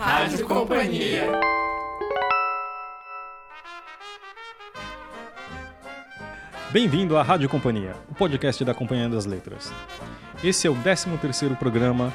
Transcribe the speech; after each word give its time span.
Rádio 0.00 0.46
Companhia. 0.46 1.30
Bem-vindo 6.70 7.18
à 7.18 7.22
Rádio 7.22 7.50
Companhia, 7.50 7.94
o 8.10 8.14
podcast 8.14 8.64
da 8.64 8.72
Companhia 8.72 9.10
das 9.10 9.26
Letras. 9.26 9.70
Esse 10.42 10.66
é 10.66 10.70
o 10.70 10.74
13º 10.74 11.54
programa 11.54 12.10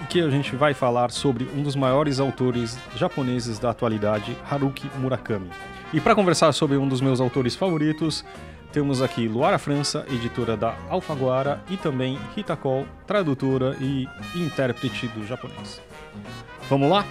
em 0.00 0.06
que 0.06 0.20
a 0.20 0.30
gente 0.30 0.54
vai 0.54 0.74
falar 0.74 1.10
sobre 1.10 1.48
um 1.52 1.64
dos 1.64 1.74
maiores 1.74 2.20
autores 2.20 2.78
japoneses 2.94 3.58
da 3.58 3.70
atualidade, 3.70 4.36
Haruki 4.48 4.88
Murakami. 5.00 5.50
E 5.92 6.00
para 6.00 6.14
conversar 6.14 6.52
sobre 6.52 6.76
um 6.76 6.86
dos 6.86 7.00
meus 7.00 7.20
autores 7.20 7.56
favoritos, 7.56 8.24
temos 8.72 9.02
aqui 9.02 9.26
Luara 9.26 9.58
França, 9.58 10.06
editora 10.08 10.56
da 10.56 10.76
Alfaguara, 10.88 11.64
e 11.68 11.76
também 11.76 12.16
Rita 12.36 12.56
tradutora 13.04 13.76
e 13.80 14.06
intérprete 14.36 15.08
do 15.08 15.26
japonês. 15.26 15.82
Vamos 16.68 16.88
lá? 16.88 17.04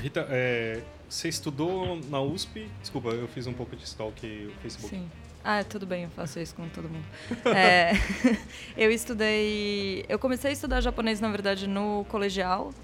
Rita, 0.00 0.26
é, 0.30 0.82
você 1.08 1.28
estudou 1.28 2.00
na 2.08 2.20
USP? 2.20 2.68
Desculpa, 2.80 3.10
eu 3.10 3.28
fiz 3.28 3.46
um 3.46 3.52
pouco 3.52 3.74
de 3.76 3.84
stalk 3.84 4.26
no 4.26 4.52
Facebook. 4.60 4.94
Sim. 4.94 5.08
Ah, 5.44 5.62
tudo 5.62 5.86
bem, 5.86 6.04
eu 6.04 6.10
faço 6.10 6.40
isso 6.40 6.54
com 6.54 6.68
todo 6.68 6.88
mundo. 6.88 7.04
É, 7.54 7.92
eu 8.76 8.90
estudei. 8.90 10.04
Eu 10.08 10.18
comecei 10.18 10.50
a 10.50 10.52
estudar 10.52 10.80
japonês, 10.80 11.20
na 11.20 11.28
verdade, 11.30 11.68
no 11.68 12.04
colegial. 12.08 12.74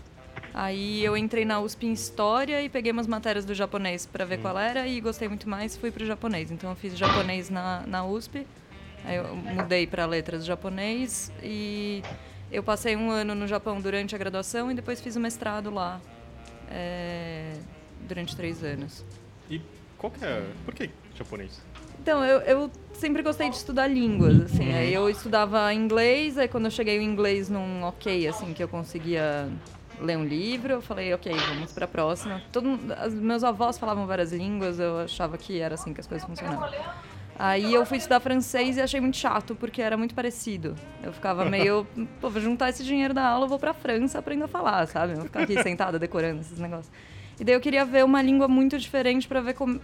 Aí 0.54 1.04
eu 1.04 1.16
entrei 1.16 1.44
na 1.44 1.60
USP 1.60 1.86
em 1.86 1.92
História 1.92 2.62
e 2.62 2.68
peguei 2.68 2.92
umas 2.92 3.06
matérias 3.06 3.44
do 3.44 3.54
japonês 3.54 4.06
para 4.06 4.24
ver 4.24 4.38
hum. 4.38 4.42
qual 4.42 4.58
era 4.58 4.86
e 4.86 5.00
gostei 5.00 5.26
muito 5.26 5.48
mais 5.48 5.76
fui 5.76 5.90
para 5.90 6.04
o 6.04 6.06
japonês. 6.06 6.50
Então 6.50 6.70
eu 6.70 6.76
fiz 6.76 6.96
japonês 6.96 7.50
na, 7.50 7.84
na 7.86 8.04
USP, 8.04 8.46
aí 9.04 9.16
eu 9.16 9.34
mudei 9.34 9.86
para 9.86 10.06
letras 10.06 10.44
japonês 10.44 11.32
e 11.42 12.02
eu 12.50 12.62
passei 12.62 12.94
um 12.94 13.10
ano 13.10 13.34
no 13.34 13.46
Japão 13.46 13.80
durante 13.80 14.14
a 14.14 14.18
graduação 14.18 14.70
e 14.70 14.74
depois 14.74 15.00
fiz 15.00 15.16
o 15.16 15.20
mestrado 15.20 15.70
lá 15.70 16.00
é, 16.72 17.52
durante 18.08 18.34
três 18.34 18.64
anos. 18.64 19.04
E 19.50 19.60
qual 19.98 20.10
que 20.10 20.24
é... 20.24 20.44
Por 20.64 20.74
que 20.74 20.90
japonês? 21.14 21.60
Então, 22.00 22.24
eu, 22.24 22.40
eu 22.40 22.70
sempre 22.94 23.22
gostei 23.22 23.48
de 23.48 23.56
estudar 23.56 23.86
línguas, 23.86 24.40
assim. 24.40 24.68
Uhum. 24.68 24.76
Aí 24.76 24.92
eu 24.92 25.08
estudava 25.08 25.72
inglês, 25.72 26.36
aí 26.36 26.48
quando 26.48 26.64
eu 26.64 26.70
cheguei 26.70 26.98
o 26.98 27.02
inglês 27.02 27.48
num 27.48 27.84
ok, 27.84 28.26
assim, 28.26 28.52
que 28.52 28.62
eu 28.62 28.68
conseguia 28.68 29.48
ler 30.00 30.16
um 30.16 30.24
livro, 30.24 30.72
eu 30.72 30.82
falei, 30.82 31.14
ok, 31.14 31.32
vamos 31.32 31.72
para 31.72 31.84
a 31.84 31.88
próxima. 31.88 32.42
Todo, 32.50 32.78
as, 32.98 33.14
meus 33.14 33.44
avós 33.44 33.78
falavam 33.78 34.06
várias 34.06 34.32
línguas, 34.32 34.80
eu 34.80 34.98
achava 34.98 35.38
que 35.38 35.60
era 35.60 35.74
assim 35.74 35.94
que 35.94 36.00
as 36.00 36.06
coisas 36.06 36.26
funcionavam. 36.26 36.68
Aí 37.44 37.74
eu 37.74 37.84
fui 37.84 37.98
estudar 37.98 38.20
francês 38.20 38.76
e 38.76 38.80
achei 38.80 39.00
muito 39.00 39.16
chato, 39.16 39.56
porque 39.56 39.82
era 39.82 39.96
muito 39.96 40.14
parecido. 40.14 40.76
Eu 41.02 41.12
ficava 41.12 41.44
meio, 41.44 41.84
pô, 42.20 42.30
vou 42.30 42.40
juntar 42.40 42.70
esse 42.70 42.84
dinheiro 42.84 43.12
da 43.12 43.26
aula, 43.26 43.48
vou 43.48 43.58
pra 43.58 43.74
França, 43.74 44.20
aprendo 44.20 44.44
a 44.44 44.46
falar, 44.46 44.86
sabe? 44.86 45.16
Vou 45.16 45.24
ficar 45.24 45.42
aqui 45.42 45.58
sentada 45.60 45.98
decorando 45.98 46.40
esses 46.40 46.60
negócios. 46.60 46.88
E 47.40 47.42
daí 47.42 47.56
eu 47.56 47.60
queria 47.60 47.84
ver 47.84 48.04
uma 48.04 48.22
língua 48.22 48.46
muito 48.46 48.78
diferente 48.78 49.26
para 49.26 49.40
ver 49.40 49.54
como, 49.54 49.80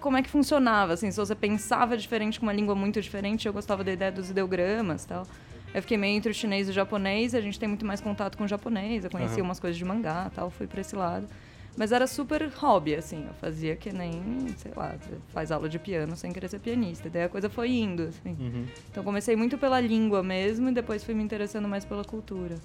como 0.00 0.16
é 0.16 0.22
que 0.22 0.30
funcionava, 0.30 0.94
assim, 0.94 1.10
se 1.10 1.18
você 1.18 1.34
pensava 1.34 1.94
diferente 1.94 2.40
com 2.40 2.46
uma 2.46 2.54
língua 2.54 2.74
muito 2.74 3.02
diferente, 3.02 3.46
eu 3.46 3.52
gostava 3.52 3.84
da 3.84 3.92
ideia 3.92 4.10
dos 4.10 4.30
ideogramas, 4.30 5.04
tal. 5.04 5.26
Eu 5.74 5.82
fiquei 5.82 5.98
meio 5.98 6.16
entre 6.16 6.30
o 6.30 6.34
chinês 6.34 6.68
e 6.68 6.70
o 6.70 6.72
japonês, 6.72 7.34
a 7.34 7.40
gente 7.42 7.60
tem 7.60 7.68
muito 7.68 7.84
mais 7.84 8.00
contato 8.00 8.38
com 8.38 8.44
o 8.44 8.48
japonês, 8.48 9.04
eu 9.04 9.10
conheci 9.10 9.40
uhum. 9.40 9.48
umas 9.48 9.60
coisas 9.60 9.76
de 9.76 9.84
mangá, 9.84 10.30
tal, 10.34 10.48
fui 10.48 10.66
para 10.66 10.80
esse 10.80 10.96
lado. 10.96 11.28
Mas 11.76 11.90
era 11.90 12.06
super 12.06 12.50
hobby, 12.56 12.94
assim. 12.94 13.24
Eu 13.26 13.34
fazia 13.34 13.74
que 13.76 13.92
nem, 13.92 14.48
sei 14.56 14.72
lá, 14.76 14.94
faz 15.28 15.50
aula 15.50 15.68
de 15.68 15.78
piano 15.78 16.14
sem 16.16 16.32
querer 16.32 16.48
ser 16.48 16.58
pianista. 16.58 17.08
Daí 17.08 17.24
a 17.24 17.28
coisa 17.28 17.48
foi 17.48 17.70
indo, 17.70 18.04
assim. 18.04 18.36
Uhum. 18.38 18.66
Então 18.90 19.02
comecei 19.02 19.34
muito 19.36 19.56
pela 19.56 19.80
língua 19.80 20.22
mesmo 20.22 20.68
e 20.68 20.72
depois 20.72 21.02
fui 21.02 21.14
me 21.14 21.22
interessando 21.22 21.66
mais 21.66 21.84
pela 21.84 22.04
cultura. 22.04 22.56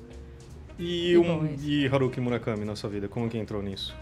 E, 0.78 1.12
e, 1.12 1.18
um, 1.18 1.56
e 1.60 1.88
Haruki 1.88 2.20
Murakami 2.20 2.64
na 2.64 2.76
sua 2.76 2.90
vida, 2.90 3.08
como 3.08 3.30
que 3.30 3.38
entrou 3.38 3.62
nisso? 3.64 3.96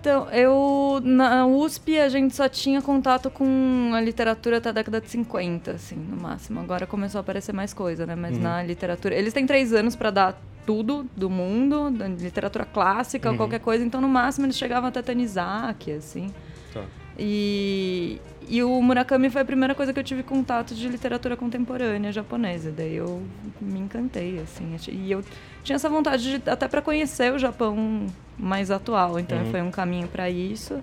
Então, 0.00 0.30
eu 0.30 1.00
na 1.02 1.46
USP 1.46 1.98
a 1.98 2.08
gente 2.08 2.34
só 2.34 2.48
tinha 2.48 2.80
contato 2.80 3.30
com 3.30 3.90
a 3.92 4.00
literatura 4.00 4.58
até 4.58 4.68
a 4.68 4.72
década 4.72 5.00
de 5.00 5.10
50, 5.10 5.72
assim, 5.72 5.96
no 5.96 6.16
máximo. 6.16 6.60
Agora 6.60 6.86
começou 6.86 7.18
a 7.18 7.20
aparecer 7.20 7.52
mais 7.52 7.74
coisa, 7.74 8.06
né? 8.06 8.14
Mas 8.14 8.36
uhum. 8.36 8.42
na 8.42 8.62
literatura. 8.62 9.14
Eles 9.14 9.32
têm 9.32 9.44
três 9.44 9.72
anos 9.72 9.96
para 9.96 10.10
dar 10.10 10.42
tudo 10.68 11.06
do 11.16 11.30
mundo, 11.30 11.90
da 11.90 12.06
literatura 12.06 12.66
clássica, 12.66 13.30
uhum. 13.30 13.38
qualquer 13.38 13.58
coisa. 13.58 13.82
Então, 13.82 14.02
no 14.02 14.08
máximo, 14.08 14.44
eles 14.44 14.58
chegavam 14.58 14.90
até 14.90 15.00
Tanizaki, 15.00 15.92
assim. 15.92 16.30
Tá. 16.74 16.84
E, 17.18 18.20
e 18.46 18.62
o 18.62 18.82
Murakami 18.82 19.30
foi 19.30 19.40
a 19.40 19.44
primeira 19.46 19.74
coisa 19.74 19.94
que 19.94 19.98
eu 19.98 20.04
tive 20.04 20.22
contato 20.22 20.74
de 20.74 20.86
literatura 20.86 21.38
contemporânea 21.38 22.12
japonesa. 22.12 22.70
Daí 22.70 22.96
eu 22.96 23.22
me 23.62 23.78
encantei, 23.78 24.40
assim. 24.40 24.76
E 24.92 25.10
eu 25.10 25.24
tinha 25.64 25.76
essa 25.76 25.88
vontade 25.88 26.38
de, 26.38 26.50
até 26.50 26.68
para 26.68 26.82
conhecer 26.82 27.32
o 27.32 27.38
Japão 27.38 28.06
mais 28.38 28.70
atual. 28.70 29.18
Então, 29.18 29.38
uhum. 29.38 29.50
foi 29.50 29.62
um 29.62 29.70
caminho 29.70 30.06
para 30.06 30.28
isso. 30.28 30.82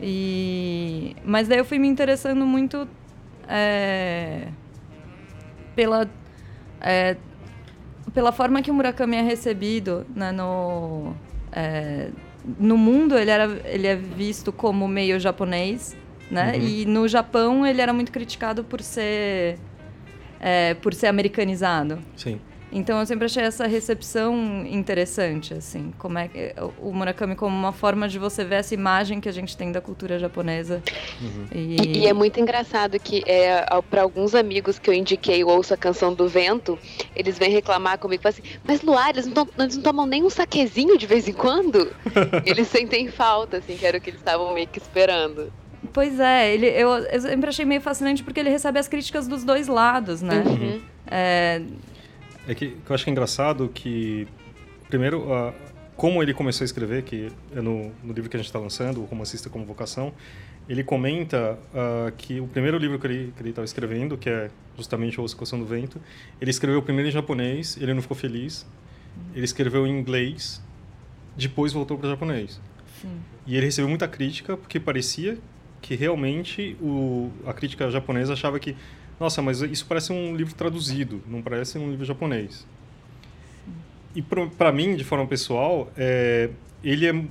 E... 0.00 1.14
Mas 1.26 1.46
daí 1.46 1.58
eu 1.58 1.64
fui 1.66 1.78
me 1.78 1.88
interessando 1.88 2.46
muito 2.46 2.88
é, 3.46 4.48
pela... 5.76 6.08
É, 6.80 7.18
pela 8.12 8.32
forma 8.32 8.62
que 8.62 8.70
o 8.70 8.74
Murakami 8.74 9.16
é 9.16 9.22
recebido 9.22 10.06
né, 10.14 10.32
no, 10.32 11.14
é, 11.52 12.10
no 12.58 12.76
mundo, 12.76 13.16
ele, 13.16 13.30
era, 13.30 13.60
ele 13.64 13.86
é 13.86 13.96
visto 13.96 14.52
como 14.52 14.86
meio 14.86 15.18
japonês, 15.18 15.96
né? 16.30 16.52
Uhum. 16.56 16.62
E 16.62 16.86
no 16.86 17.08
Japão 17.08 17.66
ele 17.66 17.80
era 17.80 17.92
muito 17.92 18.12
criticado 18.12 18.64
por 18.64 18.80
ser, 18.80 19.58
é, 20.40 20.74
por 20.74 20.92
ser 20.92 21.06
americanizado. 21.06 21.98
Sim. 22.16 22.40
Então 22.74 22.98
eu 22.98 23.06
sempre 23.06 23.26
achei 23.26 23.44
essa 23.44 23.68
recepção 23.68 24.66
interessante, 24.66 25.54
assim, 25.54 25.94
como 25.96 26.18
é 26.18 26.28
o 26.80 26.92
Murakami 26.92 27.36
como 27.36 27.56
uma 27.56 27.72
forma 27.72 28.08
de 28.08 28.18
você 28.18 28.44
ver 28.44 28.56
essa 28.56 28.74
imagem 28.74 29.20
que 29.20 29.28
a 29.28 29.32
gente 29.32 29.56
tem 29.56 29.70
da 29.70 29.80
cultura 29.80 30.18
japonesa. 30.18 30.82
Uhum. 31.20 31.46
E... 31.54 31.98
e... 32.00 32.06
é 32.06 32.12
muito 32.12 32.40
engraçado 32.40 32.98
que 32.98 33.22
é, 33.28 33.64
para 33.88 34.02
alguns 34.02 34.34
amigos 34.34 34.76
que 34.76 34.90
eu 34.90 34.94
indiquei 34.94 35.44
o 35.44 35.48
ouço 35.48 35.72
a 35.72 35.76
canção 35.76 36.12
do 36.12 36.28
vento, 36.28 36.76
eles 37.14 37.38
vêm 37.38 37.50
reclamar 37.50 37.96
comigo, 37.96 38.20
falam 38.20 38.36
assim, 38.36 38.58
mas 38.64 38.82
Luar, 38.82 39.10
eles 39.10 39.26
não, 39.26 39.48
eles 39.56 39.76
não 39.76 39.82
tomam 39.82 40.04
nem 40.04 40.24
um 40.24 40.30
saquezinho 40.30 40.98
de 40.98 41.06
vez 41.06 41.28
em 41.28 41.32
quando? 41.32 41.94
eles 42.44 42.66
sentem 42.66 43.08
falta, 43.08 43.58
assim, 43.58 43.76
que 43.76 43.86
era 43.86 43.98
o 43.98 44.00
que 44.00 44.10
eles 44.10 44.20
estavam 44.20 44.52
meio 44.52 44.66
que 44.66 44.80
esperando. 44.80 45.52
Pois 45.92 46.18
é, 46.18 46.52
ele, 46.52 46.66
eu, 46.66 46.88
eu 46.88 47.20
sempre 47.20 47.50
achei 47.50 47.64
meio 47.64 47.80
fascinante 47.80 48.24
porque 48.24 48.40
ele 48.40 48.50
recebe 48.50 48.80
as 48.80 48.88
críticas 48.88 49.28
dos 49.28 49.44
dois 49.44 49.68
lados, 49.68 50.22
né? 50.22 50.42
Uhum. 50.44 50.82
É, 51.06 51.62
é 52.46 52.54
que, 52.54 52.68
que 52.70 52.90
eu 52.90 52.94
acho 52.94 53.04
que 53.04 53.10
é 53.10 53.12
engraçado 53.12 53.68
que, 53.68 54.26
primeiro, 54.88 55.24
como 55.96 56.22
ele 56.22 56.34
começou 56.34 56.64
a 56.64 56.66
escrever, 56.66 57.02
que 57.02 57.30
é 57.54 57.60
no, 57.60 57.92
no 58.02 58.12
livro 58.12 58.28
que 58.28 58.36
a 58.36 58.38
gente 58.38 58.46
está 58.48 58.58
lançando, 58.58 59.00
O 59.00 59.04
Romancista 59.04 59.48
como 59.48 59.64
Vocação, 59.64 60.12
ele 60.68 60.82
comenta 60.82 61.58
uh, 61.72 62.10
que 62.16 62.40
o 62.40 62.46
primeiro 62.46 62.78
livro 62.78 62.98
que 62.98 63.06
ele 63.06 63.32
estava 63.44 63.64
escrevendo, 63.64 64.16
que 64.16 64.28
é 64.28 64.50
justamente 64.76 65.20
O 65.20 65.24
Oscilação 65.24 65.58
do 65.58 65.66
Vento, 65.66 66.00
ele 66.40 66.50
escreveu 66.50 66.82
primeiro 66.82 67.08
em 67.08 67.12
japonês, 67.12 67.76
ele 67.80 67.92
não 67.94 68.02
ficou 68.02 68.16
feliz, 68.16 68.66
ele 69.34 69.44
escreveu 69.44 69.86
em 69.86 69.90
inglês, 69.90 70.62
depois 71.36 71.72
voltou 71.72 71.98
para 71.98 72.06
o 72.06 72.10
japonês. 72.10 72.60
Sim. 73.00 73.20
E 73.46 73.56
ele 73.56 73.66
recebeu 73.66 73.88
muita 73.88 74.08
crítica, 74.08 74.56
porque 74.56 74.80
parecia 74.80 75.38
que 75.82 75.94
realmente 75.94 76.76
o, 76.80 77.30
a 77.46 77.52
crítica 77.52 77.90
japonesa 77.90 78.32
achava 78.32 78.58
que 78.58 78.74
nossa, 79.18 79.40
mas 79.40 79.60
isso 79.62 79.86
parece 79.86 80.12
um 80.12 80.34
livro 80.34 80.54
traduzido, 80.54 81.22
não 81.26 81.40
parece 81.40 81.78
um 81.78 81.90
livro 81.90 82.04
japonês. 82.04 82.66
E 84.14 84.22
para 84.22 84.70
mim, 84.72 84.94
de 84.94 85.04
forma 85.04 85.26
pessoal, 85.26 85.90
é, 85.96 86.50
ele 86.82 87.06
é 87.06 87.24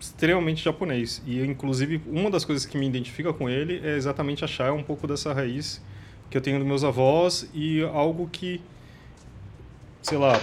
extremamente 0.00 0.64
japonês. 0.64 1.22
E, 1.26 1.40
inclusive, 1.42 2.00
uma 2.06 2.30
das 2.30 2.44
coisas 2.44 2.64
que 2.64 2.78
me 2.78 2.86
identifica 2.86 3.32
com 3.32 3.50
ele 3.50 3.80
é 3.84 3.96
exatamente 3.96 4.44
achar 4.44 4.72
um 4.72 4.82
pouco 4.82 5.06
dessa 5.06 5.32
raiz 5.32 5.82
que 6.30 6.36
eu 6.36 6.40
tenho 6.40 6.58
dos 6.58 6.66
meus 6.66 6.84
avós 6.84 7.50
e 7.52 7.82
algo 7.82 8.28
que, 8.30 8.62
sei 10.00 10.16
lá, 10.16 10.40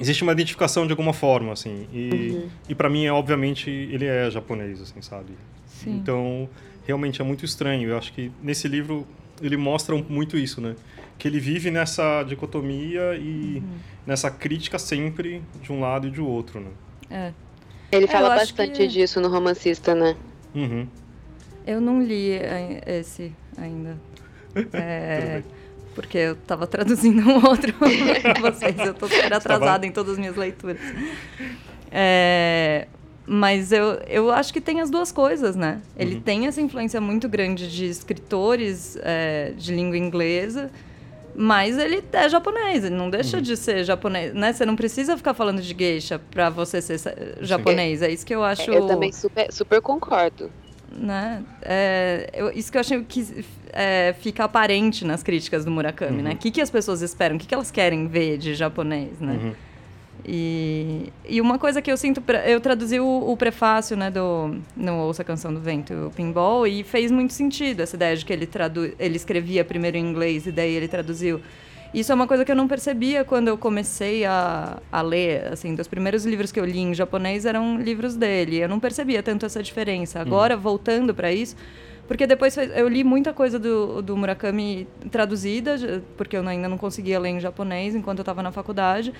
existe 0.00 0.22
uma 0.22 0.32
identificação 0.32 0.86
de 0.86 0.92
alguma 0.92 1.12
forma, 1.12 1.52
assim. 1.52 1.86
E, 1.92 2.30
uhum. 2.30 2.48
e 2.68 2.74
para 2.74 2.88
mim, 2.88 3.04
é, 3.04 3.12
obviamente, 3.12 3.68
ele 3.68 4.06
é 4.06 4.30
japonês, 4.30 4.80
assim, 4.80 5.02
sabe? 5.02 5.32
Sim. 5.66 5.96
Então, 5.96 6.48
realmente 6.86 7.20
é 7.20 7.24
muito 7.24 7.44
estranho. 7.44 7.90
Eu 7.90 7.98
acho 7.98 8.12
que 8.12 8.32
nesse 8.42 8.68
livro 8.68 9.06
ele 9.40 9.56
mostra 9.56 9.94
muito 9.96 10.36
isso, 10.36 10.60
né? 10.60 10.74
Que 11.18 11.26
ele 11.28 11.40
vive 11.40 11.70
nessa 11.70 12.22
dicotomia 12.22 13.16
e 13.16 13.62
uhum. 13.62 13.78
nessa 14.06 14.30
crítica 14.30 14.78
sempre 14.78 15.42
de 15.62 15.72
um 15.72 15.80
lado 15.80 16.08
e 16.08 16.10
de 16.10 16.20
outro, 16.20 16.60
né? 16.60 16.70
É. 17.10 17.32
Ele 17.90 18.04
é, 18.04 18.08
fala 18.08 18.30
bastante 18.30 18.78
que... 18.78 18.86
disso 18.86 19.20
no 19.20 19.28
romancista, 19.28 19.94
né? 19.94 20.16
Uhum. 20.54 20.86
Eu 21.66 21.80
não 21.80 22.02
li 22.02 22.30
esse 22.86 23.32
ainda. 23.56 23.96
É, 24.72 25.42
porque 25.94 26.18
eu 26.18 26.32
estava 26.32 26.66
traduzindo 26.66 27.20
um 27.20 27.46
outro 27.46 27.72
para 27.74 28.40
vocês. 28.40 28.76
Eu 28.78 28.92
estou 28.92 29.08
super 29.08 29.32
atrasada 29.32 29.86
em 29.86 29.92
todas 29.92 30.12
as 30.14 30.18
minhas 30.18 30.34
leituras. 30.34 30.78
É, 31.92 32.88
mas 33.28 33.72
eu, 33.72 34.00
eu 34.08 34.30
acho 34.30 34.52
que 34.52 34.60
tem 34.60 34.80
as 34.80 34.88
duas 34.88 35.12
coisas, 35.12 35.54
né? 35.54 35.82
Ele 35.98 36.14
uhum. 36.14 36.20
tem 36.22 36.46
essa 36.46 36.62
influência 36.62 36.98
muito 36.98 37.28
grande 37.28 37.70
de 37.70 37.84
escritores 37.84 38.96
é, 39.02 39.52
de 39.54 39.74
língua 39.74 39.98
inglesa, 39.98 40.70
Mas 41.36 41.76
ele 41.76 42.02
é 42.10 42.28
japonês, 42.28 42.84
ele 42.84 42.96
não 42.96 43.10
deixa 43.10 43.36
uhum. 43.36 43.42
de 43.42 43.56
ser 43.56 43.84
japonês, 43.84 44.32
né? 44.32 44.52
Você 44.52 44.64
não 44.64 44.74
precisa 44.74 45.16
ficar 45.16 45.34
falando 45.34 45.60
de 45.60 45.76
geisha 45.78 46.18
para 46.18 46.48
você 46.48 46.80
ser 46.80 46.98
japonês. 47.42 48.00
É 48.02 48.10
isso 48.10 48.24
que 48.24 48.34
eu 48.34 48.42
acho. 48.42 48.70
Eu 48.70 48.86
também 48.86 49.12
super, 49.12 49.52
super 49.52 49.80
concordo. 49.82 50.50
Né? 50.90 51.44
É, 51.62 52.30
eu, 52.32 52.50
isso 52.50 52.72
que 52.72 52.78
eu 52.78 52.80
achei 52.80 53.04
que 53.04 53.44
é, 53.72 54.14
fica 54.18 54.44
aparente 54.44 55.04
nas 55.04 55.22
críticas 55.22 55.66
do 55.66 55.70
Murakami, 55.70 56.10
né? 56.10 56.16
uhum. 56.16 56.24
né? 56.30 56.34
O 56.34 56.38
que, 56.38 56.50
que 56.50 56.62
as 56.62 56.70
pessoas 56.70 57.02
esperam? 57.02 57.36
O 57.36 57.38
que, 57.38 57.46
que 57.46 57.54
elas 57.54 57.70
querem 57.70 58.08
ver 58.08 58.38
de 58.38 58.54
japonês, 58.54 59.20
né? 59.20 59.54
Uhum. 60.28 60.34
E, 60.34 61.12
e 61.26 61.40
uma 61.40 61.58
coisa 61.58 61.80
que 61.80 61.90
eu 61.90 61.96
sinto, 61.96 62.22
eu 62.46 62.60
traduzi 62.60 63.00
o, 63.00 63.30
o 63.30 63.36
prefácio, 63.36 63.96
né, 63.96 64.10
do 64.10 64.56
no 64.76 64.98
Ouça 64.98 65.22
a 65.22 65.24
Canção 65.24 65.52
do 65.52 65.60
Vento, 65.60 65.92
o 65.94 66.10
Pinball, 66.10 66.66
e 66.66 66.84
fez 66.84 67.10
muito 67.10 67.32
sentido 67.32 67.80
essa 67.80 67.96
ideia 67.96 68.16
de 68.16 68.24
que 68.24 68.32
ele, 68.32 68.46
tradu, 68.46 68.92
ele 68.98 69.16
escrevia 69.16 69.64
primeiro 69.64 69.96
em 69.96 70.04
inglês 70.04 70.46
e 70.46 70.52
daí 70.52 70.74
ele 70.74 70.88
traduziu. 70.88 71.40
Isso 71.92 72.12
é 72.12 72.14
uma 72.14 72.26
coisa 72.26 72.44
que 72.44 72.52
eu 72.52 72.56
não 72.56 72.68
percebia 72.68 73.24
quando 73.24 73.48
eu 73.48 73.56
comecei 73.56 74.26
a, 74.26 74.78
a 74.92 75.00
ler, 75.00 75.46
assim, 75.50 75.74
dos 75.74 75.88
primeiros 75.88 76.26
livros 76.26 76.52
que 76.52 76.60
eu 76.60 76.64
li 76.64 76.80
em 76.80 76.92
japonês 76.92 77.46
eram 77.46 77.78
livros 77.78 78.14
dele. 78.14 78.58
Eu 78.58 78.68
não 78.68 78.78
percebia 78.78 79.22
tanto 79.22 79.46
essa 79.46 79.62
diferença. 79.62 80.20
Agora, 80.20 80.54
uhum. 80.54 80.60
voltando 80.60 81.14
para 81.14 81.32
isso, 81.32 81.56
porque 82.06 82.26
depois 82.26 82.54
eu 82.58 82.88
li 82.88 83.02
muita 83.02 83.32
coisa 83.32 83.58
do, 83.58 84.02
do 84.02 84.14
Murakami 84.16 84.86
traduzida, 85.10 86.02
porque 86.16 86.36
eu 86.36 86.46
ainda 86.46 86.68
não 86.68 86.76
conseguia 86.76 87.18
ler 87.18 87.30
em 87.30 87.40
japonês 87.40 87.94
enquanto 87.94 88.18
eu 88.18 88.22
estava 88.22 88.42
na 88.42 88.52
faculdade. 88.52 89.14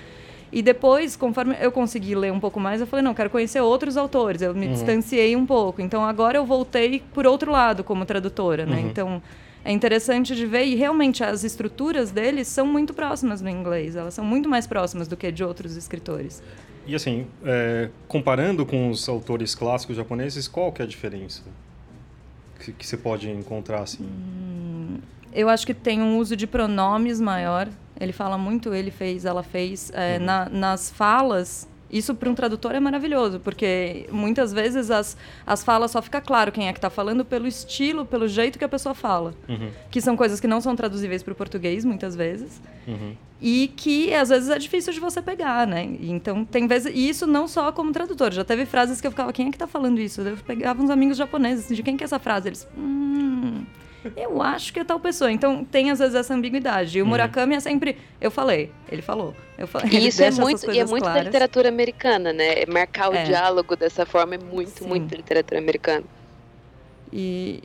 E 0.51 0.61
depois, 0.61 1.15
conforme 1.15 1.55
eu 1.59 1.71
consegui 1.71 2.15
ler 2.15 2.31
um 2.31 2.39
pouco 2.39 2.59
mais, 2.59 2.81
eu 2.81 2.87
falei, 2.87 3.03
não, 3.03 3.13
quero 3.13 3.29
conhecer 3.29 3.61
outros 3.61 3.97
autores. 3.97 4.41
Eu 4.41 4.53
me 4.53 4.67
uhum. 4.67 4.73
distanciei 4.73 5.35
um 5.35 5.45
pouco. 5.45 5.81
Então 5.81 6.03
agora 6.03 6.37
eu 6.37 6.45
voltei 6.45 7.03
por 7.13 7.27
outro 7.27 7.51
lado 7.51 7.83
como 7.83 8.05
tradutora, 8.05 8.65
né? 8.65 8.77
Uhum. 8.77 8.87
Então 8.87 9.21
é 9.63 9.71
interessante 9.71 10.35
de 10.35 10.45
ver 10.45 10.65
e 10.65 10.75
realmente 10.75 11.23
as 11.23 11.43
estruturas 11.43 12.11
deles 12.11 12.47
são 12.47 12.65
muito 12.65 12.93
próximas 12.93 13.41
no 13.41 13.49
inglês. 13.49 13.95
Elas 13.95 14.13
são 14.13 14.25
muito 14.25 14.49
mais 14.49 14.65
próximas 14.65 15.07
do 15.07 15.15
que 15.15 15.31
de 15.31 15.43
outros 15.43 15.75
escritores. 15.75 16.41
E 16.87 16.95
assim, 16.95 17.27
é, 17.45 17.89
comparando 18.07 18.65
com 18.65 18.89
os 18.89 19.07
autores 19.07 19.53
clássicos 19.53 19.95
japoneses, 19.95 20.47
qual 20.47 20.71
que 20.71 20.81
é 20.81 20.85
a 20.85 20.87
diferença 20.87 21.43
que, 22.59 22.73
que 22.73 22.85
você 22.85 22.97
pode 22.97 23.29
encontrar 23.29 23.81
assim? 23.81 24.03
Hum, 24.03 24.99
eu 25.33 25.49
acho 25.49 25.65
que 25.65 25.73
tem 25.73 26.01
um 26.01 26.17
uso 26.17 26.35
de 26.35 26.45
pronomes 26.45 27.19
maior 27.19 27.69
ele 27.99 28.13
fala 28.13 28.37
muito, 28.37 28.73
ele 28.73 28.91
fez, 28.91 29.25
ela 29.25 29.43
fez. 29.43 29.91
É, 29.93 30.17
uhum. 30.17 30.25
na, 30.25 30.49
nas 30.49 30.89
falas, 30.89 31.67
isso 31.91 32.13
para 32.13 32.29
um 32.29 32.35
tradutor 32.35 32.75
é 32.75 32.79
maravilhoso, 32.79 33.39
porque 33.39 34.07
muitas 34.11 34.53
vezes 34.53 34.91
as, 34.91 35.17
as 35.45 35.63
falas 35.63 35.91
só 35.91 36.01
fica 36.01 36.21
claro 36.21 36.51
quem 36.51 36.67
é 36.67 36.71
que 36.71 36.77
está 36.77 36.89
falando 36.89 37.25
pelo 37.25 37.47
estilo, 37.47 38.05
pelo 38.05 38.27
jeito 38.27 38.59
que 38.59 38.65
a 38.65 38.69
pessoa 38.69 38.93
fala. 38.93 39.33
Uhum. 39.47 39.71
Que 39.89 39.99
são 39.99 40.15
coisas 40.15 40.39
que 40.39 40.47
não 40.47 40.61
são 40.61 40.75
traduzíveis 40.75 41.23
para 41.23 41.33
o 41.33 41.35
português, 41.35 41.83
muitas 41.83 42.15
vezes. 42.15 42.61
Uhum. 42.87 43.15
E 43.41 43.71
que 43.75 44.13
às 44.13 44.29
vezes 44.29 44.49
é 44.49 44.59
difícil 44.59 44.93
de 44.93 44.99
você 44.99 45.21
pegar, 45.21 45.65
né? 45.65 45.83
Então 46.01 46.45
tem 46.45 46.67
vezes. 46.67 46.93
E 46.93 47.09
isso 47.09 47.25
não 47.25 47.47
só 47.47 47.71
como 47.71 47.91
tradutor. 47.91 48.33
Já 48.33 48.43
teve 48.43 48.65
frases 48.65 49.01
que 49.01 49.07
eu 49.07 49.11
ficava, 49.11 49.33
quem 49.33 49.47
é 49.47 49.49
que 49.49 49.55
está 49.55 49.67
falando 49.67 49.99
isso? 49.99 50.21
Eu 50.21 50.37
pegava 50.37 50.81
uns 50.81 50.89
amigos 50.89 51.17
japoneses, 51.17 51.75
de 51.75 51.81
quem 51.81 51.97
que 51.97 52.03
é 52.03 52.05
essa 52.05 52.19
frase? 52.19 52.49
Eles. 52.49 52.67
Hum 52.77 53.63
eu 54.15 54.41
acho 54.41 54.73
que 54.73 54.79
é 54.79 54.83
tal 54.83 54.99
pessoa. 54.99 55.31
Então 55.31 55.63
tem 55.63 55.91
às 55.91 55.99
vezes 55.99 56.15
essa 56.15 56.33
ambiguidade. 56.33 56.97
E 56.97 57.01
o 57.01 57.05
uhum. 57.05 57.11
Murakami 57.11 57.55
é 57.55 57.59
sempre, 57.59 57.97
eu 58.19 58.31
falei, 58.31 58.71
ele 58.91 59.01
falou. 59.01 59.35
Eu 59.57 59.67
falei, 59.67 59.89
e 59.99 60.07
isso 60.07 60.23
é 60.23 60.31
muito, 60.31 60.71
e 60.71 60.79
é 60.79 60.85
muito 60.85 61.03
da 61.03 61.21
literatura 61.21 61.69
americana, 61.69 62.31
né? 62.31 62.65
Marcar 62.67 63.09
o 63.09 63.15
é. 63.15 63.23
diálogo 63.23 63.75
dessa 63.75 64.05
forma 64.05 64.35
é 64.35 64.37
muito, 64.37 64.83
Sim. 64.83 64.87
muito 64.87 65.13
literatura 65.15 65.59
americana. 65.59 66.05
E, 67.11 67.63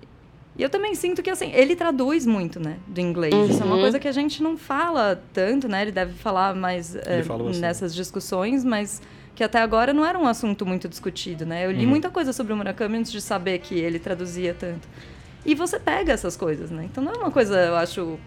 e 0.56 0.62
eu 0.62 0.70
também 0.70 0.94
sinto 0.94 1.22
que 1.22 1.30
assim, 1.30 1.52
ele 1.52 1.76
traduz 1.76 2.26
muito, 2.26 2.58
né, 2.58 2.78
do 2.86 3.00
inglês. 3.00 3.34
Uhum. 3.34 3.46
Isso 3.46 3.62
é 3.62 3.64
uma 3.64 3.74
uhum. 3.76 3.80
coisa 3.82 3.98
que 3.98 4.08
a 4.08 4.12
gente 4.12 4.42
não 4.42 4.56
fala 4.56 5.22
tanto, 5.32 5.68
né? 5.68 5.82
Ele 5.82 5.92
deve 5.92 6.14
falar 6.14 6.54
mais 6.54 6.96
é, 6.96 7.22
nessas 7.60 7.94
discussões, 7.94 8.64
mas 8.64 9.00
que 9.34 9.42
até 9.42 9.60
agora 9.60 9.92
não 9.92 10.04
era 10.04 10.18
um 10.18 10.26
assunto 10.26 10.64
muito 10.64 10.88
discutido, 10.88 11.44
né? 11.44 11.66
Eu 11.66 11.72
li 11.72 11.84
uhum. 11.84 11.90
muita 11.90 12.10
coisa 12.10 12.32
sobre 12.32 12.52
o 12.52 12.56
Murakami 12.56 12.98
antes 12.98 13.10
de 13.10 13.20
saber 13.20 13.58
que 13.58 13.74
ele 13.74 13.98
traduzia 13.98 14.54
tanto. 14.54 14.86
E 15.44 15.54
você 15.54 15.78
pega 15.78 16.12
essas 16.12 16.36
coisas, 16.36 16.70
né? 16.70 16.88
Então 16.90 17.02
não 17.04 17.12
é 17.12 17.16
uma 17.18 17.30
coisa, 17.30 17.58
eu 17.58 17.76
acho, 17.76 18.18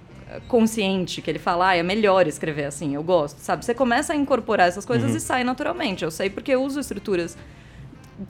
consciente 0.47 1.21
que 1.21 1.29
ele 1.29 1.39
fala, 1.39 1.69
ah, 1.69 1.75
é 1.75 1.83
melhor 1.83 2.27
escrever 2.27 2.65
assim, 2.65 2.95
eu 2.95 3.03
gosto, 3.03 3.39
sabe? 3.39 3.63
Você 3.63 3.73
começa 3.73 4.13
a 4.13 4.15
incorporar 4.15 4.67
essas 4.67 4.85
coisas 4.85 5.11
uhum. 5.11 5.17
e 5.17 5.19
sai 5.19 5.43
naturalmente. 5.43 6.03
Eu 6.03 6.11
sei 6.11 6.29
porque 6.29 6.51
eu 6.51 6.61
uso 6.63 6.79
estruturas 6.79 7.37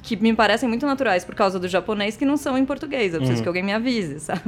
que 0.04 0.16
me 0.18 0.34
parecem 0.36 0.68
muito 0.68 0.86
naturais 0.86 1.24
por 1.24 1.34
causa 1.34 1.58
do 1.60 1.68
japonês 1.68 2.18
que 2.18 2.26
não 2.26 2.38
são 2.38 2.58
em 2.58 2.66
português. 2.66 3.14
Eu 3.14 3.20
preciso 3.20 3.40
uhum. 3.40 3.44
que 3.44 3.48
alguém 3.48 3.64
me 3.64 3.74
avise, 3.74 4.20
sabe? 4.22 4.42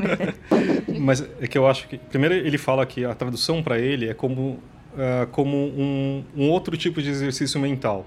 Mas 0.99 1.27
é 1.41 1.47
que 1.47 1.57
eu 1.57 1.67
acho 1.67 1.87
que. 1.87 1.97
Primeiro, 1.97 2.35
ele 2.35 2.57
fala 2.57 2.85
que 2.85 3.05
a 3.05 3.15
tradução 3.15 3.63
para 3.63 3.79
ele 3.79 4.09
é 4.09 4.13
como, 4.13 4.59
uh, 4.93 5.27
como 5.31 5.55
um, 5.57 6.23
um 6.35 6.49
outro 6.49 6.77
tipo 6.77 7.01
de 7.01 7.09
exercício 7.09 7.59
mental. 7.59 8.05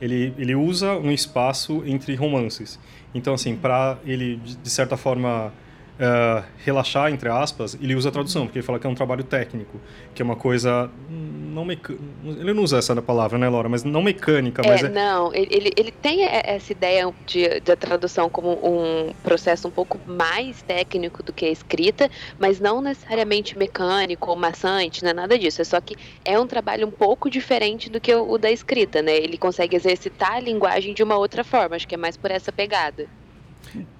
Ele, 0.00 0.32
ele 0.38 0.54
usa 0.54 0.92
um 0.92 1.10
espaço 1.10 1.82
entre 1.84 2.14
romances. 2.14 2.78
Então, 3.12 3.34
assim, 3.34 3.56
para 3.56 3.98
ele, 4.06 4.36
de 4.36 4.70
certa 4.70 4.96
forma 4.96 5.52
uh, 5.98 6.44
relaxar, 6.64 7.10
entre 7.10 7.28
aspas, 7.28 7.76
ele 7.80 7.94
usa 7.94 8.08
a 8.08 8.12
tradução, 8.12 8.46
porque 8.46 8.58
ele 8.58 8.66
fala 8.66 8.78
que 8.78 8.86
é 8.86 8.90
um 8.90 8.94
trabalho 8.94 9.24
técnico, 9.24 9.80
que 10.14 10.22
é 10.22 10.24
uma 10.24 10.36
coisa 10.36 10.90
não 11.10 11.64
mecânica. 11.64 12.04
Ele 12.24 12.52
não 12.52 12.62
usa 12.62 12.78
essa 12.78 13.00
palavra, 13.02 13.38
né, 13.38 13.48
Laura? 13.48 13.68
Mas 13.68 13.84
não 13.84 14.02
mecânica, 14.02 14.62
é, 14.64 14.68
mas 14.68 14.84
é... 14.84 14.88
Não, 14.88 15.34
ele, 15.34 15.72
ele 15.76 15.90
tem 15.90 16.24
essa 16.24 16.72
ideia 16.72 17.12
de, 17.26 17.60
da 17.60 17.76
tradução 17.76 18.28
como 18.28 18.52
um 18.52 19.12
processo 19.22 19.68
um 19.68 19.70
pouco 19.70 19.98
mais 20.06 20.62
técnico 20.62 21.22
do 21.22 21.32
que 21.32 21.44
a 21.44 21.50
escrita, 21.50 22.10
mas 22.38 22.60
não 22.60 22.80
necessariamente 22.80 23.58
mecânico 23.58 24.30
ou 24.30 24.36
maçante, 24.36 25.02
não 25.02 25.10
é 25.10 25.14
nada 25.14 25.38
disso. 25.38 25.60
É 25.60 25.64
só 25.64 25.80
que 25.80 25.96
é 26.24 26.38
um 26.38 26.46
trabalho 26.46 26.86
um 26.86 26.90
pouco 26.90 27.30
diferente 27.30 27.90
do 27.90 28.00
que 28.00 28.14
o, 28.14 28.30
o 28.30 28.38
da 28.38 28.50
escrita, 28.50 29.02
né? 29.02 29.16
Ele 29.16 29.36
consegue 29.36 29.76
exercitar 29.76 30.34
a 30.34 30.40
linguagem 30.40 30.94
de 30.94 31.02
uma 31.02 31.16
outra 31.16 31.42
forma, 31.42 31.76
acho 31.76 31.88
que 31.88 31.94
é 31.94 31.98
mais 31.98 32.16
por 32.16 32.30
essa 32.30 32.52
pegada. 32.52 33.06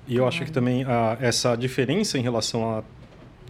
E 0.09 0.17
eu 0.17 0.27
acho 0.27 0.45
que 0.45 0.51
também 0.51 0.85
a, 0.85 1.19
essa 1.21 1.55
diferença 1.55 2.19
em 2.19 2.23
relação 2.23 2.79
a 2.79 2.83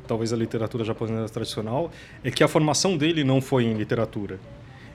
talvez 0.09 0.33
a 0.33 0.37
literatura 0.37 0.85
japonesa 0.85 1.29
tradicional 1.33 1.91
é 2.25 2.31
que 2.31 2.43
a 2.43 2.49
formação 2.49 2.97
dele 2.97 3.23
não 3.23 3.41
foi 3.41 3.65
em 3.65 3.75
literatura. 3.75 4.41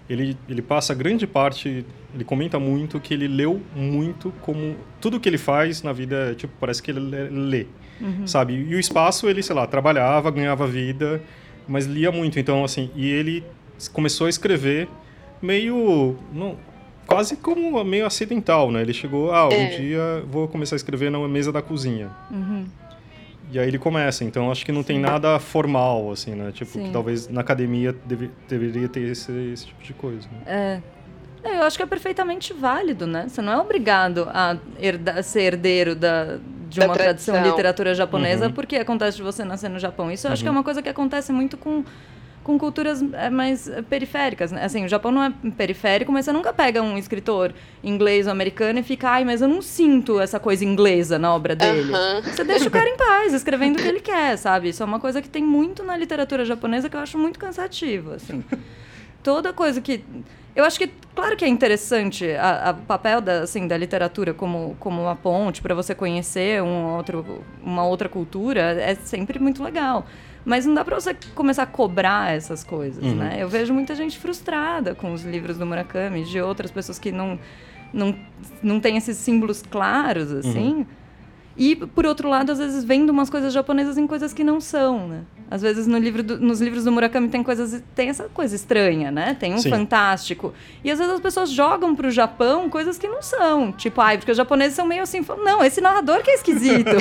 Ele, 0.09 0.37
ele 0.49 0.61
passa 0.61 0.93
grande 0.93 1.25
parte, 1.25 1.85
ele 2.13 2.23
comenta 2.25 2.59
muito 2.59 2.99
que 2.99 3.13
ele 3.13 3.27
leu 3.27 3.61
muito 3.73 4.33
como 4.41 4.75
tudo 4.99 5.19
que 5.19 5.29
ele 5.29 5.37
faz 5.37 5.81
na 5.81 5.93
vida, 5.93 6.35
tipo, 6.35 6.51
parece 6.59 6.83
que 6.83 6.91
ele 6.91 6.99
lê, 6.99 7.67
uhum. 8.01 8.27
sabe? 8.27 8.53
E 8.53 8.75
o 8.75 8.79
espaço 8.79 9.29
ele, 9.29 9.41
sei 9.41 9.55
lá, 9.55 9.65
trabalhava, 9.65 10.29
ganhava 10.29 10.67
vida, 10.67 11.21
mas 11.65 11.85
lia 11.85 12.11
muito. 12.11 12.37
Então, 12.37 12.65
assim, 12.65 12.91
e 12.95 13.07
ele 13.07 13.45
começou 13.93 14.27
a 14.27 14.29
escrever 14.29 14.89
meio 15.41 16.17
não, 16.33 16.57
quase 17.05 17.35
como 17.35 17.83
meio 17.83 18.05
acidental, 18.05 18.71
né? 18.71 18.81
Ele 18.81 18.93
chegou, 18.93 19.33
ah, 19.33 19.47
um 19.47 19.51
é. 19.51 19.67
dia 19.77 20.23
vou 20.27 20.47
começar 20.47 20.75
a 20.75 20.77
escrever 20.77 21.09
na 21.09 21.19
mesa 21.27 21.51
da 21.51 21.61
cozinha. 21.61 22.09
Uhum. 22.31 22.65
E 23.51 23.59
aí 23.59 23.67
ele 23.67 23.77
começa, 23.77 24.23
então 24.23 24.51
acho 24.51 24.65
que 24.65 24.71
não 24.71 24.81
Sim. 24.81 24.87
tem 24.87 24.99
nada 24.99 25.37
formal, 25.37 26.11
assim, 26.11 26.31
né? 26.33 26.51
Tipo, 26.51 26.79
que 26.79 26.89
talvez 26.89 27.27
na 27.27 27.41
academia 27.41 27.95
deve, 28.05 28.31
deveria 28.47 28.89
ter 28.89 29.01
esse, 29.01 29.31
esse, 29.53 29.67
tipo 29.67 29.83
de 29.83 29.93
coisa. 29.93 30.27
Né? 30.31 30.81
É. 31.43 31.49
é. 31.49 31.59
Eu 31.59 31.63
acho 31.63 31.77
que 31.77 31.83
é 31.83 31.85
perfeitamente 31.85 32.51
válido, 32.51 33.05
né? 33.05 33.27
Você 33.27 33.43
não 33.43 33.53
é 33.53 33.57
obrigado 33.57 34.27
a 34.33 34.57
herda, 34.79 35.21
ser 35.21 35.41
herdeiro 35.41 35.93
da, 35.93 36.37
de 36.67 36.79
da 36.79 36.87
uma 36.87 36.95
tradição, 36.95 37.35
tradição 37.35 37.51
literatura 37.51 37.93
japonesa 37.93 38.47
uhum. 38.47 38.53
porque 38.53 38.77
acontece 38.77 39.17
de 39.17 39.23
você 39.23 39.43
nascer 39.43 39.69
no 39.69 39.77
Japão. 39.77 40.11
Isso 40.11 40.25
eu 40.25 40.29
uhum. 40.29 40.33
acho 40.33 40.41
que 40.41 40.47
é 40.47 40.51
uhum. 40.51 40.57
uma 40.57 40.63
coisa 40.63 40.81
que 40.81 40.89
acontece 40.89 41.31
muito 41.31 41.55
com 41.55 41.83
com 42.43 42.59
culturas 42.59 43.01
é, 43.13 43.29
mais 43.29 43.71
periféricas. 43.89 44.51
Né? 44.51 44.63
Assim, 44.63 44.85
o 44.85 44.87
Japão 44.87 45.11
não 45.11 45.23
é 45.23 45.33
periférico, 45.55 46.11
mas 46.11 46.25
você 46.25 46.33
nunca 46.33 46.51
pega 46.51 46.81
um 46.81 46.97
escritor 46.97 47.53
inglês 47.83 48.27
ou 48.27 48.31
americano 48.31 48.79
e 48.79 48.83
fica, 48.83 49.09
ai, 49.09 49.25
mas 49.25 49.41
eu 49.41 49.47
não 49.47 49.61
sinto 49.61 50.19
essa 50.19 50.39
coisa 50.39 50.65
inglesa 50.65 51.17
na 51.17 51.33
obra 51.33 51.55
dele. 51.55 51.91
Você 52.23 52.43
deixa 52.43 52.67
o 52.67 52.71
cara 52.71 52.89
em 52.89 52.97
paz, 52.97 53.33
escrevendo 53.33 53.77
o 53.77 53.81
que 53.81 53.87
ele 53.87 54.01
quer, 54.01 54.37
sabe? 54.37 54.69
Isso 54.69 54.83
é 54.83 54.85
uma 54.85 54.99
coisa 54.99 55.21
que 55.21 55.29
tem 55.29 55.43
muito 55.43 55.83
na 55.83 55.95
literatura 55.95 56.43
japonesa 56.43 56.89
que 56.89 56.95
eu 56.95 57.01
acho 57.01 57.17
muito 57.17 57.39
cansativa, 57.39 58.15
assim. 58.15 58.43
Toda 59.23 59.53
coisa 59.53 59.79
que... 59.79 60.03
Eu 60.55 60.63
acho 60.65 60.77
que, 60.77 60.87
claro 61.15 61.35
que 61.35 61.43
é 61.43 61.47
interessante 61.47 62.27
o 62.27 62.85
papel 62.85 63.19
da, 63.19 63.39
assim, 63.39 63.67
da 63.67 63.75
literatura 63.75 64.35
como, 64.35 64.75
como 64.79 65.01
uma 65.01 65.15
ponte 65.15 65.63
para 65.63 65.73
você 65.73 65.95
conhecer 65.95 66.61
um 66.61 66.95
outro, 66.95 67.43
uma 67.63 67.83
outra 67.83 68.07
cultura, 68.07 68.61
é 68.61 68.93
sempre 68.93 69.39
muito 69.39 69.63
legal. 69.63 70.05
Mas 70.45 70.65
não 70.65 70.73
dá 70.73 70.83
para 70.83 70.99
você 70.99 71.15
começar 71.33 71.63
a 71.63 71.67
cobrar 71.67 72.33
essas 72.35 72.63
coisas, 72.63 73.03
uhum. 73.03 73.15
né? 73.15 73.37
Eu 73.39 73.47
vejo 73.47 73.73
muita 73.73 73.95
gente 73.95 74.17
frustrada 74.17 74.93
com 74.93 75.13
os 75.13 75.23
livros 75.23 75.57
do 75.57 75.65
Murakami, 75.65 76.23
de 76.23 76.41
outras 76.41 76.71
pessoas 76.71 76.99
que 76.99 77.11
não 77.11 77.39
não, 77.93 78.15
não 78.61 78.79
têm 78.79 78.97
esses 78.97 79.17
símbolos 79.17 79.61
claros, 79.61 80.31
assim. 80.31 80.73
Uhum. 80.73 80.85
E, 81.55 81.75
por 81.75 82.05
outro 82.05 82.27
lado, 82.29 82.51
às 82.51 82.57
vezes 82.57 82.83
vendo 82.83 83.11
umas 83.11 83.29
coisas 83.29 83.53
japonesas 83.53 83.97
em 83.97 84.07
coisas 84.07 84.33
que 84.33 84.43
não 84.43 84.59
são, 84.59 85.07
né? 85.07 85.21
Às 85.51 85.61
vezes 85.61 85.85
no 85.85 85.99
livro 85.99 86.23
do, 86.23 86.39
nos 86.39 86.59
livros 86.59 86.83
do 86.83 86.91
Murakami 86.91 87.29
tem 87.29 87.43
coisas 87.43 87.83
tem 87.93 88.09
essa 88.09 88.23
coisa 88.23 88.55
estranha, 88.55 89.11
né? 89.11 89.37
Tem 89.39 89.53
um 89.53 89.59
Sim. 89.59 89.69
fantástico. 89.69 90.51
E 90.83 90.89
às 90.89 90.97
vezes 90.97 91.13
as 91.13 91.19
pessoas 91.19 91.51
jogam 91.51 91.95
pro 91.95 92.09
Japão 92.09 92.67
coisas 92.71 92.97
que 92.97 93.07
não 93.07 93.21
são. 93.21 93.71
Tipo, 93.71 94.01
ai, 94.01 94.17
porque 94.17 94.31
os 94.31 94.37
japoneses 94.37 94.73
são 94.73 94.87
meio 94.87 95.03
assim, 95.03 95.23
não, 95.43 95.63
esse 95.63 95.79
narrador 95.79 96.23
que 96.23 96.31
é 96.31 96.33
esquisito. 96.33 96.95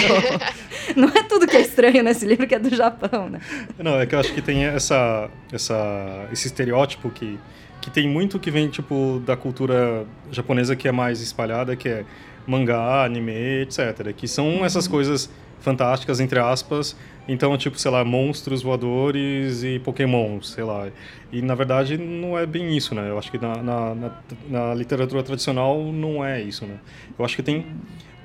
não 0.94 1.08
é 1.08 1.22
tudo 1.22 1.46
que 1.46 1.56
é 1.56 1.62
estranho 1.62 2.02
nesse 2.02 2.26
livro 2.26 2.46
que 2.46 2.54
é 2.54 2.58
do 2.58 2.74
Japão, 2.74 3.30
né? 3.30 3.40
Não, 3.78 3.98
é 3.98 4.04
que 4.04 4.14
eu 4.14 4.20
acho 4.20 4.34
que 4.34 4.42
tem 4.42 4.66
essa, 4.66 5.30
essa 5.50 6.28
esse 6.30 6.46
estereótipo 6.48 7.08
que 7.08 7.38
que 7.82 7.90
tem 7.90 8.08
muito 8.08 8.38
que 8.38 8.50
vem 8.50 8.68
tipo 8.68 9.20
da 9.26 9.36
cultura 9.36 10.06
japonesa 10.30 10.74
que 10.76 10.88
é 10.88 10.92
mais 10.92 11.20
espalhada, 11.20 11.76
que 11.76 11.88
é 11.88 12.04
mangá, 12.46 13.04
anime, 13.04 13.62
etc. 13.62 14.14
Que 14.16 14.26
são 14.28 14.48
uhum. 14.48 14.64
essas 14.64 14.86
coisas 14.88 15.28
fantásticas, 15.60 16.20
entre 16.20 16.38
aspas. 16.38 16.96
Então, 17.26 17.56
tipo, 17.56 17.78
sei 17.78 17.90
lá, 17.90 18.04
monstros 18.04 18.62
voadores 18.62 19.62
e 19.62 19.80
pokémons, 19.80 20.50
sei 20.50 20.64
lá. 20.64 20.88
E, 21.32 21.42
na 21.42 21.54
verdade, 21.54 21.98
não 21.98 22.38
é 22.38 22.46
bem 22.46 22.76
isso, 22.76 22.94
né? 22.94 23.10
Eu 23.10 23.18
acho 23.18 23.30
que 23.30 23.38
na, 23.38 23.56
na, 23.56 23.94
na, 23.94 24.10
na 24.48 24.74
literatura 24.74 25.22
tradicional 25.22 25.82
não 25.92 26.24
é 26.24 26.40
isso, 26.40 26.64
né? 26.64 26.78
Eu 27.18 27.24
acho 27.24 27.36
que 27.36 27.42
tem 27.42 27.66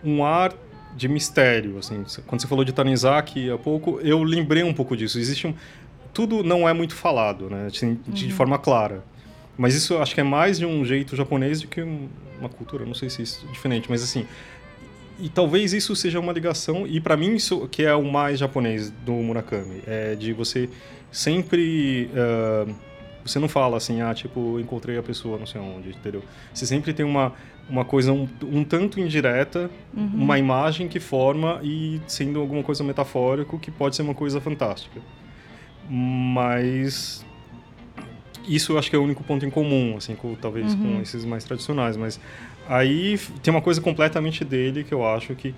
um 0.04 0.24
ar 0.24 0.54
de 0.96 1.08
mistério, 1.08 1.78
assim. 1.78 2.04
Quando 2.26 2.42
você 2.42 2.48
falou 2.48 2.64
de 2.64 2.74
Tanizaki 2.74 3.52
há 3.52 3.58
pouco, 3.58 4.00
eu 4.02 4.24
lembrei 4.24 4.64
um 4.64 4.74
pouco 4.74 4.96
disso. 4.96 5.20
Existe 5.20 5.48
um... 5.48 5.54
Tudo 6.12 6.44
não 6.44 6.68
é 6.68 6.74
muito 6.74 6.96
falado, 6.96 7.50
né? 7.50 7.68
Assim, 7.68 8.00
de, 8.08 8.24
uhum. 8.24 8.28
de 8.30 8.34
forma 8.34 8.58
clara. 8.58 9.04
Mas 9.58 9.74
isso 9.74 9.98
acho 9.98 10.14
que 10.14 10.22
é 10.22 10.24
mais 10.24 10.60
de 10.60 10.66
um 10.66 10.86
jeito 10.86 11.16
japonês 11.16 11.62
do 11.62 11.68
que 11.68 11.82
uma 11.82 12.50
cultura, 12.50 12.86
não 12.86 12.94
sei 12.94 13.10
se 13.10 13.24
isso 13.24 13.46
é 13.48 13.52
diferente, 13.52 13.90
mas 13.90 14.04
assim, 14.04 14.26
e 15.20 15.30
talvez 15.30 15.74
isso 15.74 15.96
seja 15.96 16.20
uma 16.20 16.32
ligação 16.32 16.86
e 16.86 17.00
para 17.00 17.18
mim 17.18 17.36
isso 17.36 17.68
que 17.68 17.84
é 17.84 17.94
o 17.96 18.04
mais 18.04 18.40
japonês 18.40 18.92
do 19.04 19.14
Murakami 19.14 19.82
é 19.88 20.16
de 20.16 20.32
você 20.32 20.70
sempre 21.12 22.10
uh, 22.14 22.74
você 23.26 23.40
não 23.40 23.50
fala 23.50 23.78
assim 23.78 24.02
ah 24.02 24.14
tipo 24.14 24.60
encontrei 24.60 24.98
a 24.98 25.04
pessoa 25.04 25.38
não 25.38 25.46
sei 25.46 25.60
onde 25.60 25.90
entendeu 25.90 26.24
você 26.54 26.66
sempre 26.66 26.94
tem 26.94 27.06
uma 27.06 27.34
uma 27.70 27.84
coisa 27.84 28.14
um, 28.14 28.28
um 28.44 28.64
tanto 28.64 29.00
indireta 29.00 29.72
uhum. 29.96 30.12
uma 30.14 30.38
imagem 30.38 30.88
que 30.88 31.00
forma 31.00 31.60
e 31.64 32.00
sendo 32.08 32.40
alguma 32.40 32.62
coisa 32.62 32.84
metafórico 32.84 33.58
que 33.58 33.72
pode 33.72 33.96
ser 33.96 34.04
uma 34.04 34.14
coisa 34.14 34.40
fantástica 34.40 35.02
mas 35.90 37.26
isso 38.48 38.74
eu 38.74 38.80
acho 38.80 38.90
que 38.90 38.96
é 38.96 39.00
o 39.00 39.04
único 39.04 39.24
ponto 39.24 39.46
em 39.46 39.50
comum, 39.50 39.96
assim, 39.98 40.16
com, 40.16 40.36
talvez 40.36 40.74
uhum. 40.74 40.96
com 40.96 41.02
esses 41.02 41.26
mais 41.26 41.44
tradicionais. 41.44 41.98
Mas 41.98 42.20
aí 42.68 43.20
tem 43.42 43.54
uma 43.54 43.62
coisa 43.62 43.82
completamente 43.82 44.44
dele 44.46 44.84
que 44.84 44.94
eu 44.94 45.06
acho 45.06 45.36
que 45.36 45.54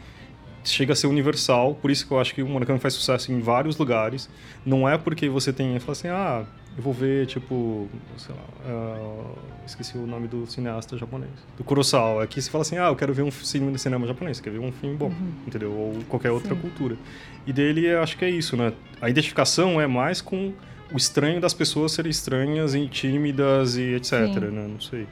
chega 0.64 0.94
a 0.94 0.96
ser 0.96 1.08
universal, 1.08 1.76
por 1.76 1.90
isso 1.90 2.06
que 2.06 2.12
eu 2.12 2.20
acho 2.20 2.34
que 2.34 2.44
o 2.44 2.48
Murakami 2.48 2.80
faz 2.80 2.94
sucesso 2.94 3.32
em 3.32 3.40
vários 3.40 3.78
lugares. 3.78 4.30
Não 4.66 4.88
é 4.88 4.98
porque 4.98 5.30
você 5.30 5.54
tem, 5.54 5.80
fala 5.80 5.92
assim, 5.94 6.08
ah, 6.10 6.46
eu 6.78 6.84
vou 6.84 6.94
ver, 6.94 7.26
tipo, 7.26 7.88
sei 8.18 8.36
lá, 8.36 8.72
uh, 8.72 9.38
esqueci 9.66 9.98
o 9.98 10.06
nome 10.06 10.28
do 10.28 10.46
cineasta 10.48 10.98
japonês, 10.98 11.32
do 11.58 11.64
Kurosawa. 11.64 12.24
Aqui 12.24 12.42
você 12.42 12.50
fala 12.50 12.62
assim, 12.62 12.78
ah, 12.78 12.88
eu 12.88 12.96
quero 12.96 13.14
ver 13.14 13.24
um 13.24 13.32
filme 13.32 13.72
de 13.72 13.80
cinema 13.80 14.06
japonês, 14.06 14.40
quer 14.40 14.52
ver 14.52 14.60
um 14.60 14.72
filme 14.72 14.96
bom, 14.96 15.08
uhum. 15.08 15.32
entendeu? 15.48 15.72
Ou 15.72 16.00
qualquer 16.08 16.32
outra 16.32 16.56
Sim. 16.56 16.62
cultura. 16.62 16.96
E 17.46 17.54
dele, 17.54 17.94
acho 17.96 18.18
que 18.18 18.26
é 18.26 18.30
isso, 18.30 18.56
né? 18.56 18.74
A 19.02 19.10
identificação 19.10 19.80
é 19.80 19.88
mais 19.88 20.22
com 20.22 20.54
o 20.92 20.98
estranho 20.98 21.40
das 21.40 21.54
pessoas 21.54 21.92
serem 21.92 22.10
estranhas 22.10 22.74
e 22.76 22.88
tímidas 22.88 23.76
e 23.76 23.94
etc, 23.96 24.12
né? 24.52 24.68
Não 24.68 24.82
sei. 24.82 25.08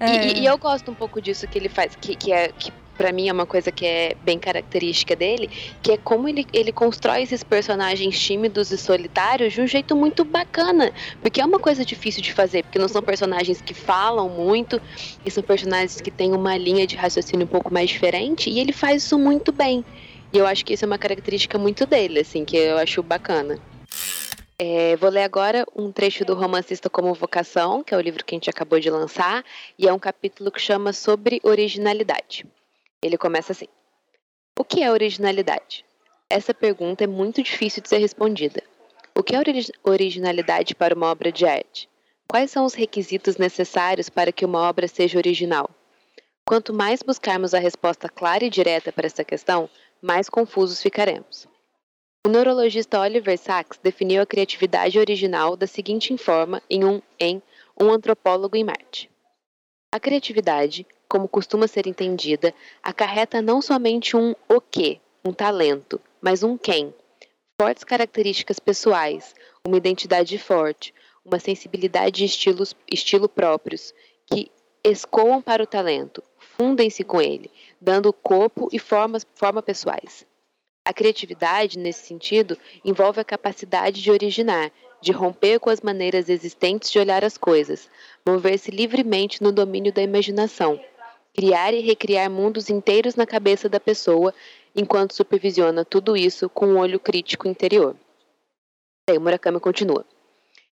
É... 0.00 0.28
E, 0.28 0.40
e, 0.40 0.46
eu 0.46 0.58
gosto 0.58 0.90
um 0.90 0.94
pouco 0.94 1.20
disso 1.20 1.46
que 1.46 1.58
ele 1.58 1.68
faz, 1.68 1.94
que, 1.94 2.16
que 2.16 2.32
é 2.32 2.48
que 2.48 2.72
para 2.96 3.12
mim 3.12 3.28
é 3.28 3.32
uma 3.32 3.46
coisa 3.46 3.72
que 3.72 3.86
é 3.86 4.14
bem 4.22 4.38
característica 4.38 5.16
dele, 5.16 5.48
que 5.82 5.92
é 5.92 5.96
como 5.96 6.28
ele, 6.28 6.46
ele 6.52 6.72
constrói 6.72 7.22
esses 7.22 7.42
personagens 7.42 8.18
tímidos 8.18 8.70
e 8.70 8.78
solitários 8.78 9.54
de 9.54 9.60
um 9.60 9.66
jeito 9.66 9.96
muito 9.96 10.24
bacana, 10.24 10.92
porque 11.20 11.40
é 11.40 11.44
uma 11.44 11.58
coisa 11.58 11.84
difícil 11.84 12.22
de 12.22 12.32
fazer, 12.32 12.62
porque 12.62 12.78
não 12.78 12.88
são 12.88 13.02
personagens 13.02 13.60
que 13.60 13.74
falam 13.74 14.28
muito, 14.28 14.80
e 15.24 15.30
são 15.30 15.42
personagens 15.42 16.00
que 16.00 16.10
têm 16.10 16.32
uma 16.32 16.56
linha 16.56 16.86
de 16.86 16.96
raciocínio 16.96 17.46
um 17.46 17.48
pouco 17.48 17.72
mais 17.72 17.88
diferente, 17.88 18.50
e 18.50 18.60
ele 18.60 18.72
faz 18.72 19.04
isso 19.04 19.18
muito 19.18 19.52
bem. 19.52 19.84
E 20.32 20.38
eu 20.38 20.46
acho 20.46 20.64
que 20.64 20.72
isso 20.74 20.84
é 20.84 20.86
uma 20.86 20.98
característica 20.98 21.58
muito 21.58 21.86
dele, 21.86 22.20
assim, 22.20 22.44
que 22.44 22.56
eu 22.56 22.78
acho 22.78 23.02
bacana. 23.02 23.58
É, 24.58 24.96
vou 24.96 25.10
ler 25.10 25.22
agora 25.22 25.66
um 25.74 25.90
trecho 25.90 26.24
do 26.24 26.34
Romancista 26.34 26.88
como 26.88 27.14
Vocação, 27.14 27.82
que 27.82 27.94
é 27.94 27.96
o 27.96 28.00
livro 28.00 28.24
que 28.24 28.34
a 28.34 28.36
gente 28.36 28.50
acabou 28.50 28.78
de 28.78 28.90
lançar, 28.90 29.44
e 29.78 29.88
é 29.88 29.92
um 29.92 29.98
capítulo 29.98 30.50
que 30.50 30.60
chama 30.60 30.92
Sobre 30.92 31.40
Originalidade. 31.42 32.46
Ele 33.02 33.18
começa 33.18 33.52
assim: 33.52 33.68
O 34.58 34.64
que 34.64 34.82
é 34.82 34.90
originalidade? 34.90 35.84
Essa 36.30 36.54
pergunta 36.54 37.04
é 37.04 37.06
muito 37.06 37.42
difícil 37.42 37.82
de 37.82 37.88
ser 37.88 37.98
respondida. 37.98 38.62
O 39.14 39.22
que 39.22 39.34
é 39.34 39.42
originalidade 39.84 40.74
para 40.74 40.94
uma 40.94 41.10
obra 41.10 41.30
de 41.30 41.44
arte? 41.44 41.88
Quais 42.26 42.50
são 42.50 42.64
os 42.64 42.72
requisitos 42.72 43.36
necessários 43.36 44.08
para 44.08 44.32
que 44.32 44.44
uma 44.44 44.60
obra 44.60 44.88
seja 44.88 45.18
original? 45.18 45.68
Quanto 46.46 46.72
mais 46.72 47.02
buscarmos 47.02 47.52
a 47.52 47.58
resposta 47.58 48.08
clara 48.08 48.44
e 48.44 48.50
direta 48.50 48.90
para 48.90 49.06
essa 49.06 49.22
questão, 49.22 49.68
mais 50.00 50.28
confusos 50.28 50.80
ficaremos. 50.80 51.46
O 52.24 52.28
neurologista 52.28 53.00
Oliver 53.00 53.36
Sacks 53.36 53.80
definiu 53.82 54.22
a 54.22 54.26
criatividade 54.26 54.96
original 54.96 55.56
da 55.56 55.66
seguinte 55.66 56.16
forma 56.16 56.62
em 56.70 56.84
um, 56.84 57.02
em 57.18 57.42
um 57.76 57.90
antropólogo 57.90 58.56
em 58.56 58.62
Marte. 58.62 59.10
A 59.92 59.98
criatividade, 59.98 60.86
como 61.08 61.26
costuma 61.26 61.66
ser 61.66 61.88
entendida, 61.88 62.54
acarreta 62.80 63.42
não 63.42 63.60
somente 63.60 64.16
um 64.16 64.36
o 64.48 64.60
que, 64.60 65.00
um 65.24 65.32
talento, 65.32 66.00
mas 66.20 66.44
um 66.44 66.56
quem, 66.56 66.94
fortes 67.60 67.82
características 67.82 68.60
pessoais, 68.60 69.34
uma 69.66 69.76
identidade 69.76 70.38
forte, 70.38 70.94
uma 71.24 71.40
sensibilidade 71.40 72.22
e 72.22 72.26
estilos, 72.26 72.72
estilo 72.88 73.28
próprios, 73.28 73.92
que 74.32 74.48
escoam 74.84 75.42
para 75.42 75.64
o 75.64 75.66
talento, 75.66 76.22
fundem-se 76.38 77.02
com 77.02 77.20
ele, 77.20 77.50
dando 77.80 78.12
corpo 78.12 78.68
e 78.70 78.78
formas, 78.78 79.26
forma 79.34 79.60
pessoais. 79.60 80.24
A 80.84 80.92
criatividade, 80.92 81.78
nesse 81.78 82.06
sentido, 82.06 82.58
envolve 82.84 83.20
a 83.20 83.24
capacidade 83.24 84.02
de 84.02 84.10
originar, 84.10 84.72
de 85.00 85.12
romper 85.12 85.60
com 85.60 85.70
as 85.70 85.80
maneiras 85.80 86.28
existentes 86.28 86.90
de 86.90 86.98
olhar 86.98 87.24
as 87.24 87.38
coisas, 87.38 87.88
mover-se 88.26 88.70
livremente 88.70 89.42
no 89.42 89.52
domínio 89.52 89.92
da 89.92 90.02
imaginação, 90.02 90.80
criar 91.34 91.72
e 91.72 91.80
recriar 91.80 92.28
mundos 92.28 92.68
inteiros 92.68 93.14
na 93.14 93.26
cabeça 93.26 93.68
da 93.68 93.78
pessoa, 93.78 94.34
enquanto 94.74 95.14
supervisiona 95.14 95.84
tudo 95.84 96.16
isso 96.16 96.48
com 96.48 96.66
um 96.66 96.78
olho 96.78 96.98
crítico 96.98 97.46
interior. 97.46 97.96
Daí 99.08 99.18
Murakami 99.18 99.60
continua. 99.60 100.04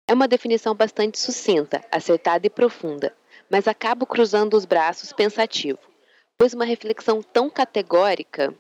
É 0.09 0.15
uma 0.15 0.29
definição 0.29 0.75
bastante 0.75 1.19
sucinta, 1.19 1.85
acertada 1.91 2.47
e 2.47 2.51
profunda, 2.51 3.13
mas 3.51 3.67
acabo 3.67 4.07
cruzando 4.07 4.57
os 4.57 4.65
braços 4.65 5.13
pensativo, 5.13 5.79
pois 6.39 6.55
uma 6.55 6.65
reflexão 6.65 7.23
tão 7.23 7.51
categórica 7.51 8.55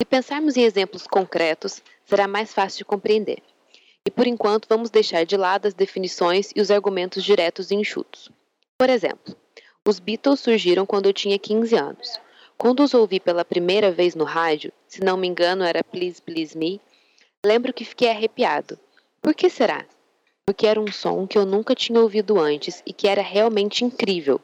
se 0.00 0.04
pensarmos 0.04 0.56
em 0.56 0.64
exemplos 0.64 1.06
concretos, 1.06 1.80
será 2.04 2.26
mais 2.26 2.52
fácil 2.52 2.78
de 2.78 2.84
compreender. 2.84 3.42
E 4.04 4.10
por 4.10 4.26
enquanto 4.26 4.66
vamos 4.68 4.90
deixar 4.90 5.24
de 5.24 5.36
lado 5.36 5.66
as 5.66 5.74
definições 5.74 6.50
e 6.54 6.60
os 6.60 6.70
argumentos 6.70 7.22
diretos 7.22 7.70
e 7.70 7.76
enxutos. 7.76 8.28
Por 8.76 8.90
exemplo, 8.90 9.36
os 9.86 10.00
Beatles 10.00 10.40
surgiram 10.40 10.84
quando 10.84 11.06
eu 11.06 11.12
tinha 11.12 11.38
15 11.38 11.76
anos. 11.76 12.20
Quando 12.58 12.82
os 12.82 12.92
ouvi 12.92 13.20
pela 13.20 13.44
primeira 13.44 13.92
vez 13.92 14.14
no 14.14 14.24
rádio, 14.24 14.72
se 14.88 15.00
não 15.00 15.16
me 15.16 15.28
engano 15.28 15.62
era 15.64 15.84
Please 15.84 16.20
Please 16.20 16.58
Me, 16.58 16.80
lembro 17.44 17.72
que 17.72 17.84
fiquei 17.84 18.10
arrepiado. 18.10 18.78
Por 19.22 19.32
que 19.32 19.48
será? 19.48 19.86
Porque 20.44 20.66
era 20.66 20.80
um 20.80 20.90
som 20.90 21.26
que 21.26 21.38
eu 21.38 21.46
nunca 21.46 21.74
tinha 21.74 22.00
ouvido 22.00 22.38
antes 22.38 22.82
e 22.84 22.92
que 22.92 23.06
era 23.06 23.22
realmente 23.22 23.84
incrível. 23.84 24.40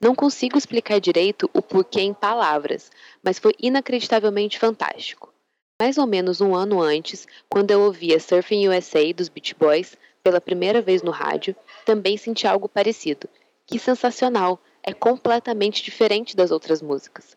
Não 0.00 0.14
consigo 0.14 0.56
explicar 0.56 1.00
direito 1.00 1.50
o 1.52 1.60
porquê 1.60 2.00
em 2.00 2.14
palavras, 2.14 2.90
mas 3.22 3.38
foi 3.38 3.54
inacreditavelmente 3.60 4.58
fantástico. 4.58 5.32
Mais 5.80 5.96
ou 5.96 6.06
menos 6.06 6.40
um 6.40 6.54
ano 6.54 6.80
antes, 6.80 7.26
quando 7.48 7.70
eu 7.70 7.80
ouvia 7.82 8.18
Surfing 8.18 8.68
USA 8.68 9.12
dos 9.14 9.28
Beach 9.28 9.54
Boys 9.54 9.96
pela 10.22 10.40
primeira 10.40 10.82
vez 10.82 11.02
no 11.02 11.10
rádio, 11.10 11.54
também 11.84 12.16
senti 12.16 12.46
algo 12.46 12.68
parecido. 12.68 13.28
Que 13.66 13.78
sensacional! 13.78 14.58
É 14.82 14.92
completamente 14.92 15.82
diferente 15.82 16.34
das 16.34 16.50
outras 16.50 16.80
músicas. 16.80 17.36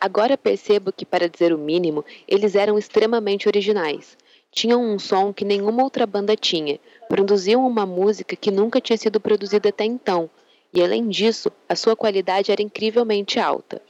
Agora 0.00 0.36
percebo 0.36 0.92
que, 0.92 1.06
para 1.06 1.28
dizer 1.28 1.52
o 1.52 1.58
mínimo, 1.58 2.04
eles 2.28 2.54
eram 2.54 2.78
extremamente 2.78 3.48
originais. 3.48 4.18
Tinham 4.50 4.84
um 4.84 4.98
som 4.98 5.32
que 5.32 5.44
nenhuma 5.44 5.82
outra 5.82 6.06
banda 6.06 6.36
tinha, 6.36 6.78
produziam 7.08 7.66
uma 7.66 7.86
música 7.86 8.36
que 8.36 8.50
nunca 8.50 8.80
tinha 8.80 8.96
sido 8.96 9.18
produzida 9.18 9.70
até 9.70 9.84
então, 9.84 10.30
e 10.72 10.82
além 10.82 11.08
disso, 11.08 11.50
a 11.68 11.74
sua 11.74 11.96
qualidade 11.96 12.52
era 12.52 12.62
incrivelmente 12.62 13.40
alta. 13.40 13.80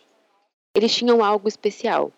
Eles 0.74 0.94
tinham 0.94 1.22
algo 1.22 1.48
especial. 1.48 2.12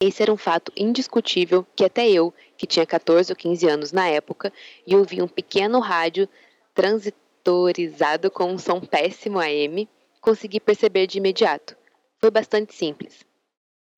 Esse 0.00 0.22
era 0.22 0.32
um 0.32 0.36
fato 0.36 0.72
indiscutível 0.76 1.66
que 1.74 1.84
até 1.84 2.08
eu, 2.08 2.32
que 2.56 2.66
tinha 2.66 2.86
14 2.86 3.32
ou 3.32 3.36
15 3.36 3.68
anos 3.68 3.92
na 3.92 4.08
época, 4.08 4.52
e 4.86 4.94
ouvia 4.94 5.24
um 5.24 5.28
pequeno 5.28 5.80
rádio 5.80 6.28
transitorizado 6.72 8.30
com 8.30 8.52
um 8.52 8.58
som 8.58 8.80
péssimo 8.80 9.40
AM, 9.40 9.88
consegui 10.20 10.60
perceber 10.60 11.06
de 11.06 11.18
imediato. 11.18 11.76
Foi 12.20 12.30
bastante 12.30 12.74
simples. 12.74 13.26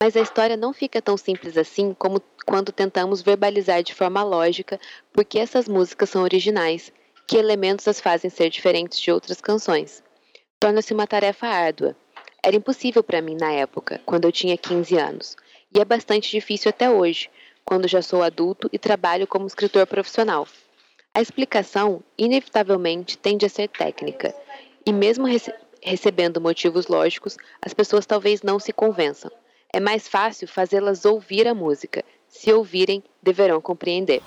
Mas 0.03 0.17
a 0.17 0.21
história 0.21 0.57
não 0.57 0.73
fica 0.73 1.03
tão 1.03 1.17
simples 1.17 1.59
assim 1.59 1.93
como 1.93 2.23
quando 2.47 2.73
tentamos 2.73 3.21
verbalizar 3.21 3.83
de 3.83 3.95
forma 3.95 4.23
lógica 4.23 4.81
por 5.13 5.25
que 5.25 5.39
essas 5.39 5.69
músicas 5.69 6.09
são 6.09 6.23
originais, 6.23 6.91
que 7.27 7.37
elementos 7.37 7.87
as 7.87 8.01
fazem 8.01 8.31
ser 8.31 8.49
diferentes 8.49 8.99
de 8.99 9.13
outras 9.13 9.41
canções. 9.41 10.03
Torna-se 10.59 10.95
uma 10.95 11.07
tarefa 11.07 11.47
árdua. 11.47 11.95
Era 12.43 12.57
impossível 12.57 13.03
para 13.03 13.21
mim 13.21 13.37
na 13.39 13.53
época, 13.53 14.01
quando 14.07 14.25
eu 14.25 14.33
tinha 14.33 14.57
15 14.57 14.97
anos, 14.97 15.37
e 15.75 15.81
é 15.81 15.85
bastante 15.85 16.31
difícil 16.31 16.71
até 16.71 16.91
hoje, 16.91 17.31
quando 17.65 17.87
já 17.87 18.03
sou 18.03 18.23
adulto 18.23 18.69
e 18.73 18.79
trabalho 18.79 19.27
como 19.27 19.47
escritor 19.47 19.87
profissional. 19.87 20.49
A 21.13 21.21
explicação, 21.21 22.03
inevitavelmente, 22.17 23.19
tende 23.19 23.45
a 23.45 23.49
ser 23.49 23.69
técnica, 23.69 24.35
e 24.87 24.93
mesmo 24.93 25.27
rece 25.27 25.53
recebendo 25.83 26.41
motivos 26.41 26.89
lógicos, 26.89 27.37
as 27.63 27.73
pessoas 27.73 28.05
talvez 28.05 28.43
não 28.43 28.59
se 28.59 28.73
convençam. 28.73 29.31
É 29.73 29.81
mais 29.81 30.07
fácil 30.09 30.47
fazê-las 30.47 31.05
ouvir 31.05 31.49
a 31.49 31.55
música. 31.55 32.05
Se 32.29 32.53
ouvirem, 32.53 33.03
deverão 33.23 33.61
compreender. 33.61 34.21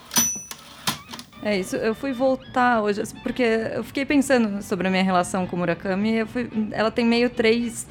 É 1.45 1.57
isso, 1.57 1.75
eu 1.75 1.93
fui 1.93 2.13
voltar 2.13 2.81
hoje, 2.81 3.01
porque 3.21 3.43
eu 3.43 3.83
fiquei 3.83 4.05
pensando 4.05 4.61
sobre 4.61 4.87
a 4.87 4.91
minha 4.91 5.03
relação 5.03 5.45
com 5.45 5.55
o 5.55 5.59
Murakami, 5.59 6.25
fui, 6.25 6.49
ela 6.71 6.89
tem 6.89 7.05
meio 7.05 7.29
três 7.29 7.87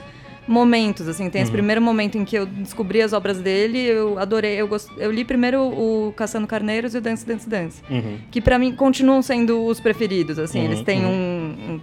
momentos, 0.46 1.06
assim, 1.06 1.28
tem 1.30 1.40
uhum. 1.40 1.42
esse 1.44 1.52
primeiro 1.52 1.80
momento 1.80 2.16
em 2.16 2.24
que 2.24 2.36
eu 2.36 2.46
descobri 2.46 3.02
as 3.02 3.12
obras 3.12 3.40
dele, 3.40 3.78
eu 3.78 4.18
adorei, 4.18 4.54
eu, 4.54 4.66
gost... 4.66 4.88
eu 4.96 5.12
li 5.12 5.24
primeiro 5.24 5.62
o 5.62 6.12
Caçando 6.16 6.46
Carneiros 6.46 6.94
e 6.94 6.98
o 6.98 7.00
Dance 7.00 7.26
Dance 7.26 7.48
Dance, 7.48 7.82
uhum. 7.90 8.18
que 8.30 8.40
para 8.40 8.58
mim 8.58 8.74
continuam 8.74 9.22
sendo 9.22 9.64
os 9.66 9.78
preferidos, 9.80 10.38
assim, 10.38 10.60
uhum. 10.60 10.64
eles 10.64 10.80
têm 10.82 11.04
uhum. 11.04 11.12
um, 11.12 11.72
um 11.74 11.80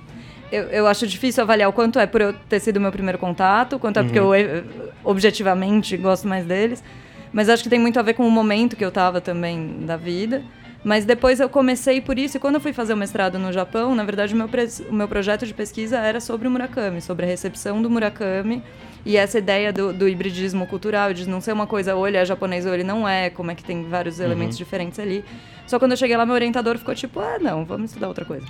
eu, 0.52 0.64
eu 0.64 0.88
acho 0.88 1.06
difícil 1.06 1.44
avaliar 1.44 1.70
o 1.70 1.74
quanto 1.74 2.00
é 2.00 2.08
por 2.08 2.22
eu 2.22 2.34
ter 2.34 2.60
sido 2.60 2.80
meu 2.80 2.92
primeiro 2.92 3.20
contato, 3.20 3.78
quanto 3.78 4.00
é 4.00 4.04
porque 4.04 4.18
eu 4.18 4.30
uhum. 4.30 4.90
objetivamente 5.04 5.96
gosto 5.96 6.28
mais 6.28 6.44
deles. 6.46 6.84
Mas 7.32 7.48
acho 7.48 7.62
que 7.62 7.70
tem 7.70 7.78
muito 7.78 8.00
a 8.00 8.02
ver 8.02 8.16
com 8.16 8.28
o 8.28 8.32
momento 8.32 8.76
que 8.76 8.84
eu 8.84 8.90
estava 8.90 9.22
também 9.22 9.82
da 9.86 9.96
vida. 9.96 10.44
Mas 10.84 11.04
depois 11.04 11.40
eu 11.40 11.50
comecei 11.50 12.00
por 12.00 12.18
isso, 12.18 12.38
e 12.38 12.40
quando 12.40 12.56
eu 12.56 12.62
fui 12.62 12.72
fazer 12.72 12.94
o 12.94 12.98
mestrado 12.98 13.38
no 13.38 13.52
Japão, 13.52 13.94
na 13.94 14.04
verdade 14.04 14.34
o 14.34 14.38
meu, 14.38 14.50
o 14.90 14.94
meu 14.94 15.08
projeto 15.08 15.46
de 15.46 15.54
pesquisa 15.54 15.98
era 15.98 16.22
sobre 16.22 16.48
o 16.48 16.52
Murakami, 16.52 17.02
sobre 17.02 17.26
a 17.26 17.28
recepção 17.28 17.82
do 17.82 17.90
Murakami 17.90 18.64
e 19.06 19.18
essa 19.18 19.38
ideia 19.38 19.74
do, 19.74 19.92
do 19.92 20.08
hibridismo 20.08 20.66
cultural, 20.68 21.14
de 21.14 21.28
não 21.28 21.42
ser 21.42 21.52
uma 21.52 21.68
coisa 21.68 21.96
ou 21.96 22.08
ele 22.08 22.18
é 22.18 22.26
japonês 22.26 22.66
ou 22.66 22.74
ele 22.74 22.84
não 22.84 23.08
é, 23.08 23.30
como 23.30 23.52
é 23.52 23.56
que 23.56 23.64
tem 23.64 23.84
vários 23.84 24.20
elementos 24.20 24.56
uhum. 24.56 24.64
diferentes 24.64 25.00
ali. 25.00 25.24
Só 25.68 25.78
quando 25.80 25.92
eu 25.92 25.98
cheguei 25.98 26.16
lá, 26.16 26.26
meu 26.26 26.36
orientador 26.36 26.78
ficou 26.78 26.96
tipo, 26.96 27.20
ah, 27.20 27.38
não, 27.40 27.66
vamos 27.66 27.92
estudar 27.92 28.08
outra 28.08 28.26
coisa. 28.26 28.46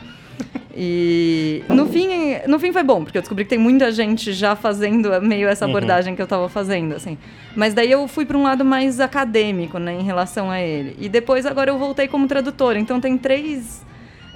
E 0.81 1.61
no 1.67 1.87
fim, 1.87 2.07
no 2.47 2.57
fim 2.57 2.71
foi 2.71 2.83
bom, 2.83 3.03
porque 3.03 3.17
eu 3.17 3.21
descobri 3.21 3.43
que 3.43 3.49
tem 3.49 3.59
muita 3.59 3.91
gente 3.91 4.31
já 4.31 4.55
fazendo 4.55 5.09
meio 5.21 5.49
essa 5.49 5.65
uhum. 5.65 5.71
abordagem 5.71 6.11
uhum. 6.11 6.15
que 6.15 6.21
eu 6.21 6.23
estava 6.23 6.47
fazendo, 6.47 6.95
assim. 6.95 7.17
Mas 7.53 7.73
daí 7.73 7.91
eu 7.91 8.07
fui 8.07 8.25
para 8.25 8.37
um 8.37 8.43
lado 8.43 8.63
mais 8.63 9.01
acadêmico, 9.01 9.77
né, 9.77 9.93
em 9.93 10.03
relação 10.03 10.49
a 10.49 10.61
ele. 10.61 10.95
E 10.97 11.09
depois 11.09 11.45
agora 11.45 11.69
eu 11.69 11.77
voltei 11.77 12.07
como 12.07 12.27
tradutora. 12.27 12.79
Então 12.79 13.01
tem 13.01 13.17
três 13.17 13.85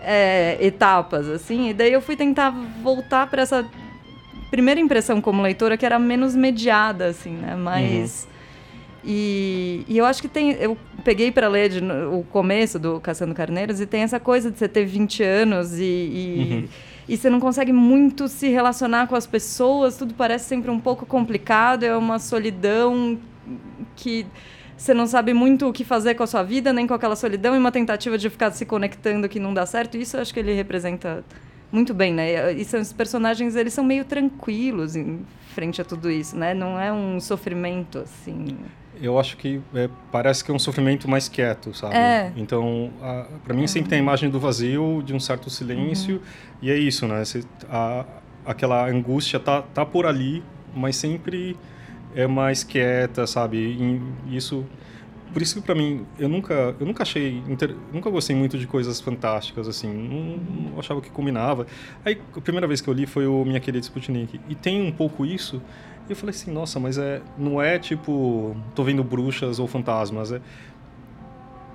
é, 0.01 0.57
etapas, 0.59 1.29
assim. 1.29 1.69
E 1.69 1.73
daí 1.73 1.93
eu 1.93 2.01
fui 2.01 2.17
tentar 2.17 2.49
voltar 2.81 3.27
para 3.27 3.43
essa 3.43 3.65
primeira 4.51 4.81
impressão 4.81 5.21
como 5.21 5.41
leitora, 5.41 5.77
que 5.77 5.85
era 5.85 5.97
menos 5.97 6.35
mediada, 6.35 7.05
assim, 7.05 7.31
né, 7.31 7.55
mais... 7.55 8.25
Uhum 8.25 8.32
e, 9.03 9.83
e, 9.87 9.97
eu 9.97 10.05
acho 10.05 10.21
que 10.21 10.29
tem. 10.29 10.51
Eu 10.53 10.77
peguei 11.03 11.31
para 11.31 11.49
ler 11.49 11.69
de, 11.69 11.79
o 11.81 12.23
começo 12.31 12.79
do 12.79 13.01
Caçando 13.01 13.33
Carneiros 13.35 13.81
e 13.81 13.85
tem 13.85 14.01
essa 14.01 14.19
coisa 14.19 14.49
de 14.49 14.57
você 14.57 14.67
ter 14.67 14.85
20 14.85 15.21
anos 15.23 15.73
e, 15.77 15.83
e, 15.83 16.53
uhum. 16.53 16.67
e, 17.09 17.17
você 17.17 17.29
não 17.29 17.39
consegue 17.39 17.73
muito 17.73 18.29
se 18.29 18.47
relacionar 18.47 19.07
com 19.07 19.15
as 19.15 19.27
pessoas, 19.27 19.97
tudo 19.97 20.13
parece 20.13 20.45
sempre 20.45 20.71
um 20.71 20.79
pouco 20.79 21.05
complicado, 21.05 21.83
é 21.83 21.95
uma 21.97 22.17
solidão 22.17 23.19
que 23.95 24.25
você 24.77 24.93
não 24.93 25.05
sabe 25.05 25.33
muito 25.33 25.67
o 25.67 25.73
que 25.73 25.83
fazer 25.83 26.15
com 26.15 26.23
a 26.23 26.27
sua 26.27 26.43
vida, 26.43 26.71
nem 26.71 26.87
com 26.87 26.93
aquela 26.93 27.15
solidão, 27.15 27.53
e 27.55 27.57
uma 27.57 27.71
tentativa 27.71 28.17
de 28.17 28.29
ficar 28.29 28.51
se 28.51 28.65
conectando 28.65 29.27
que 29.27 29.39
não 29.39 29.53
dá 29.53 29.65
certo. 29.65 29.97
Isso 29.97 30.15
eu 30.15 30.21
acho 30.21 30.33
que 30.33 30.39
ele 30.39 30.53
representa 30.53 31.25
muito 31.71 31.93
bem, 31.93 32.13
né? 32.13 32.53
E 32.53 32.63
são, 32.63 32.79
os 32.79 32.93
personagens, 32.93 33.55
eles 33.55 33.73
são 33.73 33.83
meio 33.83 34.05
tranquilos 34.05 34.95
em 34.95 35.25
frente 35.53 35.81
a 35.81 35.85
tudo 35.85 36.09
isso, 36.09 36.37
né? 36.37 36.53
Não 36.53 36.79
é 36.79 36.91
um 36.91 37.19
sofrimento, 37.19 37.99
assim 37.99 38.57
eu 39.01 39.19
acho 39.19 39.37
que 39.37 39.61
é, 39.73 39.89
parece 40.11 40.43
que 40.43 40.51
é 40.51 40.53
um 40.53 40.59
sofrimento 40.59 41.09
mais 41.09 41.27
quieto, 41.27 41.73
sabe? 41.73 41.95
É. 41.95 42.31
Então, 42.35 42.91
para 43.43 43.53
mim 43.53 43.67
sempre 43.67 43.89
tem 43.89 43.99
a 43.99 44.01
imagem 44.01 44.29
do 44.29 44.39
vazio, 44.39 45.01
de 45.05 45.13
um 45.13 45.19
certo 45.19 45.49
silêncio, 45.49 46.15
uhum. 46.15 46.21
e 46.61 46.71
é 46.71 46.77
isso, 46.77 47.07
né? 47.07 47.23
Você, 47.23 47.43
a, 47.69 48.05
aquela 48.45 48.87
angústia 48.87 49.39
tá, 49.39 49.61
tá 49.61 49.85
por 49.85 50.05
ali, 50.05 50.43
mas 50.75 50.95
sempre 50.95 51.57
é 52.15 52.27
mais 52.27 52.63
quieta, 52.63 53.25
sabe? 53.25 53.57
E 53.57 54.35
isso 54.35 54.65
por 55.33 55.41
isso 55.41 55.55
que 55.55 55.61
para 55.61 55.73
mim 55.73 56.05
eu 56.19 56.29
nunca 56.29 56.75
eu 56.79 56.85
nunca 56.85 57.01
achei 57.01 57.41
inter, 57.49 57.75
nunca 57.91 58.07
gostei 58.09 58.35
muito 58.35 58.55
de 58.55 58.67
coisas 58.67 59.01
fantásticas 59.01 59.67
assim 59.67 59.91
não, 59.91 60.71
não, 60.71 60.79
achava 60.79 61.01
que 61.01 61.09
combinava 61.09 61.65
aí 62.05 62.21
a 62.37 62.39
primeira 62.39 62.67
vez 62.67 62.81
que 62.81 62.87
eu 62.87 62.93
li 62.93 63.07
foi 63.07 63.25
o 63.25 63.43
minha 63.43 63.59
querida 63.59 63.83
Sputnik 63.83 64.39
e 64.47 64.53
tem 64.53 64.79
um 64.79 64.91
pouco 64.91 65.25
isso 65.25 65.59
e 66.07 66.11
eu 66.11 66.15
falei 66.15 66.35
assim, 66.35 66.51
nossa, 66.51 66.79
mas 66.79 66.97
é, 66.97 67.21
não 67.37 67.61
é 67.61 67.79
tipo, 67.79 68.55
tô 68.75 68.83
vendo 68.83 69.03
bruxas 69.03 69.59
ou 69.59 69.67
fantasmas, 69.67 70.31
é... 70.31 70.41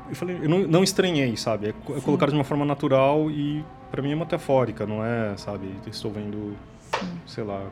Eu 0.08 0.16
falei, 0.16 0.38
eu 0.42 0.48
não, 0.48 0.60
não 0.60 0.82
estranhei, 0.82 1.36
sabe? 1.36 1.66
É, 1.66 1.68
é 1.70 2.00
colocar 2.00 2.26
de 2.26 2.34
uma 2.34 2.44
forma 2.44 2.64
natural 2.64 3.30
e 3.30 3.62
para 3.90 4.00
mim 4.00 4.12
é 4.12 4.14
metafórica, 4.14 4.86
não 4.86 5.04
é, 5.04 5.36
sabe? 5.36 5.70
Estou 5.86 6.10
vendo, 6.10 6.56
Sim. 6.98 7.06
sei 7.26 7.44
lá, 7.44 7.62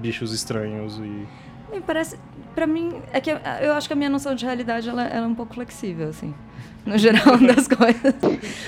bichos 0.00 0.32
estranhos 0.32 0.98
e... 0.98 1.26
Me 1.70 1.80
parece, 1.86 2.18
para 2.54 2.66
mim, 2.66 3.02
é 3.12 3.20
que 3.20 3.30
eu 3.30 3.72
acho 3.72 3.86
que 3.88 3.92
a 3.92 3.96
minha 3.96 4.10
noção 4.10 4.34
de 4.34 4.44
realidade 4.44 4.88
ela, 4.88 5.04
ela 5.04 5.26
é 5.26 5.28
um 5.28 5.34
pouco 5.34 5.54
flexível, 5.54 6.08
assim 6.08 6.34
no 6.84 6.98
geral 6.98 7.38
das 7.46 7.68
coisas. 7.68 8.14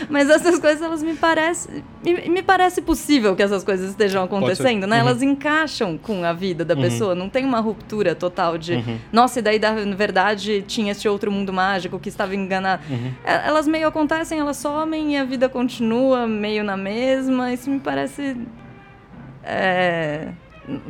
Mas 0.09 0.31
essas 0.31 0.59
coisas, 0.59 0.81
elas 0.81 1.03
me 1.03 1.15
parecem. 1.15 1.83
Me, 2.03 2.29
me 2.29 2.43
parece 2.43 2.81
possível 2.81 3.35
que 3.35 3.43
essas 3.43 3.65
coisas 3.65 3.91
estejam 3.91 4.23
acontecendo, 4.23 4.87
né? 4.87 4.97
Uhum. 4.97 5.09
Elas 5.09 5.23
encaixam 5.23 5.99
com 5.99 6.25
a 6.25 6.33
vida 6.33 6.65
da 6.65 6.75
uhum. 6.75 6.83
pessoa. 6.83 7.15
Não 7.15 7.29
tem 7.29 7.45
uma 7.45 7.61
ruptura 7.61 8.15
total 8.15 8.57
de. 8.57 8.75
Uhum. 8.75 8.99
Nossa, 9.13 9.41
e 9.41 9.43
daí, 9.43 9.59
na 9.59 9.97
verdade, 9.97 10.63
tinha 10.67 10.93
esse 10.93 11.09
outro 11.09 11.31
mundo 11.31 11.53
mágico 11.53 11.99
que 11.99 12.09
estava 12.09 12.35
enganado. 12.35 12.83
Uhum. 12.89 13.13
É, 13.25 13.47
elas 13.47 13.67
meio 13.67 13.89
acontecem, 13.89 14.39
elas 14.39 14.57
somem 14.57 15.15
e 15.15 15.17
a 15.17 15.25
vida 15.25 15.49
continua 15.49 16.27
meio 16.27 16.63
na 16.63 16.77
mesma. 16.77 17.53
Isso 17.53 17.69
me 17.71 17.81
parece. 17.81 18.37
É, 19.43 20.29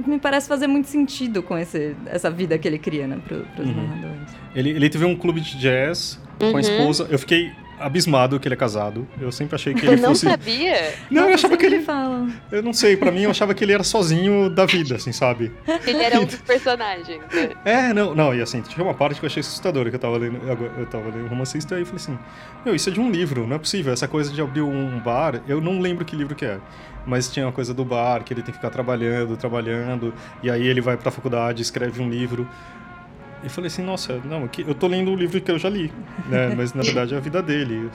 me 0.06 0.18
parece 0.18 0.48
fazer 0.48 0.66
muito 0.66 0.88
sentido 0.88 1.42
com 1.42 1.58
esse, 1.58 1.96
essa 2.06 2.30
vida 2.30 2.56
que 2.58 2.68
ele 2.68 2.78
cria, 2.78 3.06
né, 3.06 3.18
para 3.26 3.36
os 3.36 3.68
uhum. 3.68 3.74
narradores. 3.74 4.32
Ele, 4.54 4.70
ele 4.70 4.88
teve 4.88 5.04
um 5.04 5.16
clube 5.16 5.40
de 5.40 5.58
jazz 5.58 6.20
uhum. 6.40 6.52
com 6.52 6.56
a 6.56 6.60
esposa. 6.60 7.06
Eu 7.10 7.18
fiquei 7.18 7.52
abismado 7.78 8.38
que 8.40 8.48
ele 8.48 8.54
é 8.54 8.58
casado. 8.58 9.06
Eu 9.20 9.30
sempre 9.32 9.54
achei 9.54 9.74
que 9.74 9.84
ele 9.86 9.96
não 9.96 10.10
fosse... 10.10 10.24
Não 10.24 10.32
sabia? 10.32 10.94
Não, 11.10 11.28
eu 11.28 11.34
achava 11.34 11.56
que 11.56 11.66
ele... 11.66 11.80
Fala. 11.80 12.28
Eu 12.50 12.62
não 12.62 12.72
sei, 12.72 12.96
pra 12.96 13.10
mim 13.10 13.22
eu 13.22 13.30
achava 13.30 13.54
que 13.54 13.64
ele 13.64 13.72
era 13.72 13.82
sozinho 13.82 14.48
da 14.48 14.64
vida, 14.64 14.96
assim, 14.96 15.12
sabe? 15.12 15.52
Ele 15.86 16.02
era 16.02 16.20
um 16.20 16.24
dos 16.24 16.36
personagens. 16.36 17.20
Né? 17.32 17.50
É, 17.64 17.92
não, 17.92 18.14
não, 18.14 18.34
e 18.34 18.40
assim, 18.40 18.60
tinha 18.62 18.82
uma 18.84 18.94
parte 18.94 19.18
que 19.18 19.24
eu 19.24 19.28
achei 19.28 19.40
assustadora, 19.40 19.90
que 19.90 19.96
eu 19.96 20.00
tava 20.00 20.16
lendo, 20.16 20.38
eu 20.78 20.86
tava 20.86 21.10
lendo 21.10 21.28
romancista, 21.28 21.76
e 21.76 21.80
eu 21.80 21.86
falei 21.86 22.00
assim, 22.00 22.18
meu, 22.64 22.74
isso 22.74 22.88
é 22.88 22.92
de 22.92 23.00
um 23.00 23.10
livro, 23.10 23.46
não 23.46 23.56
é 23.56 23.58
possível, 23.58 23.92
essa 23.92 24.08
coisa 24.08 24.32
de 24.32 24.40
abrir 24.40 24.62
um 24.62 24.98
bar, 25.00 25.42
eu 25.46 25.60
não 25.60 25.80
lembro 25.80 26.04
que 26.04 26.16
livro 26.16 26.34
que 26.34 26.44
é. 26.44 26.58
Mas 27.06 27.30
tinha 27.30 27.44
uma 27.46 27.52
coisa 27.52 27.74
do 27.74 27.84
bar, 27.84 28.24
que 28.24 28.32
ele 28.32 28.42
tem 28.42 28.52
que 28.52 28.58
ficar 28.58 28.70
trabalhando, 28.70 29.36
trabalhando, 29.36 30.14
e 30.42 30.50
aí 30.50 30.66
ele 30.66 30.80
vai 30.80 30.96
pra 30.96 31.10
faculdade, 31.10 31.60
escreve 31.60 32.00
um 32.00 32.08
livro. 32.08 32.48
E 33.44 33.48
falei 33.50 33.68
assim, 33.68 33.82
nossa, 33.82 34.20
não, 34.24 34.48
eu 34.66 34.74
tô 34.74 34.86
lendo 34.86 35.10
um 35.10 35.14
livro 35.14 35.38
que 35.38 35.50
eu 35.50 35.58
já 35.58 35.68
li, 35.68 35.92
né? 36.26 36.48
Mas 36.56 36.72
na 36.72 36.82
verdade 36.82 37.14
é 37.14 37.16
a 37.18 37.20
vida 37.20 37.42
dele. 37.42 37.90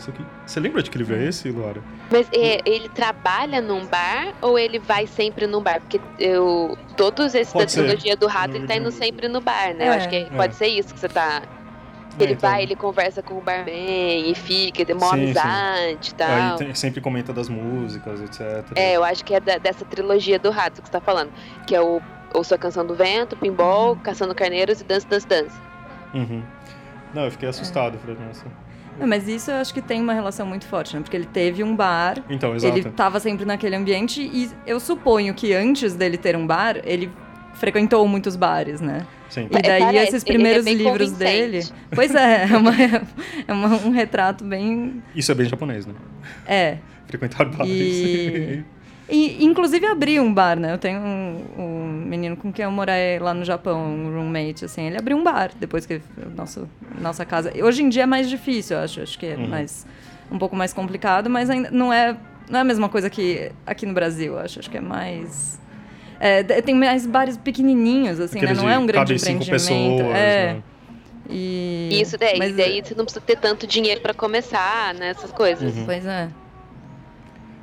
Você 0.45 0.59
lembra 0.59 0.83
de 0.83 0.91
que 0.91 0.97
livro 0.97 1.15
é 1.15 1.25
esse, 1.25 1.49
Laura? 1.51 1.81
Mas 2.11 2.27
é, 2.31 2.61
ele 2.65 2.87
trabalha 2.89 3.59
num 3.59 3.85
bar 3.87 4.33
ou 4.41 4.59
ele 4.59 4.77
vai 4.77 5.07
sempre 5.07 5.47
num 5.47 5.61
bar? 5.61 5.81
Porque 5.81 5.99
eu, 6.19 6.77
todos 6.95 7.33
esses 7.33 7.51
pode 7.51 7.75
da 7.75 7.81
trilogia 7.81 8.15
do 8.15 8.27
rato, 8.27 8.55
ele 8.55 8.67
tá 8.67 8.75
indo 8.75 8.91
sempre 8.91 9.27
no 9.27 9.41
bar, 9.41 9.73
né? 9.73 9.85
É. 9.85 9.87
Eu 9.87 9.93
acho 9.93 10.07
que 10.09 10.15
é, 10.17 10.25
pode 10.25 10.55
ser 10.55 10.67
isso 10.67 10.93
que 10.93 10.99
você 10.99 11.09
tá. 11.09 11.41
Ele 12.19 12.33
é, 12.33 12.35
então... 12.35 12.49
vai, 12.49 12.61
ele 12.61 12.75
conversa 12.75 13.23
com 13.23 13.35
o 13.35 13.41
barman 13.41 14.29
e 14.29 14.35
fica, 14.35 14.85
tem 14.85 14.95
uma 14.95 15.13
amizade 15.13 16.09
e 16.11 16.13
tal. 16.13 16.29
Aí 16.29 16.57
tem, 16.57 16.75
sempre 16.75 17.01
comenta 17.01 17.33
das 17.33 17.49
músicas, 17.49 18.21
etc. 18.21 18.65
É, 18.75 18.97
eu 18.97 19.03
acho 19.03 19.23
que 19.25 19.33
é 19.33 19.39
da, 19.39 19.57
dessa 19.57 19.85
trilogia 19.85 20.37
do 20.37 20.51
rato 20.51 20.81
que 20.81 20.87
você 20.87 20.91
tá 20.91 21.01
falando. 21.01 21.31
Que 21.65 21.75
é 21.75 21.81
o 21.81 22.01
ouço 22.33 22.53
a 22.53 22.57
canção 22.57 22.85
do 22.85 22.95
vento, 22.95 23.35
pinball, 23.35 23.95
caçando 23.97 24.33
carneiros 24.35 24.81
e 24.81 24.83
dance, 24.83 25.07
dance, 25.07 25.27
dance. 25.27 25.55
Uhum. 26.13 26.43
Não, 27.13 27.25
eu 27.25 27.31
fiquei 27.31 27.49
assustado, 27.49 27.95
é. 27.95 27.99
falei, 27.99 28.17
nossa. 28.25 28.45
Não, 28.99 29.07
mas 29.07 29.27
isso 29.27 29.49
eu 29.49 29.55
acho 29.55 29.73
que 29.73 29.81
tem 29.81 30.01
uma 30.01 30.13
relação 30.13 30.45
muito 30.45 30.65
forte, 30.65 30.95
né? 30.95 31.01
Porque 31.01 31.15
ele 31.15 31.25
teve 31.25 31.63
um 31.63 31.75
bar, 31.75 32.21
então, 32.29 32.53
exato. 32.53 32.77
ele 32.77 32.87
estava 32.87 33.19
sempre 33.19 33.45
naquele 33.45 33.75
ambiente 33.75 34.21
e 34.21 34.49
eu 34.67 34.79
suponho 34.79 35.33
que 35.33 35.53
antes 35.53 35.95
dele 35.95 36.17
ter 36.17 36.35
um 36.35 36.45
bar, 36.45 36.81
ele 36.83 37.09
frequentou 37.53 38.05
muitos 38.07 38.35
bares, 38.35 38.81
né? 38.81 39.05
Sim. 39.29 39.47
E 39.51 39.61
daí 39.61 39.81
Parece, 39.81 40.07
esses 40.09 40.23
primeiros 40.23 40.65
é 40.65 40.73
livros 40.73 41.11
dele. 41.11 41.63
Pois 41.93 42.13
é, 42.15 42.47
é, 42.51 42.57
uma, 42.57 42.71
é 43.47 43.53
uma, 43.53 43.67
um 43.85 43.91
retrato 43.91 44.43
bem. 44.43 45.03
Isso 45.15 45.31
é 45.31 45.35
bem 45.35 45.47
japonês, 45.47 45.85
né? 45.85 45.93
É. 46.45 46.77
Frequentar 47.07 47.45
bares. 47.45 47.71
E... 47.71 48.63
E, 49.09 49.43
inclusive, 49.43 49.85
abri 49.87 50.19
um 50.19 50.31
bar, 50.31 50.59
né? 50.59 50.71
Eu 50.71 50.77
tenho 50.77 50.99
um, 50.99 51.45
um, 51.57 51.87
menino 52.05 52.37
com 52.37 52.51
quem 52.51 52.63
eu 52.63 52.71
morei 52.71 53.17
lá 53.17 53.33
no 53.33 53.43
Japão, 53.43 53.79
um 53.79 54.15
roommate, 54.15 54.65
assim. 54.65 54.83
Ele 54.83 54.97
abriu 54.97 55.17
um 55.17 55.23
bar 55.23 55.51
depois 55.59 55.85
que 55.85 55.99
nosso 56.35 56.69
nossa 57.01 57.25
casa... 57.25 57.51
Hoje 57.63 57.81
em 57.81 57.89
dia 57.89 58.03
é 58.03 58.05
mais 58.05 58.29
difícil, 58.29 58.77
eu 58.77 58.83
acho. 58.83 59.01
Acho 59.01 59.17
que 59.17 59.25
é 59.25 59.35
uhum. 59.35 59.47
mais, 59.47 59.87
um 60.31 60.37
pouco 60.37 60.55
mais 60.55 60.73
complicado, 60.73 61.29
mas 61.29 61.49
ainda 61.49 61.71
não 61.71 61.91
é, 61.91 62.15
não 62.47 62.59
é 62.59 62.61
a 62.61 62.65
mesma 62.65 62.87
coisa 62.87 63.09
que 63.09 63.51
aqui 63.65 63.85
no 63.85 63.93
Brasil, 63.93 64.33
eu 64.33 64.39
acho. 64.39 64.59
Acho 64.59 64.69
que 64.69 64.77
é 64.77 64.81
mais... 64.81 65.59
É, 66.19 66.43
tem 66.61 66.75
mais 66.75 67.07
bares 67.07 67.37
pequenininhos, 67.37 68.19
assim, 68.19 68.39
né? 68.41 68.53
Não 68.53 68.69
é 68.69 68.77
um 68.77 68.85
grande 68.85 69.15
empreendimento. 69.15 69.49
Pessoas, 69.49 70.15
é... 70.15 70.53
Né? 70.53 70.63
E... 71.29 71.89
Isso 72.01 72.17
daí, 72.17 72.37
mas, 72.37 72.55
daí 72.55 72.81
você 72.83 72.95
não 72.95 73.05
precisa 73.05 73.23
ter 73.23 73.37
tanto 73.37 73.67
dinheiro 73.67 74.01
para 74.01 74.13
começar, 74.13 74.93
né? 74.95 75.09
Essas 75.09 75.31
coisas. 75.31 75.75
Uhum. 75.75 75.85
Pois 75.85 76.05
é. 76.05 76.27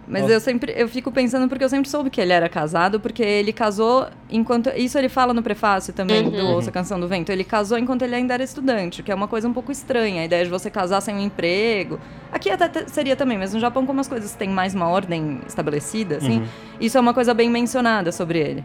Mas 0.09 0.23
Nossa. 0.23 0.35
eu 0.35 0.41
sempre 0.41 0.73
eu 0.77 0.89
fico 0.89 1.11
pensando 1.11 1.49
porque 1.49 1.65
eu 1.65 1.69
sempre 1.69 1.89
soube 1.89 2.11
que 2.11 2.21
ele 2.21 2.33
era 2.33 2.49
casado, 2.49 3.01
porque 3.01 3.23
ele 3.23 3.53
casou 3.53 4.07
enquanto. 4.31 4.71
Isso 4.77 4.97
ele 4.97 5.09
fala 5.09 5.35
no 5.35 5.43
prefácio 5.43 5.93
também 5.93 6.25
uhum. 6.25 6.31
do 6.31 6.47
Ouça 6.47 6.71
Canção 6.71 6.99
do 7.01 7.09
Vento. 7.09 7.31
Ele 7.31 7.45
casou 7.45 7.79
enquanto 7.79 8.03
ele 8.03 8.15
ainda 8.15 8.35
era 8.35 8.43
estudante, 8.43 9.03
que 9.03 9.11
é 9.11 9.15
uma 9.15 9.27
coisa 9.27 9.49
um 9.49 9.53
pouco 9.53 9.73
estranha, 9.73 10.23
a 10.23 10.25
ideia 10.25 10.45
de 10.45 10.51
você 10.51 10.71
casar 10.71 11.01
sem 11.01 11.15
um 11.15 11.21
emprego. 11.21 11.99
Aqui 12.31 12.51
até 12.51 12.87
seria 12.87 13.17
também, 13.17 13.37
mas 13.37 13.53
no 13.53 13.61
Japão, 13.61 13.85
como 13.87 14.01
as 14.01 14.09
coisas 14.09 14.33
têm 14.35 14.49
mais 14.49 14.75
uma 14.75 14.89
ordem 14.89 15.41
estabelecida, 15.47 16.19
assim, 16.19 16.39
uhum. 16.39 16.47
isso 16.81 16.97
é 16.97 17.01
uma 17.01 17.15
coisa 17.15 17.35
bem 17.35 17.51
mencionada 17.51 18.13
sobre 18.13 18.39
ele. 18.39 18.65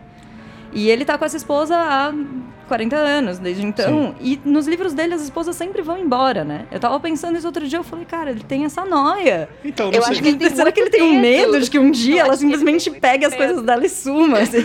E 0.72 0.90
ele 0.90 1.04
tá 1.06 1.18
com 1.18 1.26
essa 1.26 1.38
esposa 1.38 1.76
há 1.76 2.14
40 2.68 2.96
anos, 2.96 3.40
desde 3.40 3.66
então. 3.66 4.16
Sim. 4.16 4.16
E 4.22 4.40
nos 4.46 4.68
livros 4.68 4.94
dele, 4.94 5.14
as 5.14 5.22
esposas 5.22 5.56
sempre 5.56 5.82
vão 5.82 5.98
embora, 5.98 6.44
né? 6.46 6.66
Eu 6.72 6.80
tava 6.80 6.98
pensando 7.00 7.38
isso 7.38 7.46
outro 7.46 7.68
dia, 7.68 7.80
eu 7.80 7.84
falei, 7.84 8.06
cara, 8.06 8.32
ele 8.32 8.44
tem 8.44 8.64
essa 8.64 8.86
noia. 8.86 9.50
Então, 9.64 9.92
eu 9.92 10.02
sei. 10.02 10.12
acho 10.12 10.22
que 10.22 10.30
ele 10.30 10.50
Será 10.50 10.72
que 10.72 10.80
ele 10.80 10.90
tem 10.90 11.02
um 11.02 11.20
medo 11.20 11.60
de 11.60 11.70
que 11.70 11.78
um 11.78 11.92
dia 11.92 12.22
ela 12.22 12.38
simplesmente 12.38 12.90
pegue 12.90 13.26
as 13.26 13.36
coisas 13.36 13.62
dela 13.62 13.86
e 13.86 13.90
suma, 13.90 14.40
assim? 14.40 14.64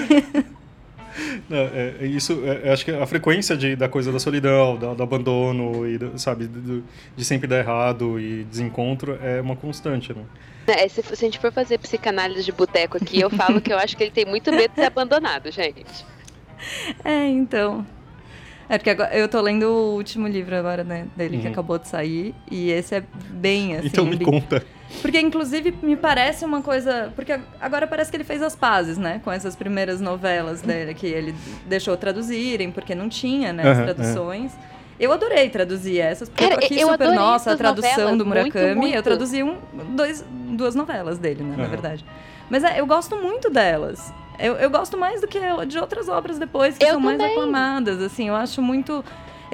Não, 1.49 1.57
é, 1.57 1.95
é 2.01 2.07
isso, 2.07 2.43
é, 2.45 2.71
acho 2.71 2.85
que 2.85 2.91
a 2.91 3.07
frequência 3.07 3.57
de, 3.57 3.75
da 3.75 3.89
coisa 3.89 4.13
da 4.13 4.19
solidão, 4.19 4.77
do, 4.77 4.95
do 4.95 5.03
abandono, 5.03 5.89
e 5.89 5.99
do, 5.99 6.19
sabe, 6.19 6.47
do, 6.47 6.85
de 7.17 7.25
sempre 7.25 7.47
dar 7.47 7.59
errado 7.59 8.21
e 8.21 8.45
desencontro 8.45 9.19
é 9.23 9.41
uma 9.41 9.57
constante, 9.57 10.13
né? 10.13 10.23
É, 10.77 10.89
se, 10.89 11.03
se, 11.03 11.13
a 11.13 11.17
gente 11.17 11.39
for 11.39 11.53
fazer 11.53 11.79
psicanálise 11.79 12.45
de 12.45 12.53
boteco 12.53 12.97
aqui, 12.97 13.21
eu 13.21 13.31
falo 13.31 13.61
que 13.61 13.73
eu 13.73 13.79
acho 13.79 13.97
que 13.97 14.03
ele 14.03 14.11
tem 14.11 14.25
muito 14.25 14.51
medo 14.51 14.71
de 14.71 14.81
ser 14.81 14.87
abandonado, 14.87 15.51
gente. 15.51 16.05
É, 17.05 17.29
então. 17.29 17.87
É 18.69 18.79
porque 18.79 18.91
agora, 18.91 19.17
eu 19.17 19.29
tô 19.29 19.41
lendo 19.41 19.65
o 19.65 19.95
último 19.95 20.27
livro 20.27 20.57
agora, 20.57 20.83
né, 20.83 21.07
dele, 21.17 21.37
uhum. 21.37 21.43
que 21.43 21.49
acabou 21.49 21.79
de 21.79 21.87
sair, 21.87 22.35
e 22.51 22.71
esse 22.71 22.97
é 22.97 23.05
bem 23.31 23.77
assim. 23.77 23.87
Então 23.87 24.05
me 24.05 24.17
bem... 24.17 24.27
conta. 24.27 24.65
Porque, 25.03 25.21
inclusive, 25.21 25.75
me 25.83 25.97
parece 25.97 26.45
uma 26.45 26.63
coisa. 26.63 27.13
Porque 27.15 27.39
agora 27.61 27.87
parece 27.87 28.11
que 28.11 28.17
ele 28.17 28.25
fez 28.25 28.41
as 28.43 28.55
pazes, 28.55 28.97
né? 28.97 29.21
Com 29.25 29.33
essas 29.33 29.57
primeiras 29.57 30.01
novelas 30.01 30.63
dele, 30.63 30.95
que 30.95 31.07
ele 31.07 31.35
deixou 31.67 31.97
traduzirem, 31.97 32.71
porque 32.71 32.95
não 32.95 33.09
tinha, 33.09 33.53
né, 33.53 33.69
as 33.69 33.79
traduções. 33.79 34.53
Eu 34.99 35.13
adorei 35.13 35.49
traduzir 35.51 35.99
essas, 35.99 36.29
porque 36.29 36.45
Cara, 36.45 36.55
eu 36.55 36.65
aqui 36.65 36.81
eu 36.81 36.89
super 36.89 37.13
nossa 37.13 37.53
a 37.53 37.57
tradução 37.57 38.17
do 38.17 38.25
Murakami. 38.25 38.65
Muito, 38.67 38.79
muito. 38.79 38.95
Eu 38.95 39.03
traduzi 39.03 39.43
um, 39.43 39.57
dois, 39.91 40.25
duas 40.31 40.75
novelas 40.75 41.19
dele, 41.19 41.43
né, 41.43 41.55
uhum. 41.57 41.63
na 41.63 41.69
verdade. 41.69 42.05
Mas 42.49 42.65
é, 42.65 42.81
eu 42.81 42.87
gosto 42.87 43.17
muito 43.17 43.51
delas. 43.51 44.13
Eu, 44.39 44.55
eu 44.55 44.71
gosto 44.71 44.97
mais 44.97 45.21
do 45.21 45.27
que 45.27 45.39
de 45.67 45.79
outras 45.79 46.09
obras 46.09 46.39
depois, 46.39 46.77
que 46.77 46.85
eu 46.85 46.93
são 46.93 47.03
também. 47.03 47.19
mais 47.19 47.33
aclamadas, 47.33 48.01
assim. 48.03 48.29
Eu 48.29 48.35
acho 48.35 48.63
muito 48.63 49.05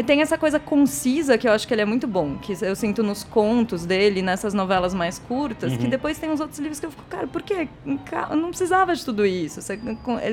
tem 0.07 0.22
essa 0.22 0.38
coisa 0.38 0.59
concisa 0.59 1.37
que 1.37 1.46
eu 1.46 1.52
acho 1.52 1.68
que 1.68 1.74
ele 1.74 1.83
é 1.83 1.85
muito 1.85 2.07
bom, 2.07 2.38
que 2.38 2.57
eu 2.62 2.74
sinto 2.74 3.02
nos 3.02 3.22
contos 3.22 3.85
dele, 3.85 4.22
nessas 4.22 4.55
novelas 4.55 4.94
mais 4.94 5.18
curtas, 5.18 5.72
uhum. 5.72 5.78
que 5.78 5.87
depois 5.87 6.18
tem 6.18 6.31
os 6.31 6.40
outros 6.40 6.59
livros 6.59 6.81
que 6.81 6.87
eu 6.87 6.90
fico, 6.90 7.02
cara, 7.11 7.26
por 7.26 7.42
quê? 7.42 7.68
Não 7.85 8.48
precisava 8.48 8.94
de 8.94 9.05
tudo 9.05 9.26
isso. 9.26 9.61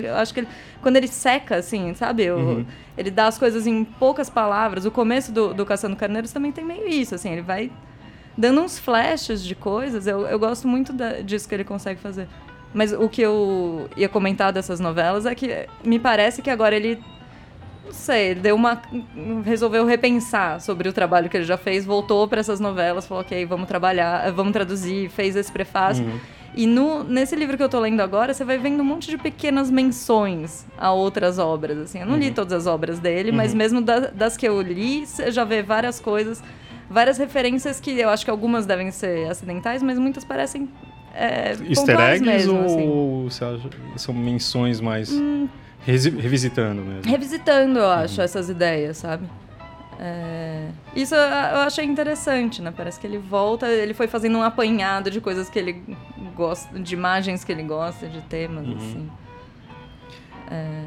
Eu 0.03 0.15
acho 0.15 0.33
que 0.33 0.39
ele, 0.41 0.47
quando 0.81 0.95
ele 0.95 1.07
seca, 1.07 1.57
assim, 1.57 1.93
sabe? 1.93 2.23
Eu, 2.23 2.37
uhum. 2.37 2.65
Ele 2.97 3.11
dá 3.11 3.27
as 3.27 3.37
coisas 3.37 3.65
em 3.65 3.83
poucas 3.83 4.29
palavras. 4.29 4.85
O 4.85 4.91
começo 4.91 5.31
do, 5.31 5.53
do 5.53 5.65
Caçando 5.65 5.95
Carneiros 5.95 6.31
também 6.31 6.51
tem 6.51 6.63
meio 6.63 6.87
isso, 6.87 7.15
assim, 7.15 7.31
ele 7.31 7.41
vai 7.41 7.71
dando 8.37 8.61
uns 8.61 8.79
flashes 8.79 9.43
de 9.43 9.55
coisas. 9.55 10.07
Eu, 10.07 10.21
eu 10.27 10.39
gosto 10.39 10.67
muito 10.67 10.93
da, 10.93 11.21
disso 11.21 11.47
que 11.47 11.55
ele 11.55 11.65
consegue 11.65 11.99
fazer. 11.99 12.27
Mas 12.73 12.93
o 12.93 13.09
que 13.09 13.21
eu 13.21 13.89
ia 13.97 14.07
comentar 14.07 14.53
dessas 14.53 14.79
novelas 14.79 15.25
é 15.25 15.33
que 15.33 15.67
me 15.83 15.99
parece 15.99 16.41
que 16.41 16.49
agora 16.49 16.75
ele 16.75 17.01
não 17.89 17.93
sei, 17.93 18.35
deu 18.35 18.55
uma. 18.55 18.81
resolveu 19.43 19.83
repensar 19.83 20.61
sobre 20.61 20.87
o 20.87 20.93
trabalho 20.93 21.27
que 21.27 21.35
ele 21.35 21.43
já 21.43 21.57
fez, 21.57 21.85
voltou 21.85 22.27
para 22.27 22.39
essas 22.39 22.59
novelas, 22.59 23.07
falou, 23.07 23.23
ok, 23.23 23.45
vamos 23.45 23.67
trabalhar, 23.67 24.31
vamos 24.31 24.53
traduzir, 24.53 25.09
fez 25.09 25.35
esse 25.35 25.51
prefácio. 25.51 26.05
Uhum. 26.05 26.19
E 26.55 26.67
no, 26.67 27.03
nesse 27.03 27.35
livro 27.35 27.57
que 27.57 27.63
eu 27.63 27.69
tô 27.69 27.79
lendo 27.79 28.01
agora, 28.01 28.33
você 28.33 28.43
vai 28.43 28.57
vendo 28.57 28.81
um 28.81 28.83
monte 28.83 29.09
de 29.09 29.17
pequenas 29.17 29.71
menções 29.71 30.65
a 30.77 30.91
outras 30.91 31.39
obras. 31.39 31.77
Assim. 31.79 31.99
Eu 31.99 32.05
não 32.05 32.13
uhum. 32.13 32.19
li 32.19 32.31
todas 32.31 32.53
as 32.53 32.67
obras 32.67 32.99
dele, 32.99 33.31
uhum. 33.31 33.37
mas 33.37 33.53
mesmo 33.53 33.81
da, 33.81 33.99
das 33.99 34.37
que 34.37 34.47
eu 34.47 34.61
li, 34.61 35.05
você 35.05 35.31
já 35.31 35.43
vê 35.43 35.63
várias 35.63 35.99
coisas, 35.99 36.43
várias 36.89 37.17
referências 37.17 37.79
que 37.79 37.91
eu 37.91 38.09
acho 38.09 38.23
que 38.23 38.31
algumas 38.31 38.65
devem 38.67 38.91
ser 38.91 39.29
acidentais, 39.29 39.81
mas 39.81 39.97
muitas 39.97 40.23
parecem. 40.23 40.69
É, 41.15 41.55
Easter 41.67 41.99
eggs 41.99 42.23
mesmo, 42.23 42.59
ou 42.59 43.27
assim. 43.27 43.49
são 43.97 44.13
menções 44.13 44.79
mais. 44.79 45.11
Hum, 45.11 45.47
revisitando 45.85 46.81
mesmo. 46.81 47.09
Revisitando, 47.09 47.79
eu 47.79 47.89
acho, 47.89 48.17
uhum. 48.17 48.25
essas 48.25 48.49
ideias, 48.49 48.97
sabe? 48.97 49.27
É... 49.99 50.69
Isso 50.95 51.13
eu 51.13 51.57
achei 51.59 51.83
interessante, 51.83 52.61
né? 52.61 52.73
Parece 52.75 52.99
que 52.99 53.05
ele 53.05 53.17
volta, 53.17 53.67
ele 53.67 53.93
foi 53.93 54.07
fazendo 54.07 54.37
um 54.37 54.43
apanhado 54.43 55.11
de 55.11 55.19
coisas 55.19 55.49
que 55.49 55.59
ele 55.59 55.83
gosta, 56.35 56.79
de 56.79 56.93
imagens 56.93 57.43
que 57.43 57.51
ele 57.51 57.63
gosta, 57.63 58.07
de 58.07 58.21
temas, 58.21 58.65
uhum. 58.65 58.77
assim. 58.77 59.11
É... 60.49 60.83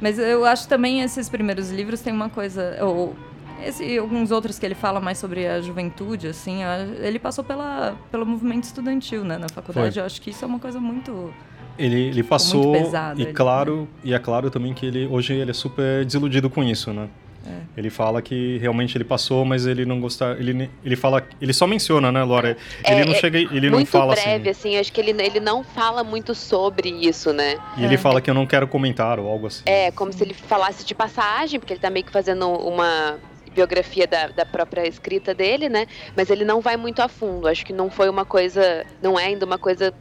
Mas 0.00 0.18
eu 0.18 0.44
acho 0.44 0.68
também 0.68 1.00
esses 1.00 1.28
primeiros 1.28 1.70
livros 1.70 2.00
tem 2.00 2.12
uma 2.12 2.28
coisa. 2.28 2.78
Ou, 2.84 3.14
esse, 3.62 3.98
alguns 3.98 4.30
outros 4.30 4.58
que 4.58 4.66
ele 4.66 4.74
fala 4.74 5.00
mais 5.00 5.18
sobre 5.18 5.46
a 5.46 5.60
juventude, 5.60 6.28
assim, 6.28 6.60
ele 7.00 7.18
passou 7.18 7.42
pela, 7.42 7.96
pelo 8.10 8.26
movimento 8.26 8.64
estudantil, 8.64 9.24
né, 9.24 9.38
na 9.38 9.48
faculdade. 9.48 9.94
Foi. 9.94 10.02
Eu 10.02 10.06
acho 10.06 10.20
que 10.20 10.30
isso 10.30 10.44
é 10.44 10.48
uma 10.48 10.58
coisa 10.58 10.78
muito 10.78 11.32
ele, 11.78 12.08
ele 12.08 12.22
passou 12.22 12.72
pesado, 12.72 13.20
e 13.20 13.24
ele, 13.24 13.32
claro 13.32 13.80
né? 13.82 13.86
e 14.04 14.14
é 14.14 14.18
claro 14.18 14.50
também 14.50 14.72
que 14.72 14.86
ele 14.86 15.06
hoje 15.06 15.34
ele 15.34 15.50
é 15.50 15.54
super 15.54 16.04
desiludido 16.04 16.48
com 16.48 16.62
isso, 16.62 16.92
né? 16.92 17.08
É. 17.46 17.60
Ele 17.76 17.90
fala 17.90 18.22
que 18.22 18.56
realmente 18.58 18.96
ele 18.96 19.04
passou, 19.04 19.44
mas 19.44 19.66
ele 19.66 19.84
não 19.84 20.00
gostar. 20.00 20.38
Ele, 20.40 20.70
ele 20.84 20.96
fala. 20.96 21.22
Ele 21.40 21.52
só 21.52 21.66
menciona, 21.66 22.10
né, 22.10 22.24
Laura? 22.24 22.56
Ele 22.86 23.00
é, 23.00 23.04
não 23.04 23.14
chega. 23.14 23.38
Ele 23.38 23.68
não 23.68 23.84
fala 23.84 24.14
breve, 24.14 24.48
assim. 24.48 24.70
assim. 24.70 24.78
Acho 24.78 24.92
que 24.92 25.00
ele, 25.00 25.10
ele 25.22 25.40
não 25.40 25.62
fala 25.62 26.02
muito 26.02 26.34
sobre 26.34 26.88
isso, 26.88 27.32
né? 27.32 27.56
E 27.76 27.82
é. 27.82 27.86
ele 27.86 27.98
fala 27.98 28.20
que 28.20 28.30
eu 28.30 28.34
não 28.34 28.46
quero 28.46 28.66
comentar 28.66 29.20
ou 29.20 29.28
algo 29.28 29.46
assim. 29.46 29.62
É, 29.66 29.90
como 29.90 30.12
se 30.12 30.24
ele 30.24 30.32
falasse 30.32 30.84
de 30.84 30.94
passagem, 30.94 31.60
porque 31.60 31.74
ele 31.74 31.80
tá 31.80 31.90
meio 31.90 32.06
que 32.06 32.12
fazendo 32.12 32.48
uma 32.48 33.18
biografia 33.54 34.06
da, 34.06 34.28
da 34.28 34.46
própria 34.46 34.86
escrita 34.86 35.34
dele, 35.34 35.68
né? 35.68 35.86
Mas 36.16 36.30
ele 36.30 36.44
não 36.44 36.60
vai 36.60 36.76
muito 36.76 37.00
a 37.00 37.08
fundo. 37.08 37.46
Acho 37.46 37.64
que 37.64 37.72
não 37.72 37.90
foi 37.90 38.08
uma 38.08 38.24
coisa. 38.24 38.86
Não 39.02 39.18
é 39.18 39.26
ainda 39.26 39.44
uma 39.44 39.58
coisa 39.58 39.92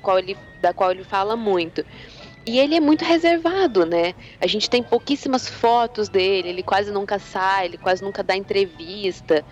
qual 0.00 0.18
ele 0.18 0.36
da 0.60 0.72
qual 0.72 0.90
ele 0.90 1.04
fala 1.04 1.36
muito. 1.36 1.84
E 2.46 2.58
ele 2.58 2.74
é 2.74 2.80
muito 2.80 3.04
reservado, 3.04 3.86
né? 3.86 4.14
A 4.40 4.46
gente 4.46 4.68
tem 4.68 4.82
pouquíssimas 4.82 5.48
fotos 5.48 6.08
dele, 6.08 6.48
ele 6.48 6.62
quase 6.62 6.90
nunca 6.90 7.18
sai, 7.18 7.66
ele 7.66 7.78
quase 7.78 8.02
nunca 8.02 8.22
dá 8.22 8.36
entrevista. 8.36 9.44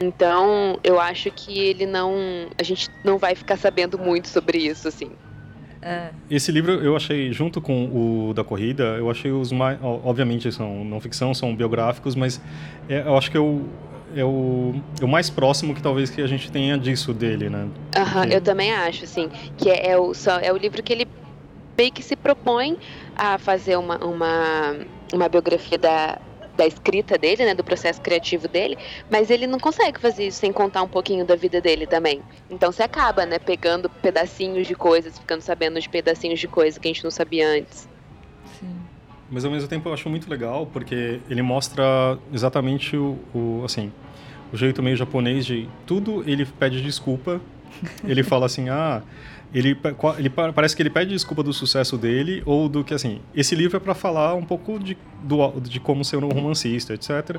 Então, 0.00 0.78
eu 0.84 1.00
acho 1.00 1.30
que 1.30 1.58
ele 1.58 1.84
não. 1.84 2.14
A 2.56 2.62
gente 2.62 2.88
não 3.04 3.18
vai 3.18 3.34
ficar 3.34 3.56
sabendo 3.56 3.98
muito 3.98 4.28
sobre 4.28 4.58
isso, 4.58 4.86
assim. 4.86 5.10
É. 5.82 6.10
Esse 6.30 6.50
livro 6.50 6.72
eu 6.72 6.96
achei, 6.96 7.32
junto 7.32 7.60
com 7.60 7.86
o 8.28 8.34
da 8.34 8.44
corrida, 8.44 8.84
eu 8.96 9.10
achei 9.10 9.30
os 9.32 9.50
mais. 9.50 9.78
Obviamente 9.82 10.50
são 10.52 10.84
não 10.84 11.00
ficção, 11.00 11.34
são 11.34 11.54
biográficos, 11.54 12.14
mas 12.14 12.40
é, 12.88 13.00
eu 13.00 13.16
acho 13.16 13.30
que 13.30 13.36
eu, 13.36 13.64
é 14.14 14.24
o, 14.24 14.74
é 15.00 15.04
o 15.04 15.08
mais 15.08 15.30
próximo 15.30 15.74
que 15.74 15.82
talvez 15.82 16.10
que 16.10 16.20
a 16.20 16.26
gente 16.26 16.50
tenha 16.50 16.78
disso 16.78 17.12
dele, 17.12 17.48
né? 17.48 17.68
Uhum, 17.96 18.24
Eu 18.30 18.40
também 18.40 18.72
acho, 18.72 19.04
assim, 19.04 19.30
que 19.56 19.70
é, 19.70 19.90
é, 19.90 19.98
o, 19.98 20.14
só, 20.14 20.38
é 20.38 20.52
o 20.52 20.56
livro 20.56 20.82
que 20.82 20.92
ele 20.92 21.06
meio 21.76 21.92
que 21.92 22.02
se 22.02 22.16
propõe 22.16 22.76
a 23.16 23.38
fazer 23.38 23.76
uma, 23.76 23.96
uma, 24.04 24.76
uma 25.12 25.28
biografia 25.28 25.78
da, 25.78 26.18
da 26.56 26.66
escrita 26.66 27.16
dele, 27.16 27.44
né, 27.44 27.54
do 27.54 27.62
processo 27.62 28.00
criativo 28.00 28.48
dele, 28.48 28.76
mas 29.08 29.30
ele 29.30 29.46
não 29.46 29.60
consegue 29.60 30.00
fazer 30.00 30.26
isso 30.26 30.40
sem 30.40 30.52
contar 30.52 30.82
um 30.82 30.88
pouquinho 30.88 31.24
da 31.24 31.36
vida 31.36 31.60
dele 31.60 31.86
também. 31.86 32.20
Então 32.50 32.72
você 32.72 32.82
acaba, 32.82 33.24
né, 33.24 33.38
pegando 33.38 33.88
pedacinhos 33.88 34.66
de 34.66 34.74
coisas, 34.74 35.16
ficando 35.16 35.40
sabendo 35.40 35.80
de 35.80 35.88
pedacinhos 35.88 36.40
de 36.40 36.48
coisas 36.48 36.76
que 36.76 36.88
a 36.88 36.92
gente 36.92 37.04
não 37.04 37.12
sabia 37.12 37.48
antes. 37.48 37.88
Mas 39.30 39.44
ao 39.44 39.50
mesmo 39.50 39.68
tempo 39.68 39.88
eu 39.88 39.92
acho 39.92 40.08
muito 40.08 40.28
legal 40.30 40.66
porque 40.66 41.20
ele 41.28 41.42
mostra 41.42 42.18
exatamente 42.32 42.96
o, 42.96 43.18
o 43.34 43.62
assim, 43.64 43.92
o 44.52 44.56
jeito 44.56 44.82
meio 44.82 44.96
japonês 44.96 45.44
de 45.44 45.68
tudo 45.86 46.22
ele 46.26 46.46
pede 46.46 46.82
desculpa. 46.82 47.40
Ele 48.02 48.22
fala 48.22 48.46
assim: 48.46 48.70
"Ah, 48.70 49.02
ele, 49.54 49.76
ele 50.18 50.30
parece 50.30 50.74
que 50.74 50.82
ele 50.82 50.88
pede 50.88 51.10
desculpa 51.10 51.42
do 51.42 51.52
sucesso 51.52 51.98
dele 51.98 52.42
ou 52.46 52.66
do 52.68 52.82
que 52.82 52.94
assim 52.94 53.20
esse 53.34 53.54
livro 53.54 53.76
é 53.76 53.80
para 53.80 53.94
falar 53.94 54.34
um 54.34 54.42
pouco 54.42 54.78
de, 54.78 54.96
do, 55.22 55.60
de 55.60 55.78
como 55.78 56.02
ser 56.02 56.16
um 56.16 56.28
romancista 56.28 56.94
etc 56.94 57.36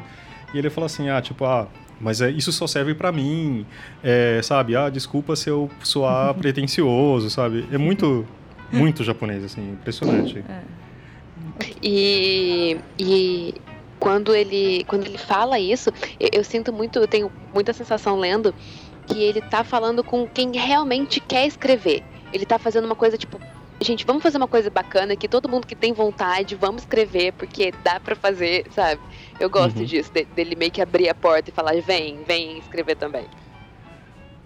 e 0.54 0.58
ele 0.58 0.69
fala 0.69 0.86
assim 0.86 1.10
ah 1.10 1.19
tipo 1.19 1.45
ah 1.45 1.67
mas 1.99 2.21
é, 2.21 2.32
isso 2.32 2.52
só 2.52 2.65
serve 2.65 2.93
para 2.93 3.12
mim, 3.12 3.65
é, 4.02 4.39
sabe? 4.41 4.75
Ah, 4.75 4.89
desculpa 4.89 5.36
se 5.36 5.49
eu 5.49 5.69
soar 5.84 6.34
pretencioso, 6.39 7.30
sabe? 7.30 7.67
É 7.71 7.78
muito, 7.78 8.25
muito 8.71 9.04
japonês, 9.04 9.43
assim, 9.43 9.73
impressionante. 9.73 10.39
É. 10.39 10.62
E, 11.81 12.77
e 12.97 13.53
quando 13.99 14.33
ele, 14.33 14.83
quando 14.85 15.05
ele 15.05 15.17
fala 15.17 15.59
isso, 15.59 15.91
eu, 16.19 16.29
eu, 16.33 16.43
sinto 16.43 16.71
muito, 16.71 16.99
eu 16.99 17.07
tenho 17.07 17.31
muita 17.53 17.73
sensação 17.73 18.17
lendo 18.17 18.53
que 19.05 19.21
ele 19.21 19.41
tá 19.41 19.63
falando 19.63 20.03
com 20.03 20.27
quem 20.27 20.51
realmente 20.55 21.19
quer 21.19 21.45
escrever. 21.45 22.03
Ele 22.31 22.45
tá 22.45 22.59
fazendo 22.59 22.85
uma 22.85 22.95
coisa 22.95 23.17
tipo, 23.17 23.39
gente, 23.81 24.05
vamos 24.05 24.21
fazer 24.21 24.37
uma 24.37 24.47
coisa 24.47 24.69
bacana 24.69 25.15
que 25.15 25.27
todo 25.27 25.49
mundo 25.49 25.65
que 25.65 25.75
tem 25.75 25.93
vontade, 25.93 26.55
vamos 26.55 26.83
escrever, 26.83 27.33
porque 27.33 27.73
dá 27.83 27.99
para 27.99 28.15
fazer, 28.15 28.65
sabe? 28.71 29.01
Eu 29.39 29.49
gosto 29.49 29.79
uhum. 29.79 29.85
disso, 29.85 30.11
de, 30.13 30.25
dele 30.25 30.55
meio 30.55 30.71
que 30.71 30.81
abrir 30.81 31.09
a 31.09 31.15
porta 31.15 31.49
e 31.49 31.53
falar, 31.53 31.79
vem, 31.81 32.23
vem 32.23 32.59
escrever 32.59 32.95
também. 32.95 33.25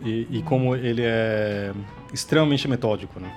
E, 0.01 0.27
e 0.29 0.43
como 0.43 0.75
ele 0.75 1.01
é 1.03 1.73
extremamente 2.13 2.67
metódico, 2.67 3.19
né? 3.19 3.33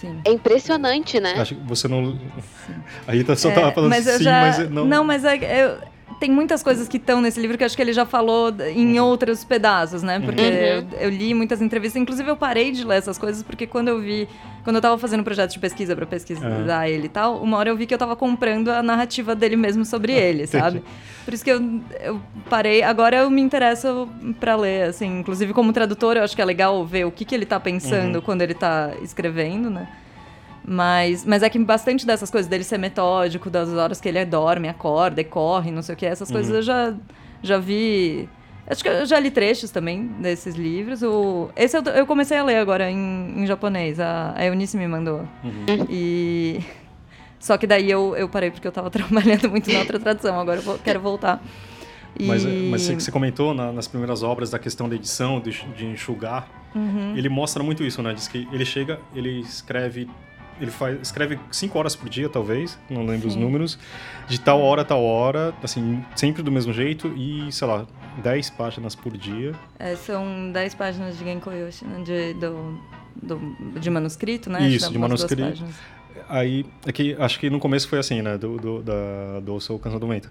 Sim. 0.00 0.20
É 0.24 0.30
impressionante, 0.30 1.18
né? 1.18 1.34
Acho 1.38 1.56
que 1.56 1.60
você 1.66 1.88
não. 1.88 2.12
Sim. 2.12 2.74
A 3.06 3.12
Rita 3.12 3.34
só 3.34 3.50
é, 3.50 3.52
tava 3.52 3.72
falando 3.72 3.90
mas 3.90 4.04
sim, 4.04 4.22
já... 4.22 4.40
mas 4.40 4.70
não. 4.70 4.84
Não, 4.84 5.04
mas 5.04 5.24
é, 5.24 5.64
eu 5.64 5.78
tem 6.18 6.30
muitas 6.30 6.62
coisas 6.62 6.88
que 6.88 6.96
estão 6.96 7.20
nesse 7.20 7.40
livro 7.40 7.56
que 7.56 7.62
eu 7.62 7.66
acho 7.66 7.76
que 7.76 7.82
ele 7.82 7.92
já 7.92 8.04
falou 8.04 8.52
em 8.74 8.98
uhum. 8.98 9.06
outros 9.06 9.44
pedaços, 9.44 10.02
né? 10.02 10.18
Porque 10.18 10.42
uhum. 10.42 10.48
eu, 10.48 10.86
eu, 11.00 11.10
li 11.10 11.32
muitas 11.32 11.62
entrevistas, 11.62 12.00
inclusive 12.00 12.28
eu 12.28 12.36
parei 12.36 12.72
de 12.72 12.84
ler 12.84 12.96
essas 12.96 13.18
coisas 13.18 13.42
porque 13.42 13.66
quando 13.66 13.88
eu 13.88 14.00
vi, 14.00 14.28
quando 14.68 14.76
eu 14.76 14.82
tava 14.82 14.98
fazendo 14.98 15.20
um 15.20 15.24
projeto 15.24 15.52
de 15.52 15.58
pesquisa 15.58 15.96
para 15.96 16.04
pesquisar 16.04 16.46
uhum. 16.46 16.84
ele 16.84 17.06
e 17.06 17.08
tal, 17.08 17.42
uma 17.42 17.56
hora 17.56 17.70
eu 17.70 17.74
vi 17.74 17.86
que 17.86 17.94
eu 17.94 17.96
tava 17.96 18.14
comprando 18.14 18.68
a 18.68 18.82
narrativa 18.82 19.34
dele 19.34 19.56
mesmo 19.56 19.82
sobre 19.82 20.12
ah, 20.12 20.20
ele, 20.20 20.46
sabe? 20.46 20.82
Por 21.24 21.32
isso 21.32 21.42
que 21.42 21.50
eu, 21.50 21.80
eu 22.02 22.20
parei, 22.50 22.82
agora 22.82 23.16
eu 23.16 23.30
me 23.30 23.40
interesso 23.40 24.06
para 24.38 24.56
ler, 24.56 24.90
assim, 24.90 25.20
inclusive 25.20 25.54
como 25.54 25.72
tradutor, 25.72 26.18
eu 26.18 26.22
acho 26.22 26.36
que 26.36 26.42
é 26.42 26.44
legal 26.44 26.84
ver 26.84 27.06
o 27.06 27.10
que 27.10 27.24
que 27.24 27.34
ele 27.34 27.46
tá 27.46 27.58
pensando 27.58 28.16
uhum. 28.16 28.20
quando 28.20 28.42
ele 28.42 28.52
tá 28.52 28.92
escrevendo, 29.00 29.70
né? 29.70 29.88
Mas, 30.62 31.24
mas 31.24 31.42
é 31.42 31.48
que 31.48 31.58
bastante 31.58 32.04
dessas 32.04 32.30
coisas 32.30 32.46
dele 32.46 32.62
ser 32.62 32.76
metódico, 32.76 33.48
das 33.48 33.70
horas 33.70 34.02
que 34.02 34.08
ele 34.10 34.22
dorme, 34.26 34.68
acorda 34.68 35.22
e 35.22 35.24
corre, 35.24 35.70
não 35.70 35.80
sei 35.80 35.94
o 35.94 35.96
que, 35.96 36.04
essas 36.04 36.28
uhum. 36.28 36.34
coisas 36.34 36.54
eu 36.54 36.60
já, 36.60 36.92
já 37.42 37.56
vi. 37.56 38.28
Acho 38.70 38.82
que 38.82 38.88
eu 38.88 39.06
já 39.06 39.18
li 39.18 39.30
trechos 39.30 39.70
também 39.70 40.06
desses 40.20 40.54
livros. 40.54 41.02
O, 41.02 41.48
esse 41.56 41.76
eu, 41.76 41.82
eu 41.84 42.06
comecei 42.06 42.36
a 42.36 42.44
ler 42.44 42.56
agora 42.56 42.90
em, 42.90 43.42
em 43.42 43.46
japonês, 43.46 43.98
a, 43.98 44.34
a 44.36 44.44
Eunice 44.44 44.76
me 44.76 44.86
mandou. 44.86 45.20
Uhum. 45.42 45.86
E. 45.88 46.60
Só 47.40 47.56
que 47.56 47.68
daí 47.68 47.88
eu, 47.88 48.16
eu 48.16 48.28
parei 48.28 48.50
porque 48.50 48.66
eu 48.66 48.70
estava 48.70 48.90
trabalhando 48.90 49.48
muito 49.48 49.72
na 49.72 49.78
outra 49.78 49.98
tradução, 49.98 50.38
agora 50.38 50.60
eu 50.60 50.78
quero 50.84 51.00
voltar. 51.00 51.42
E... 52.18 52.26
Mas, 52.26 52.44
mas 52.44 52.82
você 52.82 53.12
comentou 53.12 53.54
na, 53.54 53.72
nas 53.72 53.86
primeiras 53.86 54.22
obras 54.22 54.50
da 54.50 54.58
questão 54.58 54.88
da 54.88 54.96
edição, 54.96 55.40
de, 55.40 55.52
de 55.76 55.86
enxugar. 55.86 56.48
Uhum. 56.74 57.16
Ele 57.16 57.28
mostra 57.28 57.62
muito 57.62 57.84
isso, 57.84 58.02
né? 58.02 58.12
Diz 58.12 58.26
que 58.28 58.48
ele 58.52 58.64
chega, 58.64 58.98
ele 59.14 59.40
escreve 59.40 60.08
ele 60.60 60.70
faz, 60.70 60.98
escreve 61.00 61.38
cinco 61.50 61.78
horas 61.78 61.94
por 61.94 62.08
dia, 62.08 62.28
talvez, 62.28 62.78
não 62.90 63.06
lembro 63.06 63.22
Sim. 63.22 63.28
os 63.28 63.36
números, 63.36 63.78
de 64.26 64.40
tal 64.40 64.60
hora 64.60 64.82
a 64.82 64.84
tal 64.84 65.02
hora, 65.04 65.54
assim, 65.62 66.04
sempre 66.16 66.42
do 66.42 66.50
mesmo 66.50 66.72
jeito 66.72 67.12
e, 67.16 67.50
sei 67.52 67.66
lá, 67.68 67.86
10 68.22 68.50
páginas 68.50 68.94
por 68.94 69.16
dia. 69.16 69.54
É, 69.78 69.96
são 69.96 70.50
10 70.52 70.74
páginas 70.74 71.18
de 71.18 71.24
Genkoyoshi, 71.24 71.84
né, 71.84 72.02
de, 72.02 72.34
do, 72.34 72.78
do, 73.22 73.80
de 73.80 73.90
manuscrito, 73.90 74.50
né? 74.50 74.66
Isso, 74.68 74.90
de 74.90 74.98
manuscrito. 74.98 75.64
Aí, 76.28 76.66
é 76.84 76.92
que, 76.92 77.16
acho 77.18 77.38
que 77.38 77.48
no 77.48 77.58
começo 77.58 77.88
foi 77.88 77.98
assim, 77.98 78.20
né, 78.22 78.36
do, 78.36 78.56
do, 78.56 78.82
da, 78.82 79.40
do 79.40 79.60
Seu 79.60 79.78
Canção 79.78 80.00
do 80.00 80.06
Vento. 80.06 80.30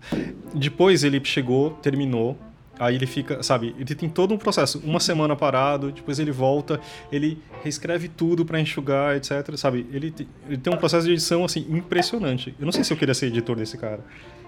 Depois 0.53 1.03
ele 1.03 1.23
chegou, 1.23 1.71
terminou, 1.71 2.37
Aí 2.79 2.95
ele 2.95 3.07
fica, 3.07 3.41
sabe, 3.41 3.75
ele 3.77 3.95
tem 3.95 4.07
todo 4.07 4.33
um 4.33 4.37
processo, 4.37 4.79
uma 4.83 4.99
semana 4.99 5.35
parado, 5.35 5.91
depois 5.91 6.19
ele 6.19 6.31
volta, 6.31 6.79
ele 7.11 7.41
reescreve 7.63 8.07
tudo 8.07 8.45
para 8.45 8.59
enxugar, 8.59 9.15
etc, 9.15 9.55
sabe? 9.55 9.87
Ele, 9.91 10.13
ele 10.47 10.57
tem 10.57 10.71
um 10.71 10.77
processo 10.77 11.07
de 11.07 11.13
edição 11.13 11.43
assim 11.43 11.65
impressionante. 11.69 12.53
Eu 12.59 12.65
não 12.65 12.71
sei 12.71 12.83
se 12.83 12.93
eu 12.93 12.97
queria 12.97 13.15
ser 13.15 13.27
editor 13.27 13.55
desse 13.55 13.77
cara. 13.77 14.01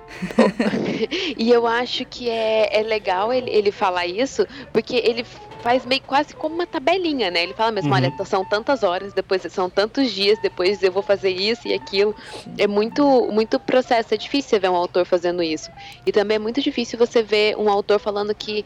e 1.37 1.51
eu 1.51 1.65
acho 1.67 2.05
que 2.05 2.29
é, 2.29 2.79
é 2.79 2.83
legal 2.83 3.31
ele, 3.31 3.49
ele 3.49 3.71
falar 3.71 4.05
isso, 4.05 4.45
porque 4.73 4.95
ele 4.95 5.25
faz 5.61 5.85
meio 5.85 6.01
quase 6.01 6.33
como 6.33 6.55
uma 6.55 6.65
tabelinha, 6.65 7.29
né? 7.29 7.43
Ele 7.43 7.53
fala 7.53 7.71
mesmo, 7.71 7.89
uhum. 7.89 7.95
olha, 7.95 8.13
são 8.25 8.45
tantas 8.45 8.83
horas, 8.83 9.13
depois 9.13 9.41
são 9.49 9.69
tantos 9.69 10.11
dias, 10.11 10.39
depois 10.41 10.81
eu 10.81 10.91
vou 10.91 11.03
fazer 11.03 11.31
isso 11.31 11.67
e 11.67 11.73
aquilo. 11.73 12.15
É 12.57 12.67
muito, 12.67 13.03
muito 13.31 13.59
processo, 13.59 14.13
é 14.13 14.17
difícil 14.17 14.59
ver 14.59 14.69
um 14.69 14.75
autor 14.75 15.05
fazendo 15.05 15.43
isso. 15.43 15.69
E 16.05 16.11
também 16.11 16.35
é 16.35 16.39
muito 16.39 16.61
difícil 16.61 16.97
você 16.97 17.21
ver 17.21 17.57
um 17.57 17.69
autor 17.69 17.99
falando 17.99 18.33
que 18.33 18.65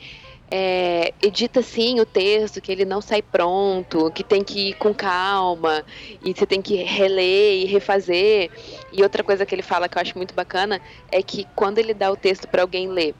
é, 0.55 1.15
edita 1.19 1.63
sim 1.63 1.99
o 1.99 2.05
texto, 2.05 2.61
que 2.61 2.71
ele 2.71 2.85
não 2.85 3.01
sai 3.01 3.23
pronto, 3.23 4.11
que 4.11 4.23
tem 4.23 4.43
que 4.43 4.69
ir 4.69 4.73
com 4.75 4.93
calma, 4.93 5.83
e 6.23 6.31
você 6.31 6.45
tem 6.45 6.61
que 6.61 6.75
reler 6.75 7.63
e 7.63 7.65
refazer. 7.65 8.51
E 8.91 9.01
outra 9.01 9.23
coisa 9.23 9.47
que 9.47 9.55
ele 9.55 9.63
fala 9.63 9.89
que 9.89 9.97
eu 9.97 10.01
acho 10.03 10.15
muito 10.15 10.35
bacana 10.35 10.79
é 11.11 11.23
que 11.23 11.47
quando 11.55 11.79
ele 11.79 11.91
dá 11.91 12.11
o 12.11 12.15
texto 12.15 12.47
para 12.47 12.61
alguém 12.61 12.87
ler 12.87 13.15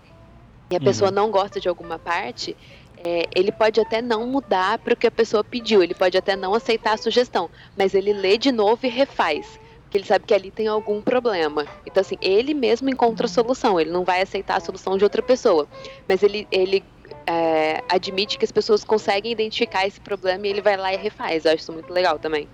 e 0.69 0.75
a 0.75 0.77
uhum. 0.77 0.85
pessoa 0.85 1.09
não 1.09 1.31
gosta 1.31 1.59
de 1.59 1.67
alguma 1.67 1.97
parte, 1.97 2.55
é, 3.03 3.27
ele 3.35 3.51
pode 3.51 3.81
até 3.81 3.99
não 3.99 4.27
mudar 4.27 4.77
para 4.77 4.93
o 4.93 4.95
que 4.95 5.07
a 5.07 5.11
pessoa 5.11 5.43
pediu, 5.43 5.81
ele 5.81 5.95
pode 5.95 6.15
até 6.15 6.35
não 6.35 6.53
aceitar 6.53 6.93
a 6.93 6.97
sugestão, 6.97 7.49
mas 7.75 7.95
ele 7.95 8.13
lê 8.13 8.37
de 8.37 8.51
novo 8.51 8.85
e 8.85 8.89
refaz 8.89 9.59
porque 9.93 9.99
ele 9.99 10.07
sabe 10.07 10.25
que 10.25 10.33
ali 10.33 10.49
tem 10.49 10.65
algum 10.65 11.03
problema. 11.03 11.67
Então, 11.85 12.01
assim, 12.01 12.17
ele 12.19 12.55
mesmo 12.55 12.89
encontra 12.89 13.27
a 13.27 13.29
solução, 13.29 13.79
ele 13.79 13.91
não 13.91 14.03
vai 14.03 14.23
aceitar 14.23 14.57
a 14.57 14.59
solução 14.59 14.97
de 14.97 15.03
outra 15.03 15.21
pessoa. 15.21 15.67
Mas 16.09 16.23
ele, 16.23 16.47
ele 16.51 16.83
é, 17.27 17.83
admite 17.89 18.37
que 18.37 18.45
as 18.45 18.51
pessoas 18.51 18.83
conseguem 18.83 19.31
identificar 19.31 19.85
esse 19.87 19.99
problema 20.01 20.47
e 20.47 20.49
ele 20.49 20.61
vai 20.61 20.77
lá 20.77 20.93
e 20.93 20.97
refaz. 20.97 21.45
Eu 21.45 21.51
acho 21.51 21.63
isso 21.63 21.73
muito 21.73 21.91
legal 21.91 22.19
também. 22.19 22.49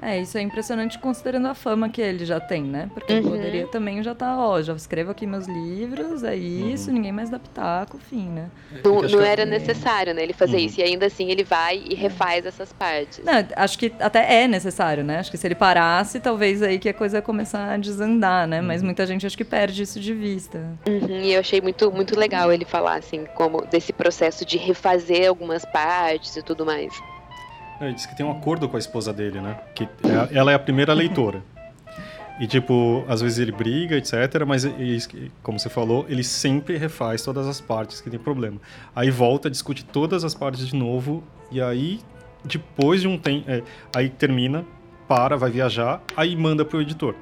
É, 0.00 0.20
isso 0.20 0.36
é 0.36 0.42
impressionante 0.42 0.98
considerando 0.98 1.46
a 1.48 1.54
fama 1.54 1.88
que 1.88 2.00
ele 2.00 2.24
já 2.24 2.38
tem, 2.38 2.62
né? 2.62 2.90
Porque 2.92 3.14
uhum. 3.14 3.30
poderia 3.30 3.66
também 3.66 4.02
já 4.02 4.12
estar, 4.12 4.36
tá, 4.36 4.38
ó, 4.38 4.60
já 4.62 4.74
escrevo 4.74 5.10
aqui 5.10 5.26
meus 5.26 5.46
livros, 5.46 6.22
é 6.22 6.36
isso, 6.36 6.88
uhum. 6.88 6.94
ninguém 6.94 7.12
mais 7.12 7.30
dá 7.30 7.38
pitaco, 7.38 7.98
fim, 7.98 8.28
né? 8.28 8.50
Não, 8.84 9.02
não 9.02 9.20
era 9.20 9.42
é... 9.42 9.46
necessário, 9.46 10.14
né, 10.14 10.22
ele 10.22 10.32
fazer 10.32 10.56
uhum. 10.56 10.64
isso. 10.64 10.80
E 10.80 10.82
ainda 10.82 11.06
assim 11.06 11.30
ele 11.30 11.44
vai 11.44 11.82
e 11.88 11.94
refaz 11.94 12.44
essas 12.46 12.72
partes. 12.72 13.22
Não, 13.24 13.32
acho 13.56 13.78
que 13.78 13.92
até 13.98 14.42
é 14.42 14.48
necessário, 14.48 15.02
né? 15.02 15.18
Acho 15.18 15.30
que 15.30 15.38
se 15.38 15.46
ele 15.46 15.54
parasse, 15.54 16.20
talvez 16.20 16.62
aí 16.62 16.78
que 16.78 16.88
a 16.88 16.94
coisa 16.94 17.18
ia 17.18 17.22
começar 17.22 17.72
a 17.72 17.76
desandar, 17.76 18.46
né? 18.46 18.60
Mas 18.60 18.80
uhum. 18.80 18.86
muita 18.86 19.06
gente 19.06 19.26
acho 19.26 19.36
que 19.36 19.44
perde 19.44 19.82
isso 19.82 19.98
de 19.98 20.12
vista. 20.12 20.58
Uhum, 20.86 21.20
e 21.20 21.32
eu 21.32 21.40
achei 21.40 21.60
muito, 21.60 21.90
muito 21.90 22.18
legal 22.18 22.52
ele 22.52 22.64
falar, 22.64 22.96
assim, 22.96 23.24
como 23.34 23.64
desse 23.66 23.92
processo 23.92 24.44
de 24.44 24.56
refazer 24.56 25.28
algumas 25.28 25.64
partes 25.64 26.36
e 26.36 26.42
tudo 26.42 26.64
mais. 26.64 26.92
Ele 27.80 27.92
disse 27.92 28.08
que 28.08 28.16
tem 28.16 28.24
um 28.24 28.30
acordo 28.30 28.68
com 28.68 28.76
a 28.76 28.78
esposa 28.78 29.12
dele, 29.12 29.40
né? 29.40 29.58
Que 29.74 29.84
é 29.84 30.38
ela 30.38 30.50
é 30.50 30.54
a 30.54 30.58
primeira 30.58 30.92
leitora. 30.94 31.42
E, 32.38 32.46
tipo, 32.46 33.04
às 33.08 33.22
vezes 33.22 33.38
ele 33.38 33.52
briga, 33.52 33.96
etc. 33.96 34.12
Mas, 34.46 34.66
como 35.42 35.58
você 35.58 35.70
falou, 35.70 36.04
ele 36.08 36.22
sempre 36.22 36.76
refaz 36.76 37.22
todas 37.22 37.46
as 37.46 37.60
partes 37.60 38.00
que 38.00 38.10
tem 38.10 38.18
problema. 38.18 38.60
Aí 38.94 39.10
volta, 39.10 39.48
discute 39.48 39.84
todas 39.84 40.22
as 40.22 40.34
partes 40.34 40.68
de 40.68 40.76
novo. 40.76 41.24
E 41.50 41.62
aí, 41.62 42.00
depois 42.44 43.00
de 43.00 43.08
um 43.08 43.16
tempo. 43.16 43.50
É, 43.50 43.62
aí 43.94 44.10
termina, 44.10 44.64
para, 45.08 45.36
vai 45.36 45.50
viajar. 45.50 46.02
Aí 46.14 46.36
manda 46.36 46.64
pro 46.64 46.80
editor. 46.82 47.14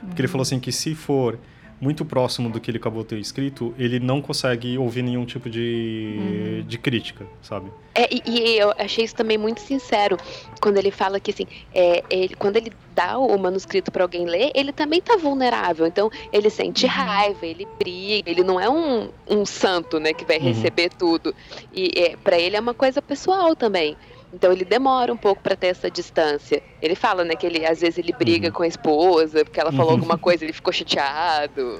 Porque 0.00 0.20
ele 0.20 0.28
falou 0.28 0.42
assim 0.42 0.60
que 0.60 0.70
se 0.70 0.94
for 0.94 1.38
muito 1.80 2.04
próximo 2.04 2.48
do 2.48 2.60
que 2.60 2.70
ele 2.70 2.78
acabou 2.78 3.02
de 3.02 3.08
ter 3.10 3.18
escrito, 3.18 3.74
ele 3.78 4.00
não 4.00 4.20
consegue 4.20 4.78
ouvir 4.78 5.02
nenhum 5.02 5.24
tipo 5.24 5.50
de, 5.50 6.14
uhum. 6.16 6.66
de 6.66 6.78
crítica, 6.78 7.26
sabe? 7.42 7.70
É, 7.94 8.08
e, 8.12 8.22
e, 8.26 8.58
eu 8.58 8.72
achei 8.78 9.04
isso 9.04 9.14
também 9.14 9.38
muito 9.38 9.60
sincero 9.60 10.16
quando 10.60 10.78
ele 10.78 10.90
fala 10.90 11.20
que 11.20 11.30
assim, 11.30 11.46
é, 11.72 12.02
ele, 12.10 12.34
quando 12.34 12.56
ele 12.56 12.72
dá 12.94 13.18
o 13.18 13.38
manuscrito 13.38 13.92
para 13.92 14.02
alguém 14.02 14.24
ler, 14.24 14.50
ele 14.54 14.72
também 14.72 15.00
tá 15.00 15.16
vulnerável. 15.16 15.86
Então 15.86 16.10
ele 16.32 16.50
sente 16.50 16.86
uhum. 16.86 16.90
raiva, 16.90 17.46
ele 17.46 17.68
briga, 17.78 18.30
ele 18.30 18.42
não 18.42 18.58
é 18.58 18.68
um, 18.68 19.10
um 19.28 19.44
santo, 19.46 20.00
né, 20.00 20.12
que 20.12 20.24
vai 20.24 20.38
uhum. 20.38 20.44
receber 20.44 20.90
tudo. 20.90 21.34
E 21.72 21.90
é, 21.96 22.16
para 22.16 22.38
ele 22.38 22.56
é 22.56 22.60
uma 22.60 22.74
coisa 22.74 23.00
pessoal 23.00 23.54
também. 23.54 23.96
Então 24.34 24.50
ele 24.50 24.64
demora 24.64 25.12
um 25.12 25.16
pouco 25.16 25.40
para 25.40 25.54
ter 25.54 25.68
essa 25.68 25.88
distância. 25.88 26.60
Ele 26.82 26.96
fala, 26.96 27.24
né, 27.24 27.36
que 27.36 27.46
ele 27.46 27.64
às 27.64 27.80
vezes 27.80 27.98
ele 27.98 28.12
briga 28.12 28.48
uhum. 28.48 28.52
com 28.52 28.62
a 28.64 28.66
esposa 28.66 29.44
porque 29.44 29.60
ela 29.60 29.70
falou 29.70 29.92
uhum. 29.92 29.98
alguma 29.98 30.18
coisa, 30.18 30.44
ele 30.44 30.52
ficou 30.52 30.72
chateado. 30.72 31.78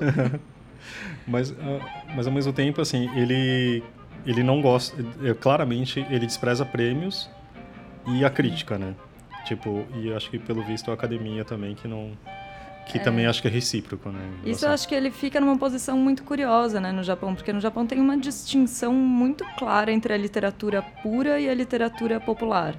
mas, 1.27 1.51
uh, 1.51 1.55
mas 2.15 2.27
ao 2.27 2.33
mesmo 2.33 2.53
tempo, 2.53 2.81
assim, 2.81 3.11
ele 3.17 3.83
ele 4.27 4.43
não 4.43 4.63
gosta, 4.63 4.97
é, 5.23 5.35
claramente 5.35 6.07
ele 6.09 6.25
despreza 6.25 6.65
prêmios 6.65 7.29
e 8.07 8.25
a 8.25 8.31
crítica, 8.31 8.79
né? 8.79 8.95
Tipo, 9.45 9.85
e 9.97 10.11
acho 10.15 10.31
que 10.31 10.39
pelo 10.39 10.63
visto 10.63 10.91
a 10.91 10.95
academia 10.95 11.45
também 11.45 11.75
que 11.75 11.87
não 11.87 12.13
que 12.87 12.99
é. 12.99 13.01
também 13.01 13.27
acho 13.27 13.41
que 13.41 13.49
é 13.49 13.51
recíproco, 13.51 14.11
né? 14.11 14.21
Isso 14.45 14.65
eu 14.65 14.71
acho 14.71 14.87
que 14.87 14.95
ele 14.95 15.11
fica 15.11 15.41
numa 15.41 15.57
posição 15.57 15.97
muito 15.99 16.23
curiosa, 16.23 16.81
né, 16.81 16.93
no 16.93 17.03
Japão, 17.03 17.35
porque 17.35 17.53
no 17.53 17.61
Japão 17.61 17.87
tem 17.87 18.01
uma 18.01 18.17
distinção 18.17 18.93
muito 18.93 19.45
clara 19.59 19.93
entre 19.93 20.13
a 20.13 20.17
literatura 20.17 20.83
pura 21.03 21.41
e 21.41 21.49
a 21.49 21.55
literatura 21.55 22.21
popular. 22.21 22.75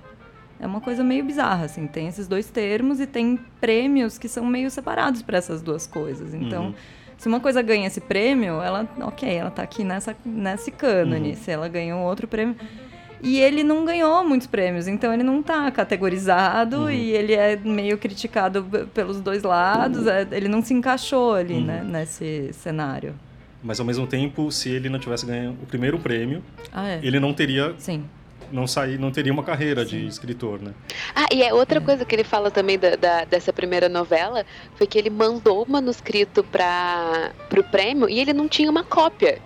É 0.60 0.66
uma 0.66 0.80
coisa 0.80 1.04
meio 1.04 1.24
bizarra, 1.26 1.66
assim, 1.66 1.86
tem 1.86 2.08
esses 2.08 2.28
dois 2.28 2.50
termos 2.50 3.00
e 3.00 3.08
tem 3.08 3.38
prêmios 3.60 4.18
que 4.18 4.28
são 4.28 4.46
meio 4.46 4.72
separados 4.72 5.22
para 5.22 5.38
essas 5.38 5.62
duas 5.62 5.86
coisas. 5.86 6.34
Então, 6.34 6.68
uhum. 6.68 6.74
se 7.18 7.28
uma 7.28 7.42
coisa 7.42 7.62
ganha 7.62 7.88
esse 7.88 8.00
prêmio, 8.00 8.62
ela, 8.62 8.88
ok, 9.02 9.30
ela 9.30 9.52
tá 9.52 9.64
aqui 9.64 9.84
nessa, 9.84 10.16
nesse 10.24 10.72
cânone. 10.72 11.32
Uhum. 11.32 11.36
Se 11.36 11.52
ela 11.52 11.68
ganha 11.68 11.96
um 11.96 12.04
outro 12.04 12.28
prêmio. 12.28 12.56
E 13.26 13.40
ele 13.40 13.64
não 13.64 13.84
ganhou 13.84 14.24
muitos 14.24 14.46
prêmios, 14.46 14.88
então 14.88 15.12
ele 15.12 15.24
não 15.24 15.42
tá 15.42 15.72
categorizado 15.72 16.82
Uhum. 16.84 16.92
e 16.92 17.12
ele 17.12 17.34
é 17.34 17.56
meio 17.56 17.98
criticado 17.98 18.64
pelos 18.94 19.20
dois 19.20 19.42
lados. 19.42 20.06
é, 20.06 20.28
ele 20.32 20.48
não 20.48 20.62
se 20.62 20.74
encaixou 20.76 21.34
ali, 21.34 21.56
Uhum. 21.56 21.66
né, 21.66 21.84
nesse 21.84 22.52
cenário. 22.54 23.16
Mas 23.64 23.80
ao 23.80 23.86
mesmo 23.86 24.06
tempo, 24.06 24.52
se 24.52 24.70
ele 24.70 24.90
não 24.90 25.00
tivesse 25.00 25.26
ganho 25.26 25.58
o 25.64 25.66
primeiro 25.66 25.98
prêmio, 25.98 26.44
Ah, 26.72 26.88
é? 26.88 27.00
ele 27.02 27.20
não 27.20 27.34
teria, 27.34 27.74
Sim. 27.80 28.06
não 28.52 28.68
sair, 28.68 29.00
não 29.00 29.10
teria 29.10 29.34
uma 29.34 29.42
carreira 29.44 29.84
de 29.84 30.06
escritor, 30.06 30.62
né? 30.62 30.72
Ah, 31.16 31.26
e 31.34 31.42
é 31.42 31.52
outra 31.52 31.82
coisa 31.82 32.06
que 32.06 32.14
ele 32.14 32.24
fala 32.24 32.52
também 32.52 32.78
da, 32.78 32.96
da- 32.96 33.26
dessa 33.26 33.52
primeira 33.52 33.90
novela 33.90 34.46
foi 34.76 34.86
que 34.86 35.00
ele 35.00 35.10
mandou 35.10 35.64
o 35.64 35.72
manuscrito 35.72 36.44
para 36.44 37.32
o 37.58 37.64
prêmio 37.64 38.08
e 38.08 38.20
ele 38.20 38.34
não 38.34 38.48
tinha 38.48 38.70
uma 38.70 38.84
cópia. 38.84 39.40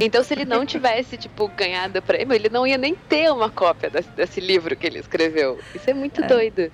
Então, 0.00 0.22
se 0.24 0.34
ele 0.34 0.44
não 0.44 0.64
tivesse, 0.66 1.16
tipo, 1.16 1.48
ganhado 1.48 1.98
o 1.98 2.02
prêmio, 2.02 2.34
ele 2.34 2.48
não 2.48 2.66
ia 2.66 2.78
nem 2.78 2.94
ter 2.94 3.30
uma 3.30 3.50
cópia 3.50 3.90
desse, 3.90 4.08
desse 4.10 4.40
livro 4.40 4.74
que 4.76 4.86
ele 4.86 4.98
escreveu. 4.98 5.58
Isso 5.74 5.88
é 5.88 5.94
muito 5.94 6.22
doido. 6.26 6.70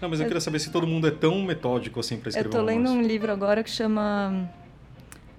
Não, 0.00 0.08
mas 0.08 0.20
eu 0.20 0.26
queria 0.26 0.40
saber 0.40 0.58
se 0.58 0.70
todo 0.70 0.86
mundo 0.86 1.06
é 1.06 1.10
tão 1.10 1.42
metódico 1.42 2.00
assim 2.00 2.16
pra 2.18 2.30
escrever 2.30 2.48
Eu 2.48 2.50
tô 2.52 2.58
um 2.60 2.64
lendo 2.64 2.88
romance. 2.88 3.04
um 3.04 3.06
livro 3.06 3.30
agora 3.30 3.62
que 3.62 3.70
chama 3.70 4.48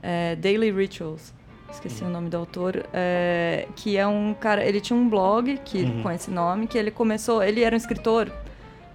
é, 0.02 0.36
Daily 0.36 0.72
Rituals. 0.72 1.34
Esqueci 1.72 2.04
o 2.04 2.10
nome 2.10 2.30
do 2.30 2.38
autor. 2.38 2.86
é, 2.94 3.68
que 3.76 3.96
é 3.98 4.06
um 4.06 4.34
cara. 4.34 4.64
Ele 4.66 4.82
tinha 4.82 4.98
um 4.98 5.08
blog 5.10 5.58
que, 5.64 5.84
Uhum. 5.84 6.04
com 6.04 6.12
esse 6.12 6.30
nome, 6.30 6.68
que 6.68 6.78
ele 6.78 6.92
começou. 6.92 7.42
Ele 7.42 7.64
era 7.64 7.74
um 7.74 7.78
escritor, 7.78 8.30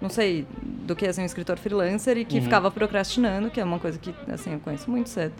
não 0.00 0.10
sei 0.10 0.46
do 0.62 0.94
que 0.94 1.06
assim, 1.06 1.22
um 1.22 1.24
escritor 1.24 1.56
freelancer 1.58 2.18
e 2.18 2.24
que 2.24 2.36
Uhum. 2.36 2.42
ficava 2.42 2.70
procrastinando, 2.70 3.50
que 3.50 3.58
é 3.60 3.64
uma 3.64 3.78
coisa 3.78 3.98
que 3.98 4.14
assim, 4.30 4.52
eu 4.52 4.60
conheço 4.60 4.90
muito 4.90 5.08
cedo. 5.08 5.32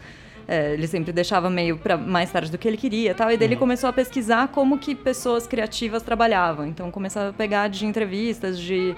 É, 0.49 0.75
ele 0.75 0.87
sempre 0.87 1.13
deixava 1.13 1.51
meio 1.51 1.77
para 1.77 1.97
mais 1.97 2.31
tarde 2.31 2.51
do 2.53 2.57
que 2.59 2.69
ele 2.69 2.77
queria 2.77 3.11
e 3.11 3.15
tal. 3.15 3.31
E 3.33 3.37
daí 3.37 3.49
ele 3.49 3.55
Uhum. 3.55 3.61
começou 3.61 3.91
a 3.91 3.93
pesquisar 3.93 4.47
como 4.49 4.79
que 4.79 4.95
pessoas 4.95 5.45
criativas 5.47 6.03
trabalhavam. 6.05 6.67
Então 6.67 6.89
começava 6.91 7.31
a 7.31 7.33
pegar 7.33 7.69
de 7.69 7.85
entrevistas, 7.85 8.59
de 8.59 8.95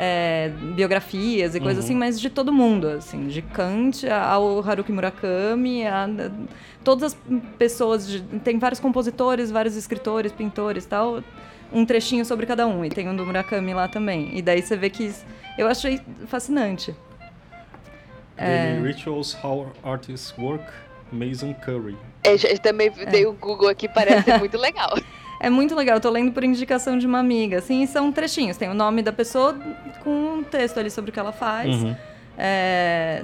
é, 0.00 0.52
biografias 0.76 1.56
e 1.56 1.60
coisas 1.60 1.82
Uhum. 1.84 1.88
assim, 1.90 1.98
mas 1.98 2.20
de 2.20 2.30
todo 2.30 2.52
mundo, 2.52 2.86
assim, 2.88 3.26
de 3.26 3.42
Kant 3.42 4.08
ao 4.08 4.60
Haruki 4.68 4.92
Murakami, 4.92 5.84
a, 5.88 6.04
a- 6.04 6.30
todas 6.84 7.12
as 7.14 7.18
pessoas, 7.58 8.06
de- 8.06 8.20
tem 8.40 8.60
vários 8.60 8.78
compositores, 8.78 9.50
vários 9.50 9.74
escritores, 9.76 10.30
pintores 10.30 10.84
e 10.84 10.88
tal, 10.88 11.20
um 11.72 11.84
trechinho 11.84 12.24
sobre 12.24 12.46
cada 12.46 12.64
um, 12.64 12.84
e 12.84 12.88
tem 12.90 13.08
um 13.08 13.16
do 13.16 13.26
Murakami 13.26 13.74
lá 13.74 13.88
também. 13.88 14.36
E 14.38 14.40
daí 14.40 14.62
você 14.62 14.76
vê 14.76 14.88
que 14.88 15.02
isso- 15.06 15.26
eu 15.58 15.66
achei 15.66 16.00
fascinante. 16.28 16.94
É. 18.36 18.74
Daily 18.74 18.92
Rituals, 18.92 19.36
How 19.42 19.72
Artists 19.82 20.32
Work, 20.38 20.64
Mason 21.12 21.54
Curry. 21.54 21.96
É, 22.24 22.34
eu 22.34 22.58
também 22.58 22.90
dei 23.10 23.26
o 23.26 23.32
Google 23.32 23.68
aqui, 23.68 23.88
parece 23.88 24.36
muito 24.38 24.56
legal. 24.58 24.96
É 25.40 25.48
muito 25.48 25.74
legal, 25.74 25.96
eu 25.96 26.00
tô 26.00 26.10
lendo 26.10 26.32
por 26.32 26.42
indicação 26.42 26.98
de 26.98 27.06
uma 27.06 27.20
amiga, 27.20 27.58
assim, 27.58 27.86
são 27.86 28.10
trechinhos, 28.10 28.56
tem 28.56 28.68
o 28.68 28.74
nome 28.74 29.02
da 29.02 29.12
pessoa 29.12 29.56
com 30.02 30.10
um 30.38 30.42
texto 30.42 30.78
ali 30.80 30.90
sobre 30.90 31.10
o 31.10 31.12
que 31.14 31.20
ela 31.20 31.30
faz. 31.32 31.82
Uhum. 31.82 31.94
É, 32.36 33.22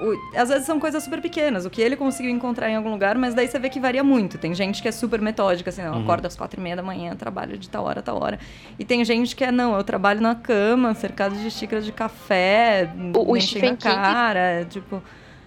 o- 0.00 0.38
às 0.38 0.48
vezes 0.48 0.64
são 0.64 0.78
coisas 0.78 1.02
super 1.02 1.20
pequenas, 1.20 1.64
o 1.66 1.70
que 1.70 1.82
ele 1.82 1.96
conseguiu 1.96 2.30
encontrar 2.30 2.70
em 2.70 2.76
algum 2.76 2.90
lugar, 2.90 3.16
mas 3.18 3.34
daí 3.34 3.48
você 3.48 3.58
vê 3.58 3.68
que 3.68 3.80
varia 3.80 4.04
muito. 4.04 4.38
Tem 4.38 4.54
gente 4.54 4.80
que 4.80 4.86
é 4.86 4.92
super 4.92 5.20
metódica, 5.20 5.70
assim, 5.70 5.82
não, 5.82 5.94
Uhum. 5.96 6.02
acorda 6.04 6.28
às 6.28 6.36
quatro 6.36 6.60
e 6.60 6.62
meia 6.62 6.76
da 6.76 6.82
manhã, 6.82 7.16
trabalho 7.16 7.58
de 7.58 7.68
tal 7.68 7.84
hora, 7.84 8.00
tal 8.02 8.22
hora. 8.22 8.38
E 8.78 8.84
tem 8.84 9.04
gente 9.04 9.34
que 9.34 9.42
é, 9.42 9.50
não, 9.50 9.76
eu 9.76 9.82
trabalho 9.82 10.20
na 10.20 10.36
cama, 10.36 10.94
cercado 10.94 11.34
de 11.36 11.50
xícaras 11.50 11.84
de 11.84 11.90
café, 11.90 12.88
O- 13.16 13.32
o 13.32 13.36
a 13.36 13.76
cara, 13.76 14.64
tipo... 14.70 15.02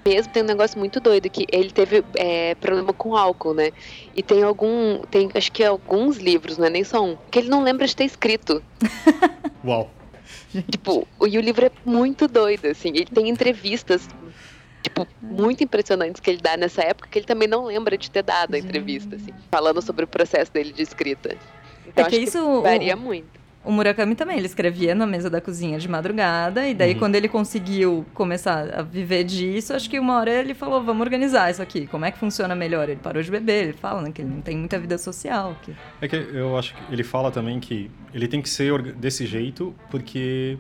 Mesmo 0.06 0.34
tem 0.34 0.44
um 0.44 0.46
negócio 0.46 0.80
muito 0.80 1.00
doido 1.00 1.30
que 1.30 1.46
ele 1.52 1.72
teve 1.72 2.04
é, 2.16 2.56
problema 2.56 2.92
com 2.92 3.16
álcool, 3.16 3.54
né? 3.54 3.72
E 4.16 4.24
tem 4.24 4.44
algum, 4.44 5.00
tem 5.12 5.30
acho 5.34 5.52
que 5.52 5.64
alguns 5.64 6.18
livros, 6.18 6.58
não 6.58 6.66
é 6.66 6.70
nem 6.70 6.84
só 6.84 7.04
um, 7.04 7.18
que 7.30 7.40
ele 7.40 7.50
não 7.50 7.64
lembra 7.64 7.86
de 7.86 7.96
ter 7.96 8.06
escrito. 8.06 8.64
Uau. 9.64 9.92
Tipo, 10.70 11.08
e 11.28 11.38
o 11.38 11.42
livro 11.42 11.66
é 11.66 11.72
muito 11.86 12.28
doido, 12.28 12.66
assim. 12.66 12.90
Ele 12.90 13.06
tem 13.06 13.30
entrevistas, 13.30 14.08
tipo, 14.84 15.08
muito 15.22 15.64
impressionantes 15.64 16.20
que 16.20 16.30
ele 16.30 16.42
dá 16.42 16.58
nessa 16.58 16.82
época 16.82 17.10
que 17.10 17.20
ele 17.20 17.26
também 17.26 17.48
não 17.48 17.66
lembra 17.66 17.98
de 17.98 18.10
ter 18.10 18.24
dado 18.24 18.56
a 18.56 18.58
entrevista, 18.58 19.16
assim, 19.16 19.32
falando 19.50 19.82
sobre 19.82 20.06
o 20.06 20.08
processo 20.08 20.52
dele 20.52 20.74
de 20.74 20.82
escrita. 20.82 21.38
Então 21.88 22.06
É 22.06 22.10
que 22.10 22.16
acho 22.16 22.24
isso, 22.24 22.56
que 22.58 22.62
varia 22.62 22.96
muito. 22.96 23.41
O 23.64 23.72
Murakami 23.72 24.16
também, 24.16 24.38
ele 24.38 24.48
escrevia 24.48 24.96
na 24.96 25.06
mesa 25.06 25.30
da 25.30 25.40
cozinha 25.40 25.78
de 25.78 25.88
madrugada, 25.88 26.68
e 26.68 26.74
daí 26.74 26.94
Uhum. 26.94 27.00
quando 27.00 27.16
ele 27.16 27.28
conseguiu 27.28 28.04
começar 28.14 28.74
a 28.74 28.82
viver 28.82 29.24
disso, 29.24 29.74
acho 29.74 29.88
que 29.88 30.00
uma 30.00 30.18
hora 30.20 30.32
ele 30.32 30.56
falou, 30.56 30.84
vamos 30.84 31.02
organizar 31.02 31.52
isso 31.52 31.62
aqui, 31.62 31.86
como 31.86 32.04
é 32.04 32.12
que 32.12 32.18
funciona 32.18 32.56
melhor? 32.56 32.90
Ele 32.90 33.00
parou 33.02 33.22
de 33.22 33.30
beber, 33.30 33.66
ele 33.66 33.74
fala 33.74 34.02
né, 34.02 34.12
que 34.12 34.22
ele 34.22 34.30
não 34.30 34.42
tem 34.42 34.58
muita 34.58 34.80
vida 34.80 34.98
social. 34.98 35.56
Que... 35.62 35.76
É 36.02 36.08
que 36.08 36.16
eu 36.16 36.58
acho 36.58 36.74
que 36.74 36.82
ele 36.92 37.04
fala 37.04 37.30
também 37.30 37.60
que 37.60 37.92
ele 38.14 38.28
tem 38.28 38.42
que 38.42 38.50
ser 38.50 38.82
desse 38.94 39.28
jeito, 39.28 39.76
porque 39.92 40.58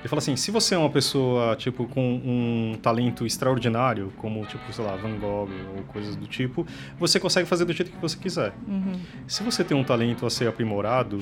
ele 0.00 0.08
fala 0.08 0.20
assim, 0.20 0.34
se 0.34 0.50
você 0.50 0.74
é 0.74 0.78
uma 0.78 0.88
pessoa, 0.88 1.54
tipo, 1.56 1.86
com 1.86 2.00
um 2.00 2.78
talento 2.80 3.26
extraordinário, 3.26 4.10
como, 4.16 4.46
tipo, 4.46 4.72
sei 4.72 4.82
lá, 4.82 4.96
Van 4.96 5.14
Gogh 5.18 5.50
ou 5.76 5.82
coisas 5.88 6.16
do 6.16 6.26
tipo, 6.26 6.66
você 6.98 7.20
consegue 7.20 7.46
fazer 7.46 7.66
do 7.66 7.72
jeito 7.74 7.92
que 7.92 8.00
você 8.00 8.16
quiser. 8.16 8.54
Uhum. 8.66 8.98
Se 9.26 9.42
você 9.42 9.62
tem 9.62 9.76
um 9.76 9.84
talento 9.84 10.24
a 10.24 10.30
ser 10.30 10.48
aprimorado, 10.48 11.18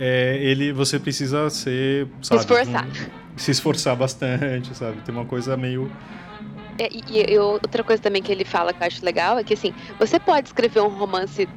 é, 0.00 0.38
ele, 0.40 0.72
você 0.72 0.98
precisa 0.98 1.48
ser, 1.50 2.08
sabe... 2.22 2.40
esforçar. 2.40 2.86
um- 2.86 3.20
se 3.36 3.50
esforçar 3.50 3.96
bastante, 3.96 4.74
sabe? 4.74 5.00
Tem 5.02 5.14
uma 5.14 5.24
coisa 5.24 5.56
meio... 5.56 5.90
É, 6.78 6.88
e, 6.90 7.32
e 7.32 7.38
outra 7.38 7.84
coisa 7.84 8.02
também 8.02 8.22
que 8.22 8.32
ele 8.32 8.44
fala 8.44 8.72
que 8.72 8.82
eu 8.82 8.86
acho 8.86 9.04
legal 9.04 9.38
é 9.38 9.44
que 9.44 9.54
assim, 9.54 9.72
você 9.98 10.18
pode 10.18 10.48
escrever 10.48 10.80
um 10.80 10.88
romance 10.88 11.48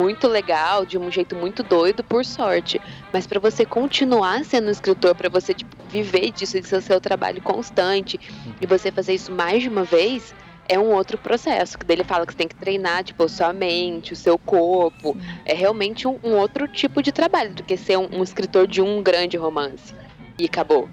muito 0.00 0.28
legal, 0.28 0.86
de 0.86 0.96
um 0.96 1.10
jeito 1.10 1.34
muito 1.34 1.62
doido, 1.62 2.04
por 2.04 2.24
sorte. 2.24 2.80
Mas 3.12 3.26
para 3.26 3.40
você 3.40 3.66
continuar 3.66 4.44
sendo 4.44 4.68
um 4.68 4.70
escritor, 4.70 5.14
para 5.14 5.28
você 5.28 5.52
tipo, 5.52 5.76
viver 5.90 6.30
disso, 6.30 6.56
isso 6.56 6.74
é 6.74 6.78
o 6.78 6.82
seu 6.82 7.00
trabalho 7.00 7.42
constante, 7.42 8.18
e 8.60 8.66
você 8.66 8.92
fazer 8.92 9.14
isso 9.14 9.32
mais 9.32 9.62
de 9.62 9.68
uma 9.68 9.82
vez, 9.84 10.34
é 10.68 10.78
um 10.78 10.92
outro 10.92 11.16
processo. 11.18 11.78
Que 11.78 11.84
daí 11.86 11.96
ele 11.96 12.04
fala 12.04 12.26
que 12.26 12.32
você 12.32 12.38
tem 12.38 12.48
que 12.48 12.54
treinar, 12.54 13.02
tipo, 13.02 13.22
a 13.24 13.28
sua 13.28 13.52
mente, 13.52 14.12
o 14.12 14.16
seu 14.16 14.38
corpo. 14.38 15.16
É 15.44 15.54
realmente 15.54 16.06
um, 16.06 16.18
um 16.22 16.34
outro 16.36 16.68
tipo 16.68 17.02
de 17.02 17.10
trabalho 17.10 17.54
do 17.54 17.62
que 17.62 17.76
ser 17.76 17.96
um, 17.98 18.08
um 18.12 18.22
escritor 18.22 18.66
de 18.66 18.80
um 18.82 19.02
grande 19.02 19.36
romance. 19.36 19.94
E 20.38 20.44
acabou. 20.44 20.88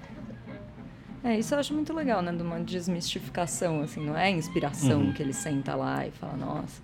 É, 1.22 1.36
isso 1.38 1.54
eu 1.54 1.58
acho 1.58 1.74
muito 1.74 1.92
legal, 1.92 2.22
né? 2.22 2.32
De 2.32 2.42
uma 2.42 2.60
desmistificação, 2.60 3.82
assim, 3.82 4.00
não 4.00 4.16
é 4.16 4.30
inspiração 4.30 5.00
Uhum. 5.00 5.12
que 5.12 5.22
ele 5.22 5.32
senta 5.32 5.74
lá 5.74 6.06
e 6.06 6.10
fala, 6.12 6.34
nossa. 6.36 6.80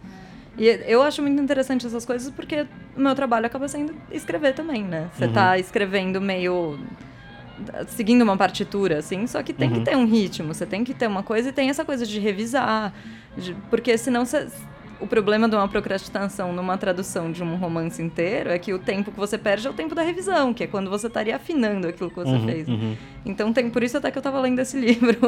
E 0.58 0.66
eu 0.86 1.00
acho 1.02 1.22
muito 1.22 1.40
interessante 1.40 1.86
essas 1.86 2.04
coisas 2.04 2.30
porque 2.30 2.66
o 2.96 3.00
meu 3.00 3.14
trabalho 3.14 3.46
acaba 3.46 3.66
sendo 3.68 3.94
escrever 4.10 4.52
também, 4.52 4.82
né? 4.82 5.08
Você 5.14 5.26
Uhum. 5.26 5.32
tá 5.32 5.58
escrevendo 5.58 6.20
meio. 6.20 6.78
Seguindo 7.88 8.22
uma 8.22 8.36
partitura, 8.36 8.98
assim, 8.98 9.26
só 9.26 9.42
que 9.42 9.52
tem 9.52 9.68
Uhum. 9.70 9.74
que 9.78 9.80
ter 9.80 9.96
um 9.96 10.06
ritmo, 10.06 10.52
você 10.54 10.66
tem 10.66 10.82
que 10.84 10.94
ter 10.94 11.06
uma 11.06 11.22
coisa 11.22 11.48
e 11.48 11.52
tem 11.52 11.68
essa 11.70 11.84
coisa 11.84 12.06
de 12.06 12.18
revisar, 12.18 12.92
de- 13.36 13.54
porque 13.70 13.96
senão 13.98 14.24
você. 14.24 14.46
O 15.00 15.06
problema 15.08 15.48
de 15.48 15.56
uma 15.56 15.66
procrastinação 15.66 16.52
numa 16.52 16.78
tradução 16.78 17.32
de 17.32 17.42
um 17.42 17.56
romance 17.56 18.00
inteiro 18.00 18.50
é 18.50 18.56
que 18.56 18.72
o 18.72 18.78
tempo 18.78 19.10
que 19.10 19.18
você 19.18 19.36
perde 19.36 19.66
é 19.66 19.70
o 19.70 19.72
tempo 19.72 19.96
da 19.96 20.02
revisão, 20.02 20.54
que 20.54 20.62
é 20.62 20.66
quando 20.68 20.88
você 20.88 21.08
estaria 21.08 21.34
afinando 21.34 21.88
aquilo 21.88 22.08
que 22.08 22.14
você 22.14 22.30
Uhum, 22.30 22.44
fez. 22.46 22.68
uhum. 22.68 22.96
Então 23.26 23.52
tem 23.52 23.68
por 23.68 23.82
isso 23.82 23.96
até 23.96 24.12
que 24.12 24.18
eu 24.18 24.22
tava 24.22 24.40
lendo 24.40 24.60
esse 24.60 24.78
livro 24.78 25.18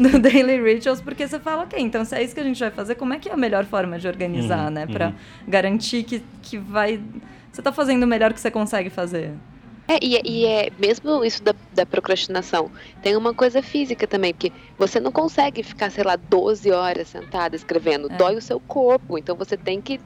do 0.00 0.18
Daily 0.18 0.62
Rituals, 0.62 1.02
porque 1.02 1.28
você 1.28 1.38
fala, 1.38 1.64
ok, 1.64 1.78
então 1.78 2.06
se 2.06 2.14
é 2.16 2.22
isso 2.24 2.32
que 2.32 2.40
a 2.40 2.44
gente 2.44 2.58
vai 2.58 2.70
fazer, 2.70 2.94
como 2.94 3.12
é 3.12 3.18
que 3.18 3.28
é 3.28 3.32
a 3.34 3.36
melhor 3.36 3.66
forma 3.66 3.98
de 3.98 4.08
organizar, 4.08 4.64
Uhum, 4.68 4.70
né? 4.70 4.86
Uhum. 4.88 5.12
garantir 5.46 6.04
que, 6.04 6.22
que 6.42 6.56
vai. 6.56 6.98
Você 7.52 7.60
tá 7.60 7.70
fazendo 7.70 8.04
o 8.04 8.06
melhor 8.06 8.32
que 8.32 8.40
você 8.40 8.50
consegue 8.50 8.88
fazer. 8.88 9.32
É, 9.88 9.98
e, 10.04 10.16
é- 10.16 10.22
e 10.24 10.44
é 10.46 10.70
mesmo 10.78 11.24
isso 11.24 11.42
da, 11.42 11.54
da 11.72 11.86
procrastinação, 11.86 12.70
tem 13.02 13.16
uma 13.16 13.32
coisa 13.32 13.62
física 13.62 14.06
também, 14.06 14.34
porque 14.34 14.52
você 14.78 15.00
não 15.00 15.10
consegue 15.10 15.62
ficar, 15.62 15.90
sei 15.90 16.04
lá, 16.04 16.14
12 16.14 16.70
horas 16.70 17.08
sentada 17.08 17.56
escrevendo, 17.56 18.12
É. 18.12 18.16
dói 18.16 18.36
o 18.36 18.42
seu 18.42 18.60
corpo, 18.60 19.16
então 19.16 19.34
você 19.34 19.56
tem 19.56 19.80
que 19.80 19.98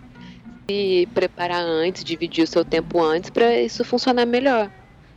se 0.71 1.09
preparar 1.13 1.61
antes, 1.63 2.05
dividir 2.05 2.45
o 2.45 2.47
seu 2.47 2.65
tempo 2.65 3.03
antes 3.03 3.29
pra 3.31 3.61
isso 3.61 3.85
funcionar 3.85 4.25
melhor. 4.25 4.71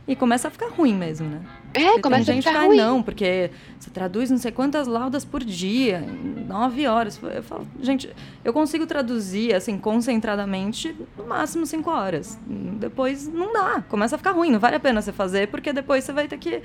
E 0.08 0.16
começa 0.16 0.48
a 0.48 0.50
ficar 0.50 0.68
ruim 0.70 0.94
mesmo, 0.94 1.28
né? 1.28 1.40
É, 1.76 1.84
Porque 1.88 2.00
começa 2.02 2.24
tem 2.26 2.32
a 2.32 2.34
gente 2.36 2.44
ficar 2.44 2.52
que, 2.58 2.62
"Ai, 2.62 2.66
ruim. 2.68 2.76
não, 2.76 3.02
porque 3.02 3.50
você 3.78 3.90
traduz 3.90 4.30
não 4.30 4.38
sei 4.38 4.50
quantas 4.52 4.86
laudas 4.86 5.24
por 5.24 5.42
dia, 5.44 5.98
em 6.06 6.44
nove 6.46 6.86
horas. 6.86 7.20
Eu 7.22 7.42
falo, 7.42 7.66
gente, 7.80 8.08
eu 8.44 8.52
consigo 8.52 8.86
traduzir, 8.86 9.54
assim, 9.54 9.78
concentradamente, 9.78 10.94
no 11.18 11.26
máximo 11.26 11.66
cinco 11.66 11.90
horas. 11.90 12.38
Depois 12.46 13.26
não 13.28 13.52
dá, 13.52 13.82
começa 13.88 14.14
a 14.14 14.18
ficar 14.18 14.32
ruim, 14.32 14.50
não 14.50 14.58
vale 14.58 14.76
a 14.76 14.80
pena 14.80 15.00
você 15.02 15.12
fazer, 15.12 15.48
porque 15.48 15.72
depois 15.72 16.04
você 16.04 16.12
vai 16.12 16.26
ter 16.28 16.38
que 16.38 16.62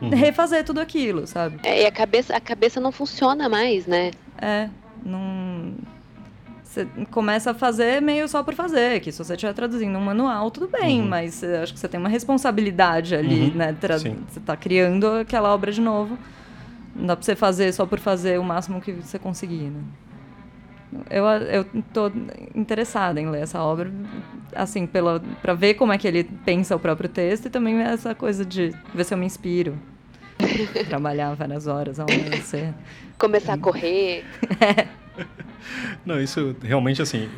Uhum. 0.00 0.10
refazer 0.10 0.64
tudo 0.64 0.80
aquilo, 0.80 1.26
sabe? 1.26 1.58
É, 1.64 1.82
e 1.82 1.86
a 1.86 1.90
cabeça, 1.90 2.36
a 2.36 2.40
cabeça 2.40 2.80
não 2.80 2.92
funciona 2.92 3.48
mais, 3.48 3.84
né? 3.86 4.12
É, 4.40 4.68
não. 5.04 5.72
Você 6.78 6.86
começa 7.10 7.50
a 7.50 7.54
fazer 7.54 8.00
meio 8.00 8.28
só 8.28 8.42
por 8.44 8.54
fazer, 8.54 9.00
que 9.00 9.10
se 9.10 9.18
você 9.18 9.32
estiver 9.34 9.52
traduzindo 9.52 9.98
um 9.98 10.00
manual, 10.00 10.48
tudo 10.48 10.68
bem, 10.68 11.00
Uhum. 11.00 11.08
mas 11.08 11.42
eh, 11.42 11.60
acho 11.62 11.72
que 11.74 11.80
você 11.80 11.88
tem 11.88 11.98
uma 11.98 12.08
responsabilidade 12.08 13.16
ali, 13.16 13.50
Uhum, 13.50 13.54
né? 13.56 13.72
Tra- 13.80 13.98
sim. 13.98 14.16
Você 14.28 14.38
está 14.38 14.56
criando 14.56 15.08
aquela 15.08 15.52
obra 15.52 15.72
de 15.72 15.80
novo. 15.80 16.16
Não 16.94 17.06
dá 17.06 17.16
pra 17.16 17.24
você 17.24 17.34
fazer 17.34 17.72
só 17.72 17.84
por 17.84 17.98
fazer 17.98 18.38
o 18.38 18.44
máximo 18.44 18.80
que 18.80 18.92
você 18.92 19.18
conseguir, 19.18 19.70
né? 19.70 19.80
Eu, 21.10 21.24
eu 21.26 21.64
tô 21.92 22.10
interessada 22.54 23.20
em 23.20 23.28
ler 23.28 23.42
essa 23.42 23.60
obra, 23.60 23.90
assim, 24.54 24.86
pela, 24.86 25.20
pra 25.42 25.52
ver 25.54 25.74
como 25.74 25.92
é 25.92 25.98
que 25.98 26.06
ele 26.08 26.24
pensa 26.44 26.74
o 26.76 26.78
próprio 26.78 27.08
texto 27.08 27.46
e 27.46 27.50
também 27.50 27.76
essa 27.80 28.14
coisa 28.14 28.44
de 28.44 28.72
ver 28.94 29.04
se 29.04 29.12
eu 29.12 29.18
me 29.18 29.26
inspiro. 29.26 29.76
Trabalhar 30.88 31.34
várias 31.34 31.66
horas 31.66 31.98
ao 32.00 32.06
amanhecer. 32.08 32.72
Começar 33.18 33.54
a 33.54 33.58
correr. 33.58 34.24
é. 34.60 34.86
Não, 36.04 36.20
isso 36.20 36.56
realmente, 36.62 37.02
assim, 37.02 37.28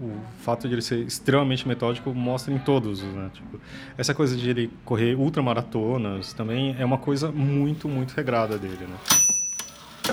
o 0.00 0.12
fato 0.40 0.68
de 0.68 0.74
ele 0.74 0.82
ser 0.82 1.00
extremamente 1.00 1.66
metódico 1.66 2.12
mostra 2.14 2.52
em 2.52 2.58
todos, 2.58 3.02
né? 3.02 3.30
Tipo, 3.32 3.60
essa 3.96 4.14
coisa 4.14 4.36
de 4.36 4.48
ele 4.48 4.70
correr 4.84 5.14
ultramaratonas 5.14 6.32
também 6.32 6.76
é 6.78 6.84
uma 6.84 6.98
coisa 6.98 7.30
muito, 7.30 7.88
muito 7.88 8.12
regrada 8.12 8.58
dele, 8.58 8.86
né? 8.86 8.96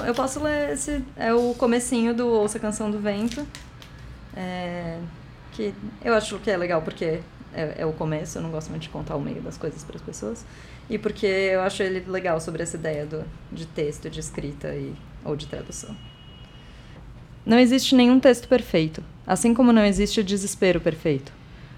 Eu 0.08 0.16
posso 0.16 0.42
ler 0.42 0.72
esse. 0.72 1.04
É 1.16 1.34
o 1.34 1.54
comecinho 1.54 2.14
do 2.16 2.28
Ouça 2.28 2.58
a 2.58 2.62
Canção 2.62 2.90
do 2.90 3.00
Vento. 3.00 3.46
É, 4.36 4.98
que 5.52 5.74
eu 6.04 6.16
acho 6.16 6.40
que 6.40 6.50
é 6.50 6.58
legal 6.58 6.82
porque 6.82 7.20
é, 7.54 7.76
é, 7.78 7.86
o 7.86 7.94
começo, 7.94 8.40
eu 8.40 8.42
não 8.42 8.50
gosto 8.50 8.70
muito 8.70 8.82
de 8.84 8.90
contar 8.90 9.16
o 9.16 9.22
meio 9.22 9.42
das 9.42 9.58
coisas 9.58 9.84
para 9.84 9.96
as 9.96 10.02
pessoas. 10.02 10.46
E 10.90 10.98
porque 10.98 11.26
eu 11.26 11.62
acho 11.62 11.84
ele 11.84 12.10
legal 12.10 12.40
sobre 12.42 12.64
essa 12.64 12.76
ideia 12.76 13.06
do, 13.06 13.24
de 13.52 13.66
texto, 13.66 14.10
de 14.10 14.20
escrita 14.20 14.70
e, 14.70 14.94
ou 15.24 15.36
de 15.36 15.46
tradução. 15.46 15.96
Não 17.46 17.60
existe 17.60 17.94
nenhum 17.94 18.22
texto 18.22 18.48
perfeito, 18.48 19.04
assim 19.28 19.54
como 19.54 19.74
não 19.74 19.84
existe 19.84 20.24
desespero 20.24 20.80
perfeito. 20.80 21.34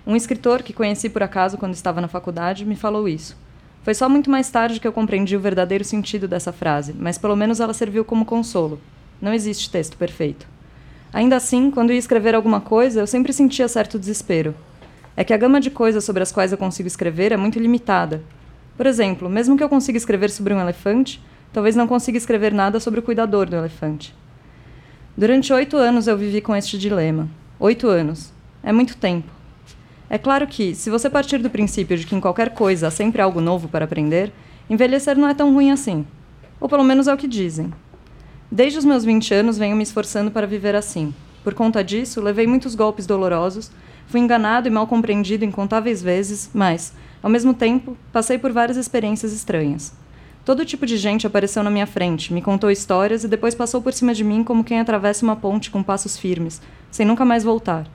Um 0.06 0.16
escritor 0.16 0.62
que 0.62 0.72
conheci 0.72 1.10
por 1.10 1.24
acaso 1.24 1.58
quando 1.58 1.74
estava 1.74 2.00
na 2.00 2.08
faculdade 2.08 2.64
me 2.64 2.76
falou 2.76 3.10
isso. 3.10 3.36
Foi 3.82 3.96
só 3.96 4.08
muito 4.08 4.30
mais 4.30 4.52
tarde 4.52 4.80
que 4.80 4.88
eu 4.88 4.94
compreendi 4.94 5.36
o 5.36 5.40
verdadeiro 5.40 5.84
sentido 5.84 6.28
dessa 6.28 6.54
frase, 6.54 6.94
mas 6.96 7.18
pelo 7.18 7.36
menos 7.36 7.60
ela 7.60 7.74
serviu 7.74 8.06
como 8.06 8.26
consolo. 8.26 8.80
Não 9.20 9.34
existe 9.34 9.72
texto 9.72 9.98
perfeito. 9.98 10.46
Ainda 11.12 11.36
assim, 11.36 11.72
quando 11.72 11.92
ia 11.92 11.98
escrever 11.98 12.36
alguma 12.36 12.62
coisa, 12.62 13.00
eu 13.00 13.08
sempre 13.08 13.34
sentia 13.34 13.68
certo 13.68 13.98
desespero. 13.98 14.54
É 15.18 15.24
que 15.24 15.34
a 15.34 15.38
gama 15.38 15.60
de 15.60 15.72
coisas 15.72 16.04
sobre 16.04 16.22
as 16.22 16.32
quais 16.32 16.52
eu 16.52 16.60
consigo 16.60 16.88
escrever 16.88 17.32
é 17.32 17.38
muito 17.38 17.58
limitada. 17.58 18.22
Por 18.78 18.86
exemplo, 18.86 19.28
mesmo 19.28 19.58
que 19.58 19.64
eu 19.64 19.70
consiga 19.70 19.98
escrever 19.98 20.30
sobre 20.30 20.54
um 20.54 20.60
elefante, 20.60 21.20
talvez 21.52 21.76
não 21.76 21.88
consiga 21.88 22.20
escrever 22.20 22.54
nada 22.54 22.80
sobre 22.80 23.00
o 23.00 23.04
cuidador 23.04 23.50
do 23.50 23.56
elefante. 23.56 24.14
Durante 25.18 25.54
oito 25.54 25.78
anos 25.78 26.08
eu 26.08 26.18
vivi 26.18 26.42
com 26.42 26.54
este 26.54 26.78
dilema. 26.78 27.30
Oito 27.58 27.88
anos. 27.88 28.34
É 28.62 28.74
muito 28.74 28.98
tempo. 28.98 29.32
É 30.10 30.18
claro 30.18 30.46
que, 30.46 30.76
se 30.76 30.90
você 30.90 31.10
partir 31.10 31.38
do 31.38 31.50
princípio 31.50 31.98
de 31.98 32.06
que 32.06 32.14
em 32.14 32.20
qualquer 32.20 32.50
coisa 32.50 32.88
há 32.88 32.92
sempre 32.92 33.22
algo 33.22 33.40
novo 33.40 33.70
para 33.70 33.86
aprender, 33.86 34.34
envelhecer 34.70 35.18
não 35.18 35.30
é 35.30 35.34
tão 35.34 35.54
ruim 35.54 35.72
assim. 35.72 36.06
Ou 36.60 36.68
pelo 36.68 36.84
menos 36.84 37.08
é 37.08 37.14
o 37.14 37.18
que 37.18 37.30
dizem. 37.30 37.74
Desde 38.52 38.78
os 38.78 38.84
meus 38.84 39.06
20 39.06 39.34
anos 39.34 39.58
venho 39.58 39.78
me 39.78 39.84
esforçando 39.84 40.32
para 40.32 40.46
viver 40.46 40.76
assim. 40.76 41.14
Por 41.46 41.54
conta 41.54 41.82
disso, 41.82 42.20
levei 42.20 42.46
muitos 42.46 42.76
golpes 42.76 43.08
dolorosos, 43.08 43.72
fui 44.08 44.20
enganado 44.20 44.68
e 44.68 44.72
mal 44.72 44.86
compreendido 44.86 45.46
incontáveis 45.46 46.04
vezes, 46.04 46.50
mas, 46.54 46.92
ao 47.24 47.30
mesmo 47.30 47.54
tempo, 47.54 47.96
passei 48.12 48.38
por 48.38 48.52
várias 48.52 48.76
experiências 48.76 49.32
estranhas. 49.32 49.94
Todo 50.46 50.64
tipo 50.64 50.86
de 50.86 50.96
gente 50.96 51.26
apareceu 51.26 51.64
na 51.64 51.72
minha 51.72 51.88
frente, 51.88 52.32
me 52.32 52.40
contou 52.40 52.70
histórias 52.70 53.24
e 53.24 53.28
depois 53.28 53.56
passou 53.56 53.82
por 53.82 53.92
cima 53.92 54.14
de 54.14 54.24
mim 54.24 54.44
como 54.44 54.64
quem 54.64 54.80
atravessa 54.80 55.26
uma 55.26 55.36
ponte 55.36 55.72
com 55.72 55.82
passos 55.82 56.20
firmes, 56.20 56.62
sem 56.92 57.04
nunca 57.04 57.26
mais 57.26 57.44
voltar. 57.44 57.88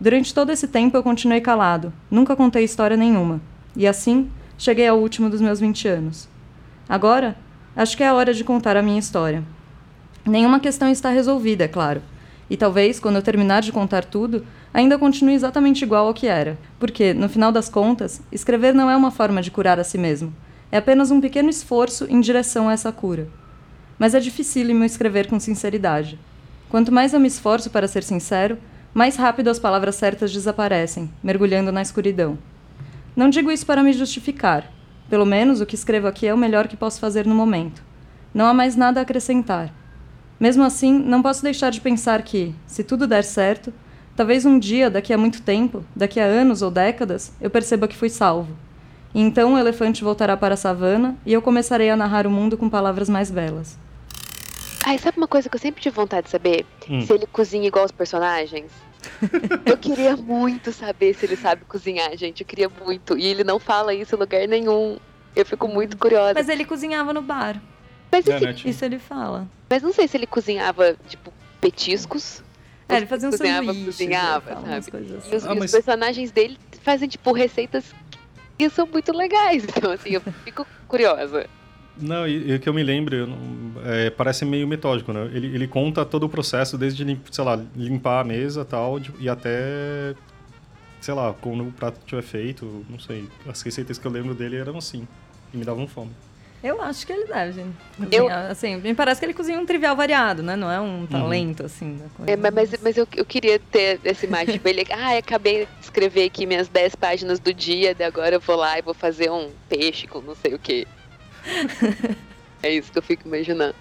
Durante 0.00 0.32
todo 0.32 0.50
esse 0.50 0.66
tempo 0.66 0.96
eu 0.96 1.02
continuei 1.02 1.42
calado, 1.42 1.92
nunca 2.10 2.34
contei 2.34 2.64
história 2.64 2.96
nenhuma. 2.96 3.38
E 3.76 3.86
assim, 3.86 4.30
cheguei 4.56 4.88
ao 4.88 4.98
último 4.98 5.28
dos 5.28 5.42
meus 5.42 5.60
20 5.60 5.86
anos. 5.86 6.26
Agora, 6.88 7.36
acho 7.76 7.98
que 7.98 8.02
é 8.02 8.08
a 8.08 8.14
hora 8.14 8.32
de 8.32 8.44
contar 8.44 8.78
a 8.78 8.82
minha 8.82 8.98
história. 8.98 9.44
Nenhuma 10.24 10.60
questão 10.60 10.88
está 10.88 11.10
resolvida, 11.10 11.64
é 11.64 11.68
claro. 11.68 12.00
E 12.48 12.56
talvez, 12.56 12.98
quando 12.98 13.16
eu 13.16 13.22
terminar 13.22 13.60
de 13.60 13.72
contar 13.72 14.06
tudo, 14.06 14.46
ainda 14.72 14.98
continue 14.98 15.34
exatamente 15.34 15.82
igual 15.82 16.06
ao 16.06 16.14
que 16.14 16.28
era. 16.28 16.58
Porque, 16.78 17.12
no 17.12 17.28
final 17.28 17.52
das 17.52 17.68
contas, 17.68 18.22
escrever 18.32 18.72
não 18.72 18.90
é 18.90 18.96
uma 18.96 19.10
forma 19.10 19.42
de 19.42 19.50
curar 19.50 19.78
a 19.78 19.84
si 19.84 19.98
mesmo. 19.98 20.32
É 20.74 20.78
apenas 20.78 21.12
um 21.12 21.20
pequeno 21.20 21.48
esforço 21.48 22.04
em 22.10 22.20
direção 22.20 22.68
a 22.68 22.72
essa 22.72 22.90
cura. 22.90 23.28
Mas 23.96 24.12
é 24.12 24.18
dificílimo 24.18 24.82
escrever 24.82 25.28
com 25.28 25.38
sinceridade. 25.38 26.18
Quanto 26.68 26.90
mais 26.90 27.14
eu 27.14 27.20
me 27.20 27.28
esforço 27.28 27.70
para 27.70 27.86
ser 27.86 28.02
sincero, 28.02 28.58
mais 28.92 29.14
rápido 29.14 29.50
as 29.50 29.60
palavras 29.60 29.94
certas 29.94 30.32
desaparecem, 30.32 31.08
mergulhando 31.22 31.70
na 31.70 31.80
escuridão. 31.80 32.36
Não 33.14 33.30
digo 33.30 33.52
isso 33.52 33.64
para 33.64 33.84
me 33.84 33.92
justificar. 33.92 34.68
Pelo 35.08 35.24
menos 35.24 35.60
o 35.60 35.66
que 35.66 35.76
escrevo 35.76 36.08
aqui 36.08 36.26
é 36.26 36.34
o 36.34 36.38
melhor 36.38 36.66
que 36.66 36.76
posso 36.76 36.98
fazer 36.98 37.24
no 37.24 37.36
momento. 37.36 37.80
Não 38.34 38.46
há 38.46 38.52
mais 38.52 38.74
nada 38.74 38.98
a 38.98 39.04
acrescentar. 39.04 39.72
Mesmo 40.40 40.64
assim, 40.64 40.98
não 40.98 41.22
posso 41.22 41.44
deixar 41.44 41.70
de 41.70 41.80
pensar 41.80 42.20
que, 42.22 42.52
se 42.66 42.82
tudo 42.82 43.06
der 43.06 43.22
certo, 43.22 43.72
talvez 44.16 44.44
um 44.44 44.58
dia, 44.58 44.90
daqui 44.90 45.12
a 45.12 45.18
muito 45.18 45.40
tempo, 45.40 45.84
daqui 45.94 46.18
a 46.18 46.24
anos 46.24 46.62
ou 46.62 46.70
décadas, 46.72 47.32
eu 47.40 47.48
perceba 47.48 47.86
que 47.86 47.96
fui 47.96 48.08
salvo. 48.08 48.56
Então 49.14 49.54
o 49.54 49.58
elefante 49.58 50.02
voltará 50.02 50.36
para 50.36 50.54
a 50.54 50.56
savana 50.56 51.16
e 51.24 51.32
eu 51.32 51.40
começarei 51.40 51.88
a 51.88 51.96
narrar 51.96 52.26
o 52.26 52.30
mundo 52.30 52.56
com 52.56 52.68
palavras 52.68 53.08
mais 53.08 53.30
belas. 53.30 53.78
Ai, 54.84 54.98
sabe 54.98 55.16
uma 55.16 55.28
coisa 55.28 55.48
que 55.48 55.56
eu 55.56 55.60
sempre 55.60 55.80
tive 55.80 55.94
vontade 55.94 56.24
de 56.24 56.30
saber? 56.30 56.66
Hum. 56.90 57.00
Se 57.00 57.12
ele 57.12 57.26
cozinha 57.26 57.66
igual 57.66 57.84
os 57.84 57.92
personagens. 57.92 58.70
eu 59.64 59.78
queria 59.78 60.16
muito 60.16 60.72
saber 60.72 61.14
se 61.14 61.24
ele 61.24 61.36
sabe 61.36 61.64
cozinhar, 61.64 62.14
gente. 62.16 62.42
Eu 62.42 62.46
queria 62.46 62.68
muito. 62.68 63.16
E 63.16 63.24
ele 63.24 63.44
não 63.44 63.58
fala 63.58 63.94
isso 63.94 64.14
em 64.14 64.18
lugar 64.18 64.46
nenhum. 64.46 64.98
Eu 65.34 65.46
fico 65.46 65.68
muito 65.68 65.96
curiosa. 65.96 66.34
Mas 66.34 66.48
ele 66.48 66.64
cozinhava 66.64 67.12
no 67.12 67.22
bar. 67.22 67.60
Mas 68.12 68.26
é, 68.26 68.38
né, 68.38 68.54
isso 68.64 68.84
ele 68.84 68.98
fala. 68.98 69.48
Mas 69.70 69.82
não 69.82 69.92
sei 69.92 70.06
se 70.06 70.16
ele 70.16 70.26
cozinhava, 70.26 70.96
tipo, 71.08 71.32
petiscos. 71.60 72.42
É, 72.88 72.96
ele 72.96 73.06
fazia 73.06 73.28
um 73.28 73.32
cozinhava, 73.32 73.66
sanduíche. 73.66 73.86
Cozinhava, 73.86 74.54
sabe? 74.54 74.76
Assim. 74.76 75.32
E 75.32 75.36
os, 75.36 75.46
ah, 75.46 75.54
mas... 75.54 75.64
os 75.64 75.70
personagens 75.72 76.30
dele 76.30 76.58
fazem, 76.82 77.08
tipo, 77.08 77.32
receitas 77.32 77.84
que 78.58 78.68
são 78.70 78.86
muito 78.86 79.12
legais. 79.12 79.64
Então, 79.76 79.92
assim, 79.92 80.10
eu 80.10 80.20
fico 80.20 80.66
curiosa. 80.88 81.46
Não, 81.96 82.26
e, 82.26 82.54
o 82.54 82.60
que 82.60 82.68
eu 82.68 82.74
me 82.74 82.82
lembro, 82.82 83.14
é, 83.84 84.10
parece 84.10 84.44
meio 84.44 84.66
metódico, 84.66 85.12
né? 85.12 85.30
Ele, 85.32 85.46
ele 85.46 85.68
conta 85.68 86.04
todo 86.04 86.24
o 86.24 86.28
processo, 86.28 86.76
desde, 86.76 87.18
sei 87.30 87.44
lá, 87.44 87.60
limpar 87.76 88.20
a 88.20 88.24
mesa 88.24 88.62
e 88.62 88.64
tal, 88.64 89.00
e 89.18 89.28
até, 89.28 90.14
sei 91.00 91.14
lá, 91.14 91.32
quando 91.32 91.68
o 91.68 91.72
prato 91.72 92.00
tiver 92.04 92.22
feito, 92.22 92.84
não 92.88 92.98
sei. 92.98 93.28
As 93.46 93.62
receitas 93.62 93.96
que 93.96 94.06
eu 94.06 94.10
lembro 94.10 94.34
dele 94.34 94.56
eram 94.56 94.76
assim, 94.76 95.06
e 95.52 95.56
me 95.56 95.64
davam 95.64 95.86
fome. 95.86 96.10
Eu 96.64 96.80
acho 96.80 97.06
que 97.06 97.12
ele 97.12 97.26
deve. 97.26 97.62
Eu... 98.10 98.26
Assim, 98.26 98.76
me 98.76 98.94
parece 98.94 99.20
que 99.20 99.26
ele 99.26 99.34
cozinha 99.34 99.60
um 99.60 99.66
trivial 99.66 99.94
variado, 99.94 100.42
né? 100.42 100.56
Não 100.56 100.70
é 100.70 100.80
um 100.80 101.00
uhum. 101.00 101.06
talento, 101.06 101.60
uhum. 101.60 101.66
assim. 101.66 102.02
É, 102.26 102.36
mas, 102.36 102.74
mas 102.82 102.96
eu, 102.96 103.06
eu 103.14 103.24
queria 103.26 103.58
ter 103.58 104.00
essa 104.02 104.24
imagem 104.24 104.58
dele. 104.58 104.84
Ah, 104.94 105.18
acabei 105.18 105.66
de 105.66 105.84
escrever 105.84 106.24
aqui 106.24 106.46
minhas 106.46 106.68
10 106.68 106.94
páginas 106.94 107.38
do 107.38 107.52
dia, 107.52 107.94
daí 107.94 108.06
agora 108.06 108.36
eu 108.36 108.40
vou 108.40 108.56
lá 108.56 108.78
e 108.78 108.82
vou 108.82 108.94
fazer 108.94 109.30
um 109.30 109.50
peixe 109.68 110.06
com 110.06 110.20
não 110.20 110.34
sei 110.34 110.54
o 110.54 110.58
quê 110.58 110.86
é 112.62 112.70
isso 112.70 112.90
que 112.92 112.98
eu 112.98 113.02
fico 113.02 113.26
imaginando. 113.26 113.74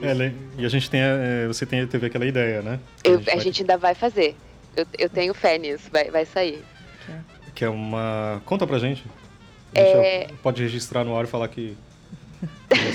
É, 0.00 0.32
e 0.56 0.64
a 0.64 0.68
gente 0.68 0.88
tem, 0.90 1.00
é, 1.00 1.46
você 1.46 1.66
tem, 1.66 1.86
teve 1.86 2.06
aquela 2.06 2.26
ideia, 2.26 2.62
né? 2.62 2.80
Eu, 3.04 3.14
a, 3.14 3.16
gente, 3.18 3.30
a 3.30 3.34
vai... 3.34 3.44
gente, 3.44 3.62
ainda 3.62 3.76
vai 3.76 3.94
fazer. 3.94 4.36
Eu, 4.76 4.86
eu 4.98 5.08
tenho 5.08 5.34
fé 5.34 5.58
nisso, 5.58 5.88
vai, 5.92 6.10
vai 6.10 6.24
sair. 6.24 6.64
Que 7.54 7.64
é 7.64 7.68
uma. 7.68 8.40
Conta 8.44 8.66
pra 8.66 8.78
gente. 8.78 9.04
É... 9.74 10.28
Pode 10.42 10.62
registrar 10.62 11.04
no 11.04 11.16
ar 11.16 11.24
e 11.24 11.28
falar 11.28 11.48
que 11.48 11.76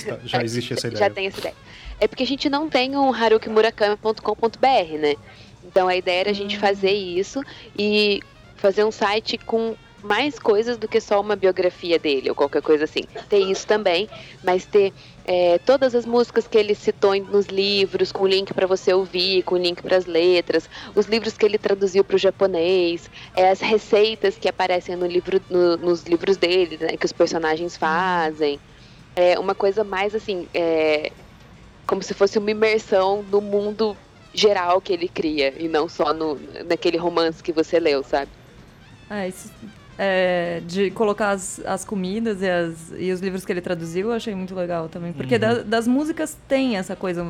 já, 0.06 0.20
já 0.24 0.44
existe 0.44 0.74
essa 0.74 0.88
ideia. 0.88 1.00
Já 1.00 1.10
tem 1.10 1.28
essa 1.28 1.40
ideia. 1.40 1.56
É 2.00 2.08
porque 2.08 2.24
a 2.24 2.28
gente 2.28 2.50
não 2.50 2.70
tem 2.70 2.96
um 2.98 3.14
harukimurakami.com.br, 3.14 4.98
né? 5.00 5.16
Então 5.64 5.88
a 5.88 5.96
ideia 5.96 6.22
era 6.22 6.30
a 6.32 6.34
gente 6.34 6.58
fazer 6.58 6.92
isso 6.92 7.42
e 7.78 8.22
fazer 8.58 8.84
um 8.84 8.92
site 8.92 9.38
com 9.38 9.76
mais 10.04 10.38
coisas 10.38 10.78
do 10.78 10.88
que 10.88 11.00
só 11.00 11.20
uma 11.22 11.36
biografia 11.36 11.98
dele 11.98 12.30
ou 12.30 12.36
qualquer 12.36 12.62
coisa 12.62 12.84
assim. 12.84 13.04
Ter 13.30 13.40
isso 13.40 13.66
também, 13.66 14.10
mas 14.44 14.66
ter 14.66 14.94
é, 15.26 15.58
todas 15.60 15.96
as 15.96 16.06
músicas 16.06 16.46
que 16.46 16.58
ele 16.58 16.76
citou 16.76 17.16
nos 17.16 17.46
livros, 17.48 18.12
com 18.12 18.28
link 18.28 18.54
para 18.54 18.68
você 18.68 18.94
ouvir, 18.94 19.44
com 19.44 19.56
link 19.56 19.82
para 19.82 19.96
as 19.96 20.06
letras, 20.06 20.70
os 20.94 21.06
livros 21.06 21.38
que 21.38 21.46
ele 21.46 21.58
traduziu 21.58 22.04
para 22.04 22.16
o 22.16 22.20
japonês, 22.20 23.10
é, 23.36 23.50
as 23.50 23.62
receitas 23.62 24.38
que 24.38 24.50
aparecem 24.50 24.96
no 24.96 25.08
livro, 25.08 25.42
no, 25.50 25.78
nos 25.78 26.04
livros 26.04 26.36
dele, 26.36 26.78
né, 26.80 26.98
que 26.98 27.06
os 27.06 27.14
personagens 27.14 27.78
fazem. 27.78 28.60
É 29.16 29.38
uma 29.38 29.54
coisa 29.54 29.84
mais 29.84 30.16
assim, 30.16 30.48
é, 30.54 31.12
como 31.86 32.02
se 32.02 32.14
fosse 32.14 32.38
uma 32.40 32.52
imersão 32.52 33.24
no 33.24 33.42
mundo 33.42 33.96
geral 34.34 34.82
que 34.82 34.92
ele 34.92 35.08
cria 35.08 35.54
e 35.58 35.68
não 35.68 35.88
só 35.88 36.14
no, 36.14 36.40
naquele 36.66 36.98
romance 36.98 37.44
que 37.44 37.52
você 37.52 37.80
leu, 37.80 38.04
sabe? 38.04 38.32
Ah, 39.10 39.28
isso 39.28 39.52
é, 39.98 40.62
de 40.68 40.90
colocar 40.92 41.32
as, 41.32 41.60
as 41.66 41.86
comidas 41.86 42.42
e, 42.42 42.50
as, 42.50 42.92
e 42.98 43.12
os 43.12 43.20
livros 43.22 43.46
que 43.46 43.52
ele 43.52 43.62
traduziu, 43.62 44.08
eu 44.10 44.14
achei 44.14 44.34
muito 44.34 44.56
legal 44.56 44.90
também. 44.90 45.14
Porque 45.14 45.36
Uhum. 45.36 45.40
da- 45.42 45.62
das 45.64 45.88
músicas 45.88 46.38
tem 46.48 46.78
essa 46.78 46.96
coisa, 46.96 47.24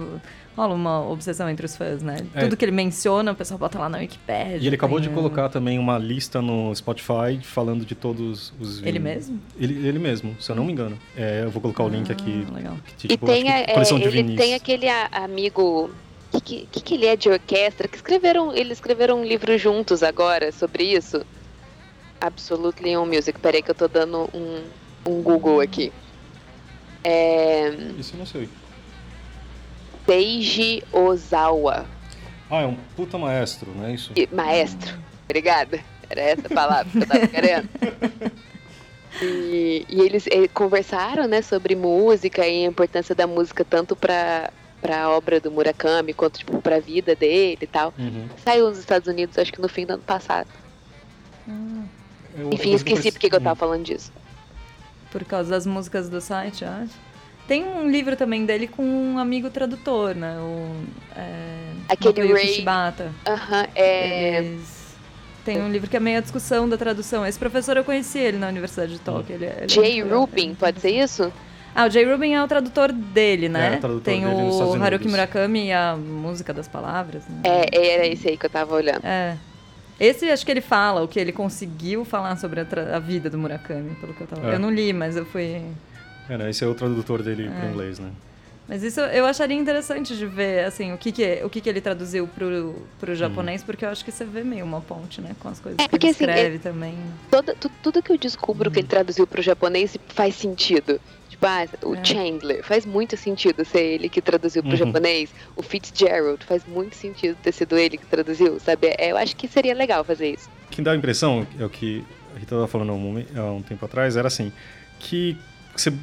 rola 0.56 0.74
uma 0.74 1.06
obsessão 1.10 1.50
entre 1.50 1.66
os 1.66 1.76
fãs, 1.76 2.02
né? 2.02 2.18
É. 2.34 2.42
Tudo 2.42 2.56
que 2.56 2.64
ele 2.64 2.72
menciona, 2.72 3.32
o 3.32 3.36
pessoal 3.36 3.58
bota 3.60 3.78
lá 3.78 3.90
na 3.90 3.98
Wikipédia. 3.98 4.58
E 4.64 4.68
ele 4.68 4.76
acabou 4.76 5.00
de 5.00 5.08
tem, 5.08 5.16
colocar 5.16 5.50
também 5.50 5.78
uma 5.78 5.98
lista 5.98 6.42
no 6.42 6.74
Spotify 6.76 7.40
falando 7.44 7.86
de 7.86 7.96
todos 7.96 8.54
os 8.60 8.82
Ele 8.84 9.00
mesmo? 9.00 9.40
Ele, 9.60 9.86
ele 9.88 10.00
mesmo, 10.00 10.36
se 10.40 10.50
eu 10.52 10.56
não 10.56 10.64
me 10.64 10.72
engano. 10.72 10.98
É, 11.18 11.42
eu 11.44 11.50
vou 11.50 11.62
colocar 11.62 11.84
o 11.84 11.90
link 11.90 12.12
aqui. 12.12 12.46
Ah, 12.50 12.56
legal. 12.56 12.78
que, 12.98 13.06
E 13.06 13.10
tipo, 13.10 13.26
tem, 13.26 13.50
acho 13.50 13.62
a- 13.62 13.66
que 14.00 14.06
é, 14.06 14.10
de 14.10 14.18
ele 14.20 14.36
tem 14.38 14.54
aquele 14.54 14.88
a- 14.88 15.10
amigo. 15.12 15.92
O 16.32 16.42
que, 16.42 16.66
que, 16.72 16.82
que 16.82 16.94
ele 16.96 17.06
é 17.06 17.16
de 17.16 17.30
orquestra? 17.30 17.88
Que 17.88 17.96
escreveram. 17.96 18.56
Eles 18.56 18.74
escreveram 18.78 19.22
um 19.22 19.24
livro 19.24 19.56
juntos 19.58 20.02
agora 20.02 20.52
sobre 20.52 20.84
isso. 20.84 21.24
Absolutely 22.22 22.96
on 22.96 23.06
Music. 23.06 23.40
Peraí 23.40 23.62
que 23.62 23.72
eu 23.72 23.76
tô 23.76 23.88
dando 23.88 24.30
um, 24.34 24.64
um 25.06 25.22
Google 25.22 25.60
aqui. 25.60 25.92
É. 27.04 27.70
Isso 27.98 28.16
eu 28.16 28.20
não 28.20 28.26
sei. 28.26 28.50
Seiji 30.06 30.84
Ozawa. 30.92 31.86
Ah, 32.50 32.62
é 32.62 32.66
um 32.66 32.76
puta 32.96 33.18
maestro, 33.18 33.72
não 33.76 33.86
é 33.86 33.94
isso? 33.94 34.12
E- 34.16 34.30
Maestro. 34.32 34.98
Obrigada. 35.26 35.80
Era 36.10 36.22
essa 36.22 36.48
a 36.48 36.54
palavra 36.54 36.92
que 36.92 36.98
eu 36.98 37.08
tava 37.08 37.28
querendo. 37.28 37.70
E, 39.22 39.86
e 39.90 40.02
eles 40.02 40.26
eh, 40.28 40.48
conversaram, 40.48 41.28
né, 41.28 41.44
sobre 41.44 41.76
música 41.76 42.48
e 42.48 42.66
a 42.66 42.68
importância 42.68 43.14
da 43.14 43.28
música 43.28 43.64
tanto 43.64 43.96
para 43.96 44.52
para 44.82 45.04
a 45.04 45.10
obra 45.12 45.40
do 45.40 45.50
Murakami 45.50 46.14
quanto 46.14 46.40
tipo 46.40 46.62
para 46.62 46.76
a 46.76 46.80
vida 46.80 47.16
dele 47.16 47.60
e 47.62 47.68
tal. 47.68 47.94
Uhum. 47.98 48.28
Saiu 48.44 48.68
nos 48.68 48.78
Estados 48.78 49.08
Unidos, 49.08 49.38
acho 49.38 49.54
que 49.54 49.62
no 49.62 49.70
fim 49.70 49.86
do 49.86 49.94
ano 49.94 50.04
passado. 50.04 50.50
É 51.48 51.52
outra 52.42 52.56
Enfim, 52.56 52.70
eu 52.72 52.76
esqueci 52.76 52.94
preciso- 52.96 53.14
porque 53.14 53.30
que 53.30 53.36
eu 53.36 53.42
tava 53.42 53.56
falando 53.56 53.84
disso. 53.84 54.12
Por 55.12 55.24
causa 55.26 55.50
das 55.52 55.66
músicas 55.68 56.10
do 56.10 56.20
site, 56.20 56.64
eu 56.64 56.70
acho. 56.70 56.94
Tem 57.48 57.64
um 57.66 57.90
livro 57.92 58.16
também 58.16 58.46
dele 58.46 58.68
com 58.68 58.84
um 58.84 59.20
amigo 59.20 59.50
tradutor, 59.50 60.16
né? 60.16 60.38
O, 60.40 60.84
é, 61.16 61.60
Aquele 61.90 62.32
Ray- 62.34 62.48
Shibata. 62.48 63.12
Aham, 63.28 63.68
é. 63.76 64.38
Eles- 64.38 64.84
Tem 65.46 65.62
um 65.62 65.70
livro 65.70 65.90
que 65.90 65.98
é 65.98 66.00
meio 66.00 66.20
a 66.20 66.22
discussão 66.22 66.70
da 66.70 66.78
tradução. 66.78 67.26
Esse 67.26 67.38
professor 67.38 67.76
eu 67.76 67.84
conheci 67.84 68.18
ele 68.18 68.38
na 68.38 68.48
Universidade 68.48 68.94
de 68.94 69.00
Tóquio. 69.00 69.36
Ele, 69.36 69.46
ele 69.46 69.66
é 69.66 69.68
Jay 69.68 70.02
legal. 70.02 70.22
Rubin, 70.22 70.56
pode 70.56 70.80
ser 70.80 70.92
isso? 70.92 71.34
Ah, 71.76 71.86
o 71.86 71.90
Jay 71.90 72.06
Rubin 72.10 72.34
é 72.34 72.42
o 72.42 72.48
tradutor 72.48 72.94
dele, 72.94 73.50
né? 73.50 73.74
É, 73.74 73.78
o 73.78 73.80
tradutor 73.82 74.02
Tem 74.04 74.22
dele 74.22 74.36
o 74.42 74.82
Haruki. 74.84 75.08
Murakami 75.10 75.66
e 75.68 75.74
a 75.74 75.98
música 75.98 76.54
das 76.54 76.68
palavras. 76.70 77.24
Né? 77.28 77.42
É, 77.44 77.94
era 77.94 78.08
esse 78.08 78.30
aí 78.30 78.38
que 78.38 78.46
eu 78.46 78.50
tava 78.50 78.74
olhando. 78.74 79.04
É. 79.04 79.36
Esse 80.00 80.30
acho 80.30 80.46
que 80.46 80.52
ele 80.52 80.62
fala, 80.62 81.02
o 81.04 81.08
que 81.08 81.20
ele 81.20 81.32
conseguiu 81.32 82.04
falar 82.04 82.36
sobre 82.38 82.60
a, 82.62 82.66
a 82.96 83.00
vida 83.00 83.30
do 83.30 83.38
Murakami, 83.38 83.96
pelo 83.96 84.14
que 84.14 84.22
eu 84.22 84.28
tava. 84.28 84.52
É. 84.52 84.56
Eu 84.56 84.60
não 84.60 84.70
li, 84.72 84.92
mas 84.94 85.16
eu 85.16 85.26
fui. 85.26 85.62
É, 86.30 86.38
né, 86.38 86.50
esse 86.50 86.64
é 86.64 86.68
o 86.68 86.74
tradutor 86.74 87.22
dele 87.22 87.50
para 87.50 87.68
É. 87.68 87.72
inglês, 87.72 88.00
né? 88.00 88.10
Mas 88.66 88.82
isso 88.82 89.02
eu 89.02 89.26
acharia 89.26 89.58
interessante 89.58 90.16
de 90.16 90.26
ver, 90.26 90.64
assim, 90.64 90.94
o 90.94 90.98
que, 90.98 91.12
que, 91.12 91.42
o 91.44 91.50
que, 91.50 91.60
que 91.60 91.68
ele 91.70 91.82
traduziu 91.82 92.26
pro, 92.28 92.74
pro 92.98 93.14
japonês, 93.14 93.62
porque 93.62 93.84
eu 93.84 93.90
acho 93.90 94.06
que 94.06 94.12
você 94.12 94.24
vê 94.24 94.42
meio 94.42 94.64
uma 94.64 94.80
ponte, 94.80 95.20
né? 95.20 95.36
Com 95.38 95.50
as 95.50 95.60
coisas 95.60 95.78
É, 95.80 95.84
que 95.84 95.90
porque, 95.90 96.08
ele 96.08 96.12
assim, 96.16 96.24
escreve 96.24 96.60
também. 96.60 96.98
Toda, 97.30 97.54
tu- 97.56 97.70
tudo 97.84 98.02
que 98.02 98.10
eu 98.14 98.18
descubro 98.18 98.72
que 98.72 98.80
ele 98.80 98.88
traduziu 98.88 99.28
pro 99.28 99.42
japonês 99.42 99.98
faz 100.08 100.36
sentido. 100.36 101.00
O 101.84 101.96
É. 101.96 102.04
Chandler 102.06 102.64
faz 102.64 102.86
muito 102.86 103.18
sentido 103.18 103.66
ser 103.66 103.82
ele 103.82 104.08
que 104.10 104.22
traduziu 104.22 104.62
pro 104.64 104.72
Uhum. 104.72 104.78
japonês. 104.78 105.30
O 105.56 105.62
Fitzgerald 105.62 106.44
faz 106.46 106.64
muito 106.66 106.96
sentido 106.96 107.36
ter 107.44 107.52
sido 107.52 107.78
ele 107.78 107.98
que 107.98 108.06
traduziu, 108.06 108.60
sabe? 108.60 108.88
É, 108.98 109.12
Eu 109.12 109.18
acho 109.18 109.36
que 109.36 109.48
seria 109.48 109.74
legal 109.74 110.04
fazer 110.04 110.30
isso. 110.32 110.50
O 110.68 110.72
que 110.72 110.82
dá 110.82 110.92
a 110.92 110.96
impressão, 110.96 111.46
é 111.60 111.66
o 111.66 111.70
que 111.70 112.04
a 112.32 112.40
Rita 112.40 112.46
estava 112.56 112.68
falando 112.68 112.92
há 113.36 113.44
um, 113.52 113.62
tempo 113.62 113.86
atrás, 113.86 114.16
era 114.16 114.28
assim, 114.28 114.52
que 115.00 115.38
você- 115.76 115.94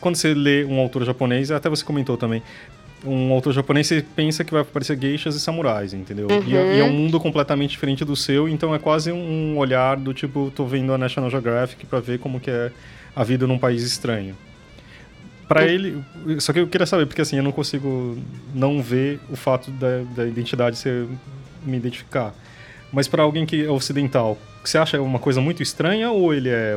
quando 0.00 0.16
você 0.16 0.34
lê 0.34 0.64
um 0.64 0.78
autor 0.78 1.04
japonês, 1.04 1.50
até 1.50 1.68
você 1.68 1.84
comentou 1.84 2.16
também, 2.16 2.42
um 3.04 3.32
autor 3.32 3.52
japonês, 3.54 3.86
você 3.86 4.04
pensa 4.14 4.44
que 4.44 4.52
vai 4.52 4.60
aparecer 4.62 4.96
geishas 4.98 5.34
e 5.34 5.40
samurais, 5.40 5.94
entendeu? 5.94 6.28
E, 6.46 6.54
é, 6.56 6.74
e 6.76 6.80
é 6.80 6.84
um 6.84 6.92
mundo 6.92 7.18
completamente 7.18 7.70
diferente 7.70 8.04
do 8.04 8.14
seu, 8.14 8.46
então 8.48 8.74
é 8.74 8.78
quase 8.78 9.10
um 9.10 9.56
olhar 9.56 9.96
do 9.96 10.12
tipo, 10.12 10.52
tô 10.54 10.66
vendo 10.66 10.92
a 10.92 10.98
National 10.98 11.30
Geographic 11.30 11.86
para 11.86 11.98
ver 12.00 12.18
como 12.18 12.38
que 12.38 12.50
é 12.50 12.70
a 13.16 13.24
vida 13.24 13.46
num 13.46 13.58
país 13.58 13.82
estranho. 13.82 14.36
Para 15.50 15.64
ele, 15.66 16.00
só 16.38 16.52
que 16.52 16.60
eu 16.60 16.68
queria 16.68 16.86
saber, 16.86 17.06
porque 17.06 17.20
assim, 17.22 17.36
eu 17.36 17.42
não 17.42 17.50
consigo 17.50 18.16
não 18.54 18.80
ver 18.80 19.18
o 19.28 19.34
fato 19.34 19.68
da, 19.72 20.04
da 20.14 20.24
identidade 20.24 20.76
ser 20.78 21.08
me 21.64 21.76
identificar. 21.76 22.32
Mas 22.92 23.08
para 23.08 23.24
alguém 23.24 23.44
que 23.44 23.64
é 23.64 23.68
ocidental, 23.68 24.38
você 24.62 24.78
acha 24.78 25.02
uma 25.02 25.18
coisa 25.18 25.40
muito 25.40 25.60
estranha 25.60 26.08
ou 26.12 26.32
ele 26.32 26.48
é 26.50 26.74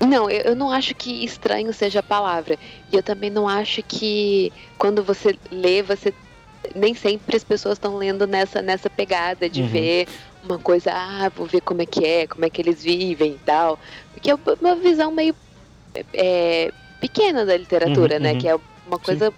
Não, 0.00 0.30
eu, 0.30 0.40
eu 0.52 0.56
não 0.56 0.70
acho 0.70 0.94
que 0.94 1.22
estranho 1.22 1.70
seja 1.74 2.00
a 2.00 2.02
palavra. 2.02 2.56
E 2.90 2.96
eu 2.96 3.02
também 3.02 3.28
não 3.28 3.46
acho 3.46 3.82
que 3.82 4.50
quando 4.78 5.02
você 5.04 5.38
lê, 5.50 5.82
você. 5.82 6.14
Nem 6.74 6.94
sempre 6.94 7.36
as 7.36 7.44
pessoas 7.44 7.74
estão 7.76 7.96
lendo 7.96 8.26
nessa, 8.26 8.62
nessa 8.62 8.88
pegada 8.90 9.48
de 9.50 9.62
Uhum. 9.62 9.68
ver 9.68 10.08
uma 10.42 10.58
coisa, 10.58 10.90
ah, 10.92 11.30
vou 11.34 11.46
ver 11.46 11.60
como 11.60 11.82
é 11.82 11.86
que 11.86 12.04
é, 12.04 12.26
como 12.26 12.44
é 12.44 12.50
que 12.50 12.60
eles 12.60 12.82
vivem 12.82 13.34
e 13.34 13.38
tal. 13.38 13.78
Porque 14.12 14.30
é 14.30 14.34
uma 14.60 14.74
visão 14.76 15.12
meio 15.12 15.34
é, 16.12 16.72
pequena 17.00 17.44
da 17.44 17.56
literatura, 17.56 18.16
Uhum, 18.16 18.22
né? 18.22 18.32
uhum. 18.32 18.38
Que 18.38 18.48
é 18.48 18.58
uma 18.86 18.98
coisa 18.98 19.32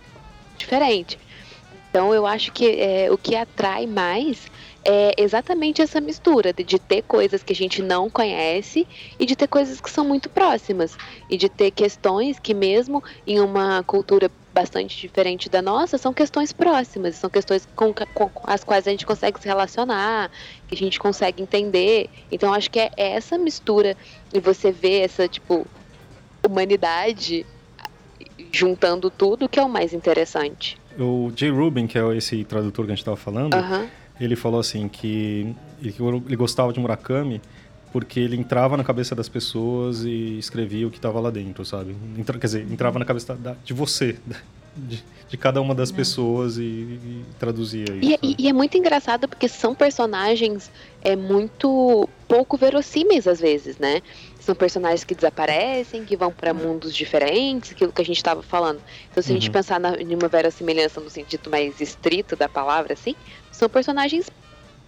diferente. 0.57 1.19
Então 1.91 2.15
eu 2.15 2.25
acho 2.27 2.53
que 2.53 2.67
é, 2.81 3.11
o 3.11 3.19
que 3.19 3.35
atrai 3.35 3.87
mais 3.87 4.49
é 4.85 5.13
exatamente 5.19 5.83
essa 5.83 6.01
mistura 6.01 6.53
de, 6.53 6.63
de 6.65 6.79
ter 6.79 7.03
coisas 7.03 7.43
que 7.43 7.53
a 7.53 7.57
gente 7.57 7.83
não 7.83 8.09
conhece 8.09 8.87
e 9.19 9.27
de 9.27 9.37
ter 9.37 9.47
coisas 9.49 9.81
que 9.81 9.91
são 9.91 10.05
muito 10.05 10.31
próximas 10.31 10.97
e 11.29 11.37
de 11.37 11.49
ter 11.49 11.71
questões 11.71 12.39
que 12.39 12.55
mesmo 12.55 13.03
em 13.27 13.41
uma 13.41 13.83
cultura 13.83 14.31
bastante 14.55 14.99
diferente 15.01 15.49
da 15.49 15.61
nossa 15.61 15.99
são 15.99 16.13
questões 16.15 16.53
próximas, 16.53 17.17
são 17.17 17.29
questões 17.29 17.69
com, 17.77 17.93
com 17.93 18.31
as 18.45 18.65
quais 18.65 18.87
a 18.87 18.91
gente 18.91 19.05
consegue 19.07 19.39
se 19.41 19.47
relacionar, 19.47 20.31
que 20.67 20.75
a 20.75 20.79
gente 20.79 20.99
consegue 20.99 21.43
entender. 21.43 22.09
Então 22.33 22.55
acho 22.55 22.71
que 22.71 22.79
é 22.81 22.91
essa 22.97 23.37
mistura 23.37 23.97
e 24.33 24.41
você 24.41 24.73
vê 24.73 25.01
essa 25.01 25.29
tipo 25.29 25.67
humanidade 26.47 27.45
juntando 28.53 29.11
tudo 29.11 29.49
que 29.49 29.59
é 29.59 29.63
o 29.63 29.69
mais 29.69 29.93
interessante. 29.93 30.79
o 30.99 31.31
Jay 31.37 31.51
Rubin, 31.51 31.87
que 31.87 31.99
é 31.99 32.17
esse 32.17 32.45
tradutor 32.45 32.85
que 32.87 32.93
a 32.93 32.95
gente 32.95 33.03
estava 33.03 33.17
falando, 33.17 33.55
ele 34.21 34.37
falou 34.37 34.61
assim 34.61 34.89
que 34.89 35.55
ele, 35.81 35.95
gostava 36.37 36.73
de 36.73 36.81
Murakami 36.81 37.41
porque 37.93 38.21
ele 38.21 38.37
entrava 38.37 38.77
na 38.77 38.85
cabeça 38.85 39.15
das 39.17 39.29
pessoas 39.29 40.05
e 40.05 40.39
escrevia 40.39 40.87
o 40.87 40.91
que 40.91 40.99
estava 40.99 41.19
lá 41.19 41.29
dentro, 41.31 41.65
sabe? 41.65 41.97
Entra, 42.17 42.39
quer 42.39 42.47
dizer, 42.47 42.67
entrava 42.71 42.99
na 43.01 43.05
cabeça 43.05 43.35
da- 43.35 43.57
de 43.65 43.73
você, 43.73 44.17
de, 44.77 45.03
de 45.29 45.37
cada 45.37 45.61
uma 45.61 45.75
das 45.75 45.91
pessoas 45.91 46.57
e, 46.57 46.61
e 46.63 47.25
traduzia 47.39 47.83
isso. 47.83 47.99
E, 48.11 48.15
é- 48.15 48.19
e- 48.23 48.37
e 48.39 48.49
é 48.49 48.53
muito 48.53 48.79
engraçado 48.79 49.27
porque 49.27 49.49
são 49.49 49.75
personagens 49.75 50.71
é 51.03 51.17
muito 51.17 52.09
pouco 52.29 52.57
verossímeis 52.57 53.27
às 53.27 53.41
vezes, 53.41 53.77
né? 53.79 54.01
São 54.41 54.55
personagens 54.55 55.05
que 55.05 55.15
desaparecem, 55.15 56.05
que 56.05 56.17
vão 56.17 56.33
para 56.33 56.53
mundos 56.55 56.95
diferentes, 56.95 57.73
aquilo 57.73 57.93
que 57.93 58.01
a 58.01 58.05
gente 58.05 58.17
estava 58.17 58.43
falando. 58.43 58.81
Então, 59.11 59.23
se 59.23 59.31
a 59.31 59.35
gente 59.35 59.49
Uhum. 59.49 59.53
pensar 59.53 59.79
na, 59.79 59.95
em 59.97 60.15
uma 60.15 60.29
verossimilhança 60.29 61.01
no 61.01 61.11
sentido 61.11 61.51
mais 61.51 61.81
estrito 61.81 62.35
da 62.35 62.49
palavra, 62.49 62.95
assim, 62.95 63.15
são 63.53 63.69
personagens 63.69 64.31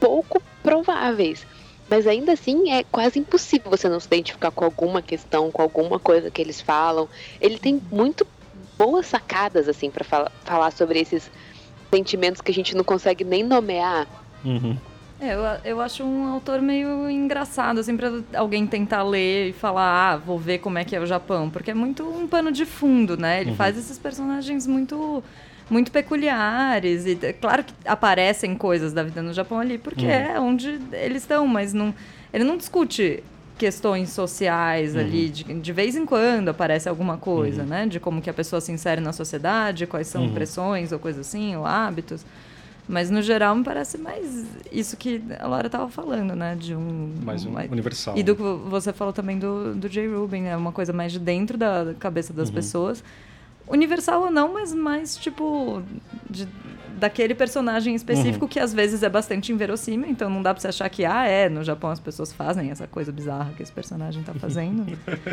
pouco 0.01 0.43
prováveis. 0.63 1.47
Mas 1.89 2.07
ainda 2.07 2.33
assim 2.33 2.73
é 2.73 2.83
quase 2.85 3.19
impossível 3.19 3.71
você 3.71 3.89
não 3.89 4.01
se 4.01 4.07
identificar 4.07 4.51
com 4.51 4.65
alguma 4.65 5.03
questão, 5.03 5.51
com 5.51 5.61
alguma 5.61 5.99
coisa 5.99 6.31
que 6.31 6.41
eles 6.41 6.61
falam. 6.61 7.09
Ele 7.41 7.59
tem 7.59 7.81
muito 7.91 8.27
boas 8.79 9.07
sacadas 9.07 9.69
assim 9.69 9.91
para 9.91 10.03
fala, 10.05 10.33
falar 10.45 10.71
sobre 10.73 11.01
esses 11.01 11.31
sentimentos 11.95 12.41
que 12.41 12.51
a 12.51 12.55
gente 12.55 12.75
não 12.75 12.85
consegue 12.85 13.25
nem 13.25 13.43
nomear. 13.43 14.07
Uhum. 14.45 14.77
É, 15.23 15.35
eu, 15.35 15.41
eu 15.77 15.81
acho 15.81 16.03
um 16.03 16.27
autor 16.27 16.61
meio 16.61 17.09
engraçado, 17.09 17.79
assim, 17.79 17.97
pra 17.97 18.11
alguém 18.35 18.67
tentar 18.67 19.05
ler 19.05 19.51
e 19.51 19.53
falar, 19.53 20.15
ah, 20.15 20.17
vou 20.17 20.37
ver 20.37 20.59
como 20.59 20.79
é 20.79 20.85
que 20.85 20.97
é 20.97 21.01
o 21.01 21.07
Japão, 21.07 21.49
porque 21.49 21.71
é 21.71 21.75
muito 21.75 22.03
um 22.03 22.27
pano 22.27 22.51
de 22.51 22.67
fundo, 22.67 23.17
né? 23.17 23.41
Ele 23.41 23.51
Uhum. 23.51 23.57
faz 23.57 23.79
esses 23.79 23.99
personagens 23.99 24.67
muito 24.67 25.23
muito 25.71 25.91
peculiares 25.93 27.07
e 27.07 27.17
claro 27.41 27.65
que 27.65 27.73
aparecem 27.87 28.55
coisas 28.57 28.93
da 28.93 29.03
vida 29.03 29.23
no 29.23 29.33
Japão 29.33 29.59
ali, 29.61 29.79
porque 29.79 30.05
Uhum. 30.05 30.11
é 30.11 30.41
onde 30.41 30.79
eles 30.93 31.23
estão, 31.23 31.47
mas 31.47 31.73
não 31.73 31.95
ele 32.35 32.45
não 32.45 32.57
discute 32.59 33.23
questões 33.57 34.11
sociais 34.11 34.97
ali, 34.97 35.29
de, 35.31 35.45
de 35.45 35.73
vez 35.73 35.95
em 35.95 36.05
quando 36.05 36.49
aparece 36.49 36.89
alguma 36.89 37.17
coisa, 37.17 37.63
Uhum. 37.63 37.69
né? 37.69 37.87
De 37.87 38.01
como 38.01 38.21
que 38.21 38.29
a 38.29 38.35
pessoa 38.35 38.61
se 38.61 38.73
insere 38.73 39.01
na 39.01 39.13
sociedade, 39.13 39.87
quais 39.87 40.09
são 40.09 40.25
Uhum. 40.25 40.31
pressões 40.33 40.91
ou 40.93 40.99
coisa 40.99 41.21
assim, 41.21 41.55
ou 41.57 41.65
hábitos. 41.65 42.27
Mas 42.93 43.09
no 43.11 43.23
geral 43.23 43.55
me 43.57 43.65
parece 43.65 43.97
mais 43.97 44.45
isso 44.71 44.99
que 44.99 45.23
a 45.41 45.47
Laura 45.49 45.67
estava 45.67 45.89
falando, 45.89 46.37
né? 46.37 46.55
De 46.55 46.75
um. 46.77 47.15
Mais 47.25 47.43
um 47.47 47.49
uma- 47.49 47.63
universal. 47.63 48.19
E 48.19 48.23
do 48.23 48.37
que 48.37 48.43
você 48.43 48.93
falou 48.93 49.15
também 49.15 49.39
do, 49.39 49.75
do 49.75 49.89
Jay 49.89 50.07
Rubin, 50.07 50.45
é 50.45 50.55
uma 50.55 50.73
coisa 50.73 50.93
mais 50.93 51.11
de 51.11 51.19
dentro 51.19 51.57
da 51.57 51.95
cabeça 51.99 52.35
das 52.35 52.49
Uhum. 52.51 52.55
pessoas. 52.55 53.03
Universal 53.67 54.25
ou 54.25 54.31
não, 54.31 54.53
mas 54.53 54.75
mais 54.75 55.17
tipo 55.17 55.83
de, 56.29 56.47
daquele 56.99 57.35
personagem 57.35 57.95
específico 57.95 58.45
Uhum. 58.45 58.49
que 58.51 58.61
às 58.61 58.75
vezes 58.75 59.03
é 59.03 59.09
bastante 59.09 59.51
inverossímil, 59.53 60.11
então 60.11 60.29
não 60.29 60.43
dá 60.43 60.53
pra 60.53 60.61
você 60.61 60.69
achar 60.69 60.91
que, 60.91 61.05
ah, 61.07 61.25
é, 61.27 61.49
no 61.49 61.65
Japão 61.65 61.89
as 61.89 61.99
pessoas 62.01 62.31
fazem 62.31 62.71
essa 62.71 62.87
coisa 62.87 63.11
bizarra 63.11 63.53
que 63.57 63.63
esse 63.63 63.73
personagem 63.73 64.23
tá 64.23 64.35
fazendo. 64.35 64.85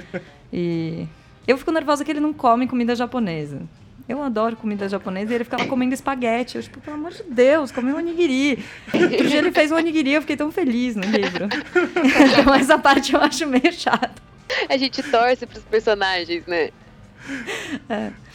e 0.54 1.06
eu 1.46 1.58
fico 1.58 1.72
nervosa 1.74 2.06
que 2.06 2.12
ele 2.12 2.22
não 2.22 2.32
come 2.32 2.68
comida 2.68 2.96
japonesa. 2.96 3.62
Eu 4.10 4.24
adoro 4.24 4.56
comida 4.56 4.90
japonesa 4.90 5.32
e 5.32 5.36
ele 5.36 5.44
ficava 5.44 5.68
comendo 5.68 5.94
espaguete. 5.94 6.58
Eu, 6.58 6.64
tipo, 6.64 6.82
pelo 6.82 6.98
amor 6.98 7.12
de 7.12 7.22
Deus, 7.30 7.72
come 7.72 7.94
um 7.94 7.98
onigiri. 7.98 8.66
Outro 8.92 9.28
dia 9.28 9.38
ele 9.38 9.52
fez 9.52 9.72
um 9.72 9.76
onigiri, 9.76 10.14
eu 10.14 10.22
fiquei 10.22 10.36
tão 10.36 10.52
feliz 10.52 10.96
no 10.96 11.04
livro. 11.04 11.48
então 12.42 12.52
essa 12.56 12.80
parte 12.80 13.14
eu 13.14 13.22
acho 13.22 13.46
meio 13.46 13.72
chata. 13.72 14.20
A 14.68 14.76
gente 14.78 15.04
torce 15.04 15.46
pros 15.46 15.64
personagens, 15.64 16.44
né? 16.48 16.72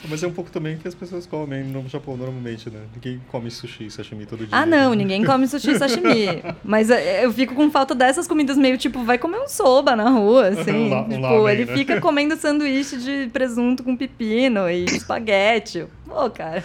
Mas 0.09 0.23
é 0.23 0.27
um 0.27 0.33
pouco 0.33 0.51
também 0.51 0.77
que 0.77 0.87
as 0.87 0.95
pessoas 0.95 1.27
comem 1.27 1.65
no 1.65 1.89
Japão 1.89 2.17
normalmente, 2.17 2.69
né? 2.71 2.81
Ninguém 2.95 3.21
come 3.29 3.51
sushi, 3.51 3.91
sashimi 3.91 4.27
todo 4.27 4.41
dia. 4.41 4.49
Ah, 4.53 4.67
não, 4.67 4.93
ninguém 4.95 5.25
come 5.25 5.47
sushi 5.49 5.71
e 5.73 5.79
sashimi. 5.79 6.43
Mas 6.63 6.91
eh, 6.91 7.25
eu 7.25 7.33
fico 7.33 7.55
com 7.55 7.71
falta 7.71 7.95
dessas 7.95 8.27
comidas 8.29 8.57
meio 8.57 8.77
tipo, 8.77 9.03
vai 9.05 9.17
comer 9.19 9.39
um 9.39 9.49
soba 9.49 9.97
na 9.97 10.11
rua, 10.11 10.49
assim. 10.61 10.91
La- 10.91 11.05
tipo, 11.05 11.21
lamen, 11.21 11.49
ele 11.49 11.65
né? 11.65 11.75
fica 11.77 12.01
comendo 12.01 12.37
sanduíche 12.37 12.97
de 12.99 13.29
presunto 13.33 13.83
com 13.83 13.97
pepino 13.97 14.69
e 14.69 14.85
espaguete. 14.85 15.87
Pô, 16.07 16.29
cara, 16.31 16.63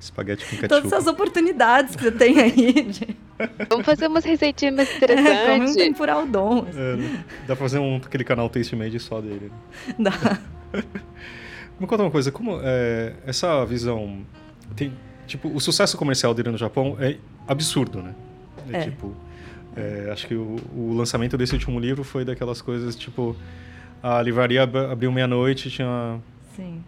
Espaguete 0.00 0.44
com 0.44 0.50
ketchup. 0.56 0.68
todas 0.68 0.92
essas 0.92 1.06
oportunidades 1.06 1.96
que 1.96 2.02
você 2.04 2.12
tem 2.12 2.38
aí 2.40 2.72
de 2.84 3.16
Vamos 3.68 3.84
fazer 3.84 4.06
umas 4.06 4.24
receitinhas 4.24 4.74
mais 4.76 4.88
é, 4.88 4.98
comer 4.98 5.12
um 5.14 5.24
interessantes. 5.24 5.74
tempura 5.76 6.18
udon. 6.18 6.64
assim. 6.68 6.78
É? 6.80 6.96
Dá 7.40 7.46
pra 7.48 7.56
fazer 7.56 7.78
um, 7.80 7.96
aquele 7.96 8.24
canal 8.24 8.48
Taste 8.48 8.74
Made 8.76 8.98
só 9.00 9.20
dele. 9.20 9.50
né? 9.88 9.94
Dá. 9.98 10.38
Me 11.78 11.86
conta 11.86 12.02
uma 12.02 12.10
coisa, 12.10 12.32
como 12.32 12.58
é, 12.62 13.12
essa 13.26 13.64
visão 13.66 14.20
tem 14.74 14.92
tipo 15.26 15.48
o 15.48 15.60
sucesso 15.60 15.96
comercial 15.98 16.32
dele 16.32 16.50
no 16.50 16.58
Japão 16.58 16.96
é 16.98 17.16
absurdo, 17.46 18.02
né? 18.02 18.14
É, 18.72 18.76
É. 18.78 18.80
tipo, 18.84 19.14
é, 19.76 20.08
acho 20.10 20.26
que 20.26 20.34
o, 20.34 20.56
o 20.74 20.94
lançamento 20.96 21.36
desse 21.36 21.52
último 21.52 21.78
livro 21.78 22.02
foi 22.02 22.24
daquelas 22.24 22.62
coisas 22.62 22.96
tipo 22.96 23.36
a 24.02 24.20
livraria 24.22 24.62
ab- 24.62 24.76
abriu 24.90 25.10
meia-noite, 25.12 25.70
tinha 25.70 26.18
Sim. 26.54 26.82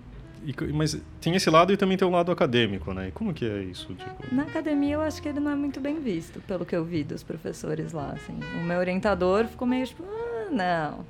e 0.45 0.55
mas 0.73 0.99
tem 1.21 1.35
esse 1.35 1.51
lado 1.51 1.73
e 1.73 1.77
também 1.77 1.97
tem 1.99 2.07
o 2.09 2.11
lado 2.11 2.33
acadêmico, 2.33 2.93
né? 2.95 3.09
E 3.09 3.11
como 3.13 3.35
que 3.35 3.45
é 3.45 3.63
isso, 3.63 3.93
tipo? 3.95 4.35
Na 4.35 4.45
academia 4.45 4.95
eu 4.95 5.01
acho 5.03 5.21
que 5.21 5.29
ele 5.29 5.41
não 5.41 5.51
é 5.51 5.57
muito 5.57 5.81
bem 5.81 6.01
visto, 6.01 6.41
pelo 6.47 6.65
que 6.65 6.75
eu 6.75 6.85
vi 6.85 7.05
dos 7.05 7.23
professores 7.23 7.93
lá, 7.93 8.13
assim. 8.13 8.39
O 8.61 8.65
meu 8.65 8.79
orientador 8.79 9.45
ficou 9.47 9.67
meio 9.69 9.87
tipo, 9.87 10.03
ah, 10.05 10.49
não, 10.51 11.05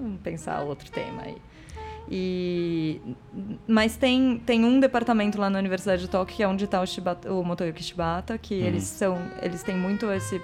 vamos 0.00 0.20
pensar 0.22 0.62
outro 0.62 0.90
tema 0.90 1.22
aí. 1.22 1.36
E 2.10 3.00
mas 3.68 3.96
tem, 3.96 4.42
tem 4.44 4.64
um 4.64 4.80
departamento 4.80 5.38
lá 5.40 5.48
na 5.48 5.58
Universidade 5.60 6.02
de 6.02 6.08
Tóquio 6.08 6.36
que 6.36 6.42
é 6.42 6.48
onde 6.48 6.64
está 6.64 6.80
o, 6.80 6.86
Shibata, 6.86 7.32
o 7.32 7.44
Motoyuki 7.44 7.82
Shibata, 7.84 8.36
que 8.36 8.54
Uhum. 8.60 8.66
eles 8.66 8.82
são 8.84 9.18
eles 9.40 9.62
têm 9.62 9.76
muito 9.76 10.10
esse 10.10 10.40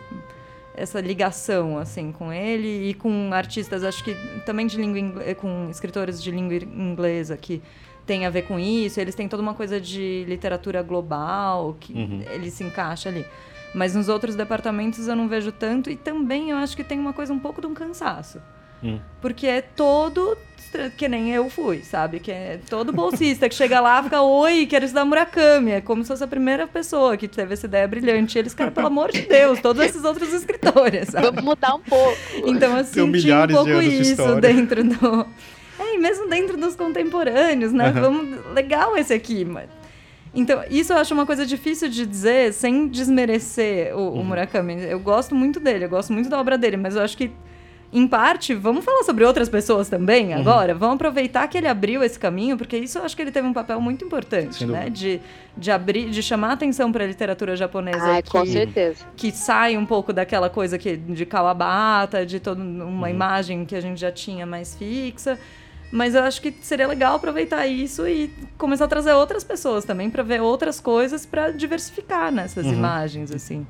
essa 0.77 1.01
ligação 1.01 1.79
assim 1.79 2.13
com 2.13 2.31
ele 2.33 2.91
e 2.91 2.95
com 2.95 3.31
artistas, 3.33 3.83
acho 3.83 4.05
que 4.05 4.15
também 4.45 4.67
de 4.67 4.77
língua 4.77 4.99
ingle- 5.01 5.35
com 5.37 5.69
escritores 5.71 6.23
de 6.23 6.31
língua 6.31 6.55
inglesa 6.57 7.37
que 7.37 7.63
tem 8.07 8.25
a 8.27 8.31
ver 8.31 8.43
com 8.43 8.59
isso. 8.59 9.01
Eles 9.01 9.15
têm 9.17 9.27
toda 9.27 9.43
uma 9.43 9.55
coisa 9.55 9.81
de 9.81 10.25
literatura 10.29 10.81
global 10.83 11.77
que 11.81 11.93
Uhum. 11.95 12.23
ele 12.31 12.51
se 12.51 12.63
encaixa 12.63 13.09
ali. 13.09 13.27
Mas 13.75 13.95
nos 13.97 14.09
outros 14.09 14.37
departamentos 14.37 15.09
eu 15.09 15.17
não 15.17 15.27
vejo 15.29 15.51
tanto 15.51 15.91
e 15.91 15.97
também 15.97 16.51
eu 16.51 16.57
acho 16.59 16.77
que 16.77 16.85
tem 16.85 16.99
uma 17.01 17.13
coisa 17.13 17.33
um 17.33 17.39
pouco 17.39 17.61
de 17.61 17.67
um 17.67 17.75
cansaço. 17.75 18.41
Hum. 18.85 19.01
Porque 19.23 19.47
é 19.47 19.63
todo 19.63 20.37
que 20.97 21.09
nem 21.09 21.33
eu 21.33 21.49
fui, 21.51 21.83
sabe? 21.83 22.21
Que 22.21 22.31
é 22.31 22.59
todo 22.69 22.93
bolsista 22.93 23.49
que 23.49 23.55
chega 23.55 23.81
lá 23.81 24.01
e 24.01 24.05
fica, 24.05 24.23
oi, 24.23 24.67
quero 24.67 24.85
estudar 24.85 25.05
Murakami. 25.05 25.73
É 25.73 25.81
como 25.81 26.03
se 26.03 26.09
fosse 26.09 26.25
a 26.25 26.27
primeira 26.27 26.67
pessoa 26.67 27.17
que 27.17 27.27
teve 27.29 27.55
essa 27.55 27.67
ideia 27.67 27.87
brilhante. 27.89 28.37
E 28.37 28.39
eles, 28.41 28.55
cara, 28.55 28.71
pelo 28.71 28.87
amor 28.87 29.11
de 29.13 29.23
Deus, 29.23 29.61
todos 29.61 29.83
esses 29.85 30.05
outros 30.05 30.33
escritores, 30.33 31.09
sabe? 31.09 31.27
Vamos 31.27 31.43
mudar 31.45 31.75
um 31.75 31.81
pouco. 31.81 32.17
Então 32.47 32.77
eu 32.79 32.85
Tem 32.85 33.13
senti 33.13 33.33
um 33.33 33.47
pouco 33.49 33.71
anos 33.71 33.85
de 33.85 33.91
isso 34.01 34.11
história. 34.13 34.41
dentro 34.41 34.85
do. 34.85 35.27
É, 35.79 35.95
e 35.95 35.99
mesmo 35.99 36.27
dentro 36.27 36.57
dos 36.57 36.75
contemporâneos, 36.75 37.71
né? 37.71 37.89
Aham. 37.89 38.01
Vamos. 38.01 38.39
Legal 38.55 38.97
esse 38.97 39.13
aqui, 39.13 39.45
mas. 39.45 39.69
Então, 40.35 40.63
isso 40.71 40.93
eu 40.93 40.97
acho 40.97 41.13
uma 41.13 41.27
coisa 41.27 41.45
difícil 41.45 41.91
de 41.91 42.07
dizer 42.07 42.55
sem 42.55 42.89
desmerecer 42.89 43.95
o, 43.95 44.01
o 44.01 44.17
Uhum. 44.17 44.25
Murakami. 44.25 44.83
Eu 44.89 44.99
gosto 44.99 45.35
muito 45.35 45.61
dele, 45.61 45.85
eu 45.85 45.89
gosto 45.91 46.15
muito 46.15 46.31
da 46.31 46.41
obra 46.41 46.57
dele, 46.57 46.79
mas 46.79 46.97
eu 46.97 47.03
acho 47.03 47.15
que, 47.15 47.31
em 47.93 48.07
parte, 48.07 48.53
vamos 48.53 48.85
falar 48.85 49.05
sobre 49.05 49.25
outras 49.25 49.49
pessoas 49.49 49.89
também 49.89 50.35
Uhum. 50.35 50.41
agora? 50.41 50.75
Vamos 50.75 50.97
aproveitar 50.97 51.47
que 51.49 51.57
ele 51.57 51.69
abriu 51.69 52.03
esse 52.03 52.19
caminho, 52.19 52.57
porque 52.59 52.77
isso 52.77 52.99
eu 52.99 53.05
acho 53.05 53.15
que 53.17 53.23
ele 53.23 53.31
teve 53.31 53.47
um 53.47 53.53
papel 53.53 53.81
muito 53.81 54.05
importante, 54.05 54.57
Sem 54.57 54.67
né? 54.67 54.81
dúvida. 54.81 54.91
De, 54.97 55.21
de 55.57 55.71
abrir, 55.71 56.11
de 56.11 56.23
chamar 56.23 56.53
atenção 56.53 56.91
para 56.93 57.05
a 57.05 57.07
literatura 57.07 57.55
japonesa. 57.57 58.23
Com 58.29 58.43
que- 58.43 58.51
certeza. 58.53 59.05
que 59.17 59.31
sai 59.33 59.77
um 59.77 59.87
pouco 59.87 60.13
daquela 60.13 60.51
coisa 60.51 60.77
que, 60.77 60.97
de 60.97 61.25
Kawabata, 61.25 62.27
de 62.27 62.41
toda 62.41 62.61
Uhum. 62.61 62.87
uma 62.89 63.09
imagem 63.09 63.65
que 63.65 63.75
a 63.77 63.81
gente 63.81 64.01
já 64.01 64.11
tinha 64.13 64.45
mais 64.45 64.75
fixa. 64.75 65.39
Mas 65.93 66.17
eu 66.17 66.25
acho 66.25 66.43
que 66.43 66.53
seria 66.63 66.89
legal 66.89 67.15
aproveitar 67.15 67.65
isso 67.69 68.07
e 68.09 68.29
começar 68.59 68.87
a 68.87 68.89
trazer 68.89 69.13
outras 69.13 69.45
pessoas 69.45 69.85
também 69.85 70.11
para 70.11 70.25
ver 70.25 70.43
outras 70.43 70.81
coisas 70.81 71.25
para 71.25 71.53
diversificar 71.53 72.33
nessas 72.33 72.67
Uhum. 72.67 72.73
imagens, 72.73 73.31
assim. 73.31 73.65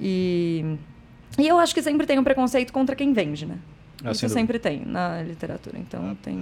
E, 0.00 0.76
e 1.38 1.46
eu 1.46 1.58
acho 1.58 1.74
que 1.74 1.82
sempre 1.82 2.06
tem 2.06 2.18
um 2.18 2.24
preconceito 2.24 2.72
contra 2.72 2.96
quem 2.96 3.12
vende, 3.12 3.44
né? 3.46 3.58
Ah, 4.04 4.10
Isso 4.10 4.22
dúvida. 4.22 4.28
sempre 4.40 4.58
tem 4.58 4.82
na 4.84 5.22
literatura. 5.22 5.78
Então 5.78 6.14
tem 6.22 6.38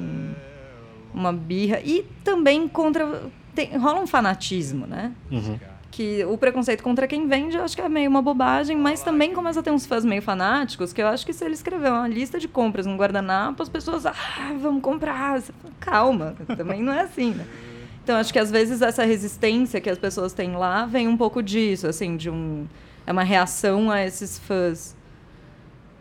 uma 1.12 1.32
birra. 1.32 1.80
E 1.84 2.04
também 2.22 2.66
contra. 2.68 3.22
Tem, 3.54 3.76
rola 3.76 4.00
um 4.00 4.06
fanatismo, 4.06 4.86
né? 4.86 5.12
Uhum. 5.30 5.58
que 5.92 6.24
o 6.24 6.36
preconceito 6.36 6.82
contra 6.82 7.06
quem 7.06 7.28
vende 7.28 7.56
eu 7.56 7.62
acho 7.62 7.76
que 7.76 7.80
é 7.80 7.88
meio 7.88 8.10
uma 8.10 8.20
bobagem, 8.20 8.76
mas 8.76 9.00
também 9.04 9.32
começa 9.32 9.60
a 9.60 9.62
ter 9.62 9.70
uns 9.70 9.86
fãs 9.86 10.04
meio 10.04 10.20
fanáticos, 10.20 10.92
que 10.92 11.00
eu 11.00 11.06
acho 11.06 11.24
que 11.24 11.32
se 11.32 11.44
ele 11.44 11.54
escrever 11.54 11.88
uma 11.92 12.08
lista 12.08 12.36
de 12.40 12.48
compras 12.48 12.84
no 12.84 12.96
guardanapo, 12.96 13.62
as 13.62 13.68
pessoas, 13.68 14.04
ah, 14.04 14.12
vamos 14.60 14.82
comprar. 14.82 15.40
Você 15.40 15.52
fala, 15.52 15.74
Calma, 15.78 16.34
também 16.56 16.82
não 16.82 16.92
é 16.92 17.02
assim, 17.02 17.30
né? 17.30 17.46
Então 18.02 18.16
acho 18.16 18.32
que 18.32 18.40
às 18.40 18.50
vezes 18.50 18.82
essa 18.82 19.04
resistência 19.04 19.80
que 19.80 19.88
as 19.88 19.96
pessoas 19.96 20.32
têm 20.32 20.56
lá 20.56 20.84
vem 20.84 21.06
um 21.06 21.16
pouco 21.16 21.40
disso, 21.40 21.86
assim, 21.86 22.16
de 22.16 22.28
um 22.28 22.66
é 23.06 23.12
uma 23.12 23.22
reação 23.24 23.90
a 23.90 24.04
esses 24.04 24.38
fãs. 24.38 24.94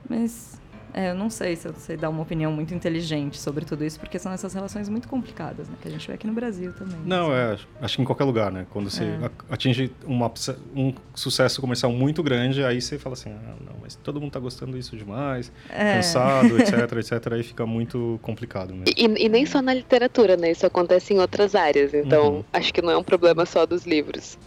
Mas 0.09 0.53
é, 0.93 1.09
eu 1.11 1.15
não 1.15 1.29
sei 1.29 1.55
se 1.55 1.67
eu 1.67 1.73
sei 1.73 1.97
dar 1.97 2.09
uma 2.09 2.21
opinião 2.21 2.51
muito 2.51 2.73
inteligente 2.73 3.39
sobre 3.39 3.65
tudo 3.65 3.83
isso, 3.83 3.99
porque 3.99 4.19
são 4.19 4.31
essas 4.31 4.53
relações 4.53 4.87
muito 4.89 5.07
complicadas, 5.07 5.67
né? 5.67 5.75
Que 5.81 5.87
a 5.87 5.91
gente 5.91 6.05
vê 6.05 6.13
aqui 6.13 6.27
no 6.27 6.33
Brasil 6.33 6.71
também. 6.73 6.97
Não, 7.05 7.31
assim. 7.31 7.63
é, 7.81 7.85
acho 7.85 7.95
que 7.95 8.01
em 8.01 8.05
qualquer 8.05 8.25
lugar, 8.25 8.51
né? 8.51 8.67
Quando 8.69 8.89
você 8.91 9.03
É. 9.05 9.19
a- 9.49 9.53
atinge 9.55 9.91
uma, 10.05 10.31
um 10.75 10.93
sucesso 11.15 11.59
comercial 11.61 11.91
muito 11.91 12.21
grande, 12.21 12.63
aí 12.63 12.79
você 12.81 12.99
fala 12.99 13.13
assim, 13.13 13.31
ah, 13.31 13.55
não, 13.65 13.73
mas 13.81 13.95
todo 13.95 14.21
mundo 14.21 14.31
tá 14.31 14.39
gostando 14.39 14.73
disso 14.77 14.95
demais, 14.95 15.51
É. 15.69 15.93
cansado, 15.93 16.57
etc, 16.59 16.91
etc, 16.97 17.33
aí 17.33 17.43
fica 17.43 17.65
muito 17.65 18.19
complicado 18.21 18.73
mesmo. 18.75 18.85
E, 18.95 19.25
e 19.25 19.29
nem 19.29 19.45
só 19.47 19.61
na 19.63 19.73
literatura, 19.73 20.37
né? 20.37 20.51
Isso 20.51 20.65
acontece 20.65 21.13
em 21.13 21.17
outras 21.19 21.55
áreas. 21.55 21.93
Então, 21.93 22.35
Uhum. 22.35 22.43
acho 22.53 22.71
que 22.73 22.81
não 22.83 22.91
é 22.91 22.97
um 22.97 23.03
problema 23.03 23.45
só 23.47 23.65
dos 23.65 23.83
livros. 23.85 24.37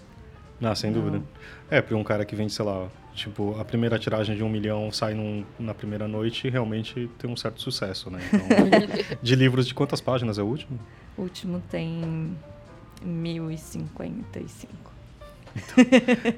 Ah, 0.62 0.74
sem 0.74 0.90
Não. 0.92 1.00
dúvida. 1.00 1.22
É, 1.70 1.82
para 1.82 1.96
um 1.96 2.04
cara 2.04 2.24
que 2.24 2.36
vende, 2.36 2.52
sei 2.52 2.64
lá, 2.64 2.88
tipo, 3.14 3.58
a 3.58 3.64
primeira 3.64 3.98
tiragem 3.98 4.36
de 4.36 4.42
um 4.44 4.48
milhão 4.48 4.92
sai 4.92 5.14
num- 5.14 5.44
na 5.58 5.74
primeira 5.74 6.06
noite, 6.06 6.48
realmente 6.48 7.10
tem 7.18 7.28
um 7.28 7.36
certo 7.36 7.60
sucesso, 7.60 8.08
né? 8.10 8.20
Então, 8.32 8.46
de 9.20 9.34
livros 9.34 9.66
de 9.66 9.74
quantas 9.74 10.00
páginas 10.00 10.38
é 10.38 10.42
o 10.42 10.46
último? 10.46 10.78
O 11.18 11.22
último 11.22 11.60
tem 11.70 12.36
1055. 13.02 14.72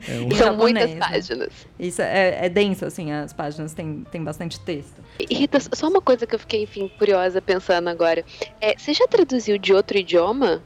É 0.08 0.20
um... 0.20 0.28
E 0.28 0.34
são 0.36 0.46
japonês, 0.52 0.56
muitas 0.58 0.90
né? 0.90 0.98
páginas. 0.98 1.66
Isso 1.78 2.00
é, 2.00 2.46
é 2.46 2.48
denso, 2.48 2.86
assim, 2.86 3.10
as 3.12 3.32
páginas 3.32 3.74
têm 3.74 4.04
tem 4.10 4.22
bastante 4.22 4.58
texto. 4.60 5.02
E, 5.18 5.34
Rita, 5.34 5.58
só 5.60 5.88
uma 5.88 6.00
coisa 6.00 6.26
que 6.26 6.34
eu 6.34 6.38
fiquei, 6.38 6.62
enfim, 6.62 6.88
curiosa 6.98 7.42
pensando 7.42 7.88
agora. 7.88 8.24
É, 8.60 8.78
você 8.78 8.94
já 8.94 9.06
traduziu 9.08 9.58
de 9.58 9.72
outro 9.74 9.98
idioma? 9.98 10.62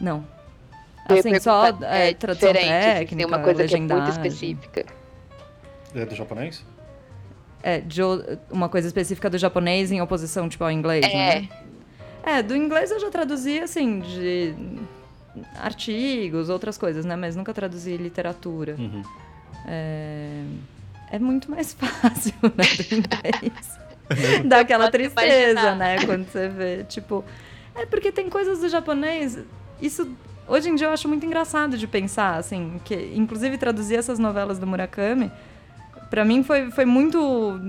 Não. 0.00 0.26
Assim, 1.08 1.38
só 1.40 1.66
é, 1.82 2.10
é 2.10 2.14
tradução 2.14 2.52
diferente, 2.52 2.72
assim, 2.72 2.88
técnica, 2.98 3.16
tem 3.16 3.26
uma 3.26 3.38
coisa 3.38 3.64
que 3.66 3.74
é 3.74 3.78
muito 3.78 4.10
específica. 4.10 4.86
É 5.94 6.04
do 6.04 6.14
japonês? 6.14 6.64
É, 7.62 7.80
de 7.80 8.00
uma 8.50 8.68
coisa 8.68 8.86
específica 8.86 9.28
do 9.30 9.38
japonês 9.38 9.90
em 9.90 10.00
oposição, 10.00 10.48
tipo, 10.48 10.62
ao 10.64 10.70
inglês, 10.70 11.04
É. 11.04 11.40
né? 11.40 11.48
É, 12.22 12.42
do 12.42 12.56
inglês 12.56 12.90
eu 12.90 12.98
já 13.00 13.08
traduzi, 13.10 13.60
assim, 13.60 14.00
de 14.00 14.54
artigos, 15.58 16.48
outras 16.48 16.76
coisas, 16.76 17.04
né? 17.04 17.14
Mas 17.16 17.36
nunca 17.36 17.52
traduzi 17.54 17.96
literatura. 17.96 18.74
Uhum. 18.78 19.02
É, 19.66 20.42
é 21.12 21.18
muito 21.18 21.50
mais 21.50 21.72
fácil, 21.78 22.34
né, 22.42 22.64
do 22.88 22.94
inglês. 22.94 23.78
Dá 24.46 24.60
aquela 24.60 24.90
tristeza, 24.90 25.50
imaginar. 25.52 25.76
né, 25.76 26.04
quando 26.04 26.26
você 26.30 26.48
vê, 26.48 26.84
tipo... 26.84 27.24
É 27.74 27.84
porque 27.84 28.10
tem 28.10 28.28
coisas 28.30 28.60
do 28.60 28.68
japonês, 28.68 29.38
isso... 29.80 30.08
Hoje 30.48 30.68
em 30.68 30.74
dia 30.74 30.86
eu 30.86 30.92
acho 30.92 31.08
muito 31.08 31.26
engraçado 31.26 31.76
de 31.76 31.86
pensar, 31.86 32.36
assim, 32.36 32.80
que 32.84 32.94
inclusive 33.14 33.58
traduzir 33.58 33.96
essas 33.96 34.18
novelas 34.18 34.58
do 34.58 34.66
Murakami 34.66 35.30
Pra 36.10 36.24
mim 36.24 36.42
foi, 36.44 36.70
foi 36.70 36.84
muito 36.84 37.60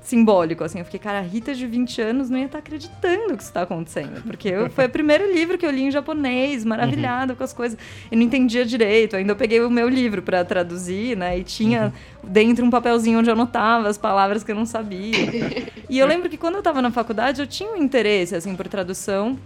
simbólico, 0.00 0.64
assim. 0.64 0.78
Eu 0.78 0.84
fiquei, 0.86 0.98
cara, 0.98 1.18
a 1.18 1.22
Rita 1.22 1.54
de 1.54 1.66
20 1.66 2.00
anos 2.00 2.30
não 2.30 2.38
ia 2.38 2.46
estar 2.46 2.58
tá 2.58 2.64
acreditando 2.64 3.36
que 3.36 3.42
isso 3.42 3.50
está 3.50 3.62
acontecendo. 3.62 4.22
Porque 4.22 4.48
eu, 4.48 4.70
foi 4.70 4.86
o 4.86 4.88
primeiro 4.88 5.30
livro 5.30 5.58
que 5.58 5.66
eu 5.66 5.70
li 5.70 5.82
em 5.82 5.90
japonês, 5.90 6.64
maravilhada 6.64 7.32
uhum. 7.32 7.36
com 7.36 7.44
as 7.44 7.52
coisas. 7.52 7.78
E 8.10 8.16
não 8.16 8.22
entendia 8.22 8.64
direito. 8.64 9.16
Ainda 9.16 9.32
eu 9.32 9.36
peguei 9.36 9.60
o 9.60 9.70
meu 9.70 9.88
livro 9.88 10.22
para 10.22 10.44
traduzir, 10.44 11.16
né? 11.16 11.38
E 11.38 11.44
tinha 11.44 11.92
uhum. 12.24 12.30
dentro 12.30 12.64
um 12.64 12.70
papelzinho 12.70 13.18
onde 13.18 13.28
eu 13.28 13.34
anotava 13.34 13.88
as 13.88 13.98
palavras 13.98 14.42
que 14.42 14.50
eu 14.50 14.56
não 14.56 14.66
sabia. 14.66 15.28
e 15.90 15.98
eu 15.98 16.06
lembro 16.06 16.30
que 16.30 16.38
quando 16.38 16.54
eu 16.54 16.60
estava 16.60 16.80
na 16.80 16.90
faculdade, 16.90 17.42
eu 17.42 17.46
tinha 17.46 17.70
um 17.70 17.76
interesse, 17.76 18.34
assim, 18.34 18.56
por 18.56 18.66
tradução. 18.66 19.38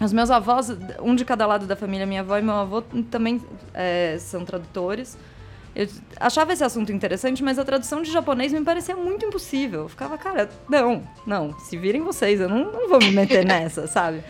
Os 0.00 0.12
meus 0.12 0.30
avós, 0.30 0.70
um 1.00 1.14
de 1.14 1.24
cada 1.24 1.46
lado 1.46 1.66
da 1.66 1.76
família, 1.76 2.06
minha 2.06 2.20
avó 2.20 2.38
e 2.38 2.42
meu 2.42 2.54
avô 2.54 2.82
também 3.10 3.40
é, 3.74 4.16
são 4.18 4.44
tradutores. 4.44 5.16
Eu 5.74 5.88
achava 6.20 6.52
esse 6.52 6.62
assunto 6.62 6.92
interessante, 6.92 7.42
mas 7.42 7.58
a 7.58 7.64
tradução 7.64 8.02
de 8.02 8.10
japonês 8.10 8.52
me 8.52 8.62
parecia 8.62 8.94
muito 8.94 9.24
impossível. 9.24 9.82
Eu 9.82 9.88
ficava, 9.88 10.18
cara, 10.18 10.50
não, 10.68 11.02
não, 11.26 11.58
se 11.60 11.76
virem 11.76 12.02
vocês, 12.02 12.40
eu 12.40 12.48
não, 12.48 12.70
não 12.70 12.88
vou 12.88 12.98
me 12.98 13.10
meter 13.10 13.44
nessa, 13.44 13.86
sabe? 13.88 14.22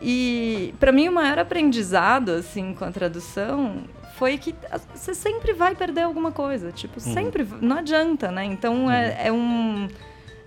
E 0.00 0.74
para 0.80 0.92
mim 0.92 1.08
o 1.08 1.12
maior 1.12 1.38
aprendizado, 1.38 2.30
assim, 2.30 2.74
com 2.74 2.84
a 2.84 2.90
tradução 2.90 3.84
foi 4.16 4.38
que 4.38 4.54
você 4.94 5.14
sempre 5.14 5.52
vai 5.52 5.74
perder 5.74 6.02
alguma 6.02 6.32
coisa. 6.32 6.72
Tipo, 6.72 6.94
uhum. 6.94 7.12
sempre. 7.12 7.46
Não 7.60 7.78
adianta, 7.78 8.30
né? 8.30 8.44
Então 8.44 8.90
é, 8.90 8.94
uhum. 8.94 8.94
é, 8.94 9.26
é 9.26 9.32
um. 9.32 9.88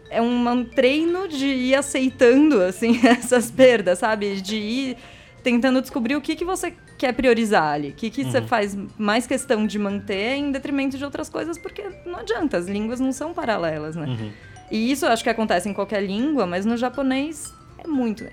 É 0.09 0.21
um 0.21 0.63
treino 0.63 1.27
de 1.27 1.45
ir 1.45 1.75
aceitando, 1.75 2.61
assim, 2.61 2.99
essas 3.05 3.51
perdas, 3.51 3.99
sabe? 3.99 4.39
De 4.41 4.55
ir 4.55 4.97
tentando 5.43 5.81
descobrir 5.81 6.15
o 6.15 6.21
que, 6.21 6.35
que 6.35 6.45
você 6.45 6.73
quer 6.97 7.13
priorizar 7.13 7.73
ali. 7.73 7.89
O 7.89 7.93
que, 7.93 8.09
que 8.09 8.23
uhum. 8.23 8.31
você 8.31 8.41
faz 8.41 8.77
mais 8.97 9.27
questão 9.27 9.65
de 9.67 9.77
manter 9.77 10.35
em 10.35 10.51
detrimento 10.51 10.97
de 10.97 11.05
outras 11.05 11.29
coisas, 11.29 11.57
porque 11.57 11.83
não 12.05 12.19
adianta, 12.19 12.57
as 12.57 12.67
línguas 12.67 12.99
não 12.99 13.11
são 13.11 13.33
paralelas, 13.33 13.95
né? 13.95 14.07
Uhum. 14.07 14.31
E 14.69 14.91
isso 14.91 15.05
eu 15.05 15.09
acho 15.09 15.23
que 15.23 15.29
acontece 15.29 15.69
em 15.69 15.73
qualquer 15.73 16.03
língua, 16.03 16.45
mas 16.45 16.65
no 16.65 16.75
japonês 16.75 17.53
é 17.77 17.87
muito. 17.87 18.25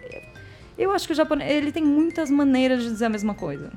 Eu 0.76 0.90
acho 0.90 1.06
que 1.06 1.12
o 1.12 1.16
japonês 1.16 1.50
ele 1.50 1.70
tem 1.70 1.84
muitas 1.84 2.30
maneiras 2.30 2.82
de 2.82 2.88
dizer 2.90 3.06
a 3.06 3.10
mesma 3.10 3.34
coisa. 3.34 3.70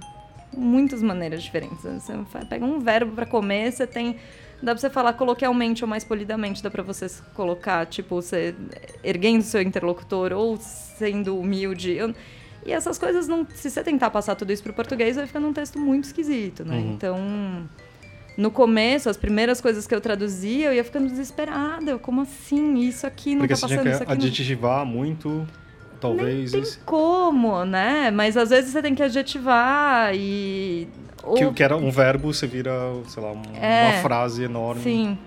Muitas 0.56 1.04
maneiras 1.04 1.44
diferentes. 1.44 1.84
Você 1.84 2.14
pega 2.50 2.66
um 2.66 2.80
verbo 2.80 3.12
para 3.14 3.26
comer, 3.26 3.72
você 3.72 3.86
tem. 3.86 4.16
Dá 4.62 4.74
pra 4.74 4.82
você 4.82 4.90
falar 4.90 5.14
coloquialmente 5.14 5.84
ou 5.84 5.90
mais 5.90 6.04
polidamente, 6.04 6.64
dá 6.64 6.72
pra 6.72 6.82
você 6.82 7.08
colocar, 7.36 7.86
tipo, 7.86 8.16
você 8.16 8.56
erguendo 9.04 9.44
seu 9.44 9.62
interlocutor 9.62 10.34
ou 10.34 10.58
sendo 10.58 11.38
humilde. 11.38 11.92
Eu, 11.92 12.14
e 12.66 12.72
essas 12.72 12.98
coisas, 12.98 13.28
não, 13.28 13.48
se 13.54 13.70
você 13.70 13.84
tentar 13.84 14.10
passar 14.10 14.36
tudo 14.36 14.52
isso 14.52 14.64
para 14.64 14.72
o 14.72 14.76
português, 14.76 15.16
vai 15.16 15.28
ficar 15.28 15.40
num 15.40 15.54
texto 15.54 15.80
muito 15.80 16.06
esquisito, 16.06 16.66
né? 16.66 16.76
Uhum. 16.76 16.94
Então, 16.94 17.70
no 18.36 18.52
começo, 18.52 19.10
as 19.10 19.16
primeiras 19.16 19.62
coisas 19.62 19.88
que 19.88 19.96
eu 19.96 20.02
traduzia, 20.02 20.68
eu 20.68 20.74
ia 20.74 20.84
ficando 20.84 21.08
desesperada. 21.08 21.98
como 21.98 22.22
assim? 22.22 22.80
Isso 22.80 23.08
aqui 23.08 23.36
não 23.36 23.48
Porque 23.48 23.54
tá 23.54 23.62
passando, 23.68 23.90
isso 23.90 24.04
aqui 24.04 24.12
adjetivar 24.12 24.86
não... 24.86 24.92
muito, 24.92 25.48
talvez... 26.00 26.54
Nem 26.54 26.62
tem 26.64 26.72
como, 26.86 27.64
né? 27.66 28.12
Mas 28.12 28.38
às 28.38 28.50
vezes 28.50 28.72
você 28.72 28.82
tem 28.82 28.96
que 28.96 29.04
adjetivar 29.04 30.12
e... 30.14 30.88
Que, 31.36 31.52
que 31.52 31.64
era 31.64 31.76
um 31.76 31.92
verbo, 31.92 32.34
você 32.34 32.48
vira, 32.48 32.72
sei 33.08 33.22
lá, 33.22 33.32
um, 33.32 33.42
é, 33.60 33.90
uma 33.90 34.02
frase 34.02 34.44
enorme. 34.44 34.82
Sim. 34.82 35.18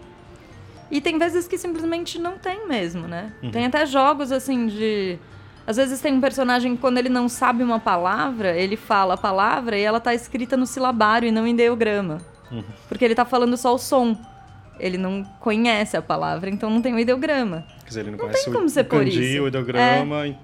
E 0.91 1.01
tem 1.01 1.19
vezes 1.19 1.47
que 1.47 1.59
simplesmente 1.59 2.19
não 2.19 2.39
tem 2.39 2.67
mesmo, 2.67 3.07
né? 3.07 3.33
Uhum. 3.43 3.51
Tem 3.51 3.67
até 3.67 3.85
jogos, 3.85 4.33
assim, 4.33 4.67
de 4.67 5.19
às 5.67 5.77
vezes 5.77 6.01
tem 6.01 6.15
um 6.15 6.21
personagem 6.21 6.75
que 6.75 6.81
quando 6.81 6.99
ele 6.99 7.09
não 7.09 7.29
sabe 7.29 7.63
uma 7.63 7.79
palavra, 7.79 8.57
ele 8.57 8.77
fala 8.77 9.15
a 9.15 9.17
palavra 9.17 9.79
e 9.79 9.83
ela 9.83 10.01
tá 10.01 10.13
escrita 10.13 10.57
no 10.57 10.67
silabário 10.67 11.29
e 11.29 11.31
não 11.31 11.47
em 11.47 11.53
ideograma. 11.53 12.19
Uhum. 12.51 12.65
Porque 12.89 13.05
ele 13.05 13.15
tá 13.15 13.25
falando 13.25 13.57
só 13.57 13.75
o 13.75 13.79
som. 13.79 14.17
Ele 14.81 14.99
não 14.99 15.23
conhece 15.39 15.97
a 15.97 16.03
palavra, 16.03 16.51
então 16.51 16.71
não 16.71 16.83
tem 16.83 16.95
o 16.95 16.99
ideograma. 16.99 17.65
Quer 17.83 17.89
dizer, 17.89 18.01
ele 18.01 18.11
não, 18.11 18.19
não 18.19 18.25
conhece 18.25 18.45
tem 18.45 18.53
como 18.53 18.67
o, 18.67 18.69
ser 18.69 18.81
o 18.81 18.85
kanji, 18.87 19.41
o 19.41 19.47
ideograma. 19.47 20.27
É. 20.27 20.35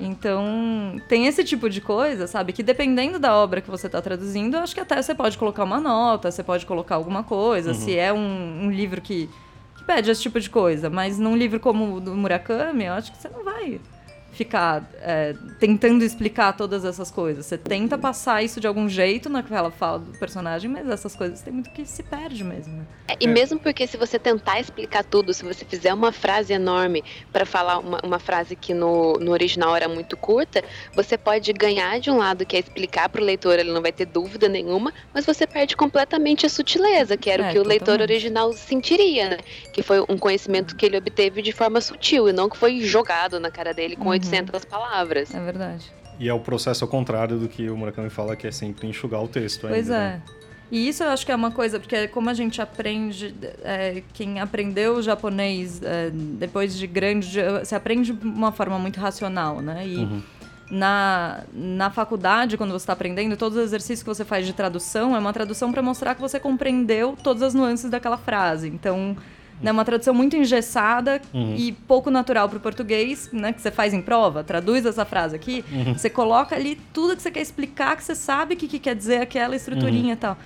Então, 0.00 1.00
tem 1.08 1.26
esse 1.26 1.42
tipo 1.42 1.68
de 1.68 1.80
coisa, 1.80 2.26
sabe? 2.26 2.52
Que 2.52 2.62
dependendo 2.62 3.18
da 3.18 3.34
obra 3.36 3.60
que 3.60 3.70
você 3.70 3.86
está 3.86 4.00
traduzindo, 4.00 4.56
acho 4.56 4.74
que 4.74 4.80
até 4.80 5.00
você 5.00 5.14
pode 5.14 5.36
colocar 5.36 5.64
uma 5.64 5.80
nota, 5.80 6.30
você 6.30 6.42
pode 6.42 6.64
colocar 6.64 6.94
alguma 6.94 7.24
coisa. 7.24 7.70
Uhum. 7.70 7.74
Se 7.74 7.96
é 7.96 8.12
um, 8.12 8.66
um 8.66 8.70
livro 8.70 9.00
que 9.00 9.28
pede 9.86 10.10
esse 10.10 10.20
tipo 10.20 10.38
de 10.38 10.50
coisa, 10.50 10.90
mas 10.90 11.18
num 11.18 11.34
livro 11.36 11.58
como 11.58 11.96
o 11.96 12.00
do 12.00 12.14
Murakami, 12.14 12.84
eu 12.84 12.92
acho 12.92 13.10
que 13.10 13.18
você 13.18 13.28
não 13.28 13.42
vai 13.42 13.80
ficar 14.38 14.88
é, 15.00 15.34
tentando 15.58 16.04
explicar 16.04 16.52
todas 16.52 16.84
essas 16.84 17.10
coisas. 17.10 17.44
Você 17.44 17.58
tenta 17.58 17.98
passar 17.98 18.40
isso 18.40 18.60
de 18.60 18.68
algum 18.68 18.88
jeito 18.88 19.28
naquela 19.28 19.68
fala 19.72 19.98
do 19.98 20.16
personagem, 20.16 20.70
mas 20.70 20.88
essas 20.88 21.16
coisas 21.16 21.42
tem 21.42 21.52
muito 21.52 21.70
que 21.70 21.84
se 21.84 22.04
perde 22.04 22.44
mesmo. 22.44 22.76
Né? 22.76 22.84
É, 23.08 23.16
e 23.18 23.26
mesmo 23.26 23.58
porque 23.58 23.84
se 23.84 23.96
você 23.96 24.16
tentar 24.16 24.60
explicar 24.60 25.02
tudo, 25.02 25.34
se 25.34 25.44
você 25.44 25.64
fizer 25.64 25.92
uma 25.92 26.12
frase 26.12 26.52
enorme 26.52 27.02
para 27.32 27.44
falar 27.44 27.80
uma, 27.80 27.98
uma, 28.04 28.18
frase 28.20 28.54
que 28.54 28.72
no, 28.72 29.14
no 29.14 29.32
original 29.32 29.74
era 29.74 29.88
muito 29.88 30.16
curta, 30.16 30.62
você 30.94 31.18
pode 31.18 31.52
ganhar 31.52 31.98
de 31.98 32.08
um 32.08 32.18
lado 32.18 32.46
que 32.46 32.56
é 32.56 32.60
explicar 32.60 33.08
para 33.08 33.20
o 33.20 33.24
leitor, 33.24 33.58
ele 33.58 33.72
não 33.72 33.82
vai 33.82 33.90
ter 33.90 34.06
dúvida 34.06 34.48
nenhuma, 34.48 34.94
mas 35.12 35.26
você 35.26 35.48
perde 35.48 35.76
completamente 35.76 36.46
a 36.46 36.48
sutileza, 36.48 37.16
que 37.16 37.28
era 37.28 37.46
é, 37.46 37.48
o 37.48 37.52
que 37.52 37.58
o 37.58 37.66
leitor 37.66 38.00
original 38.00 38.52
sentiria, 38.52 39.30
né? 39.30 39.38
Que 39.72 39.82
foi 39.82 40.00
um 40.08 40.16
conhecimento 40.16 40.76
que 40.76 40.86
ele 40.86 40.96
obteve 40.96 41.42
de 41.42 41.50
forma 41.50 41.80
sutil 41.80 42.28
e 42.28 42.32
não 42.32 42.48
que 42.48 42.56
foi 42.56 42.80
jogado 42.80 43.40
na 43.40 43.50
cara 43.50 43.74
dele 43.74 43.96
com 43.96 44.04
uhum. 44.04 44.10
800 44.10 44.27
palavras. 44.64 45.34
É 45.34 45.40
verdade. 45.40 45.92
E 46.20 46.28
é 46.28 46.34
o 46.34 46.40
processo 46.40 46.84
ao 46.84 46.90
contrário 46.90 47.38
do 47.38 47.48
que 47.48 47.70
o 47.70 47.76
Murakami 47.76 48.10
fala, 48.10 48.34
que 48.34 48.46
é 48.46 48.50
sempre 48.50 48.88
enxugar 48.88 49.22
o 49.22 49.28
texto 49.28 49.66
ainda. 49.66 49.76
Pois 49.76 49.90
é. 49.90 49.98
Né? 49.98 50.22
E 50.70 50.88
isso 50.88 51.02
eu 51.02 51.08
acho 51.08 51.24
que 51.24 51.32
é 51.32 51.34
uma 51.34 51.50
coisa, 51.50 51.80
porque 51.80 52.08
como 52.08 52.28
a 52.28 52.34
gente 52.34 52.60
aprende, 52.60 53.34
é, 53.62 54.02
quem 54.12 54.38
aprendeu 54.38 55.00
japonês 55.00 55.80
é, 55.82 56.10
depois 56.12 56.76
de 56.76 56.86
grande, 56.86 57.40
você 57.60 57.74
aprende 57.74 58.12
de 58.12 58.26
uma 58.26 58.52
forma 58.52 58.78
muito 58.78 59.00
racional, 59.00 59.62
né? 59.62 59.86
E 59.86 59.96
uhum. 59.96 60.22
na, 60.70 61.44
na 61.54 61.90
faculdade, 61.90 62.58
quando 62.58 62.72
você 62.72 62.82
está 62.82 62.92
aprendendo, 62.92 63.34
todos 63.34 63.56
os 63.56 63.64
exercícios 63.64 64.02
que 64.02 64.08
você 64.08 64.26
faz 64.26 64.44
de 64.44 64.52
tradução 64.52 65.16
é 65.16 65.18
uma 65.18 65.32
tradução 65.32 65.72
para 65.72 65.80
mostrar 65.80 66.14
que 66.14 66.20
você 66.20 66.38
compreendeu 66.38 67.16
todas 67.22 67.42
as 67.42 67.54
nuances 67.54 67.90
daquela 67.90 68.18
frase. 68.18 68.68
Então, 68.68 69.16
né, 69.60 69.72
uma 69.72 69.84
tradução 69.84 70.14
muito 70.14 70.36
engessada 70.36 71.20
uhum. 71.32 71.54
e 71.56 71.72
pouco 71.72 72.10
natural 72.10 72.48
para 72.48 72.58
o 72.58 72.60
português, 72.60 73.30
né, 73.32 73.52
que 73.52 73.60
você 73.60 73.70
faz 73.70 73.92
em 73.92 74.00
prova, 74.00 74.44
traduz 74.44 74.86
essa 74.86 75.04
frase 75.04 75.34
aqui, 75.34 75.64
uhum. 75.70 75.94
você 75.94 76.08
coloca 76.08 76.54
ali 76.54 76.80
tudo 76.92 77.16
que 77.16 77.22
você 77.22 77.30
quer 77.30 77.40
explicar, 77.40 77.96
que 77.96 78.04
você 78.04 78.14
sabe 78.14 78.54
o 78.54 78.56
que, 78.56 78.68
que 78.68 78.78
quer 78.78 78.94
dizer 78.94 79.20
aquela 79.20 79.56
estruturinha 79.56 80.06
uhum. 80.06 80.12
e 80.12 80.16
tal. 80.16 80.38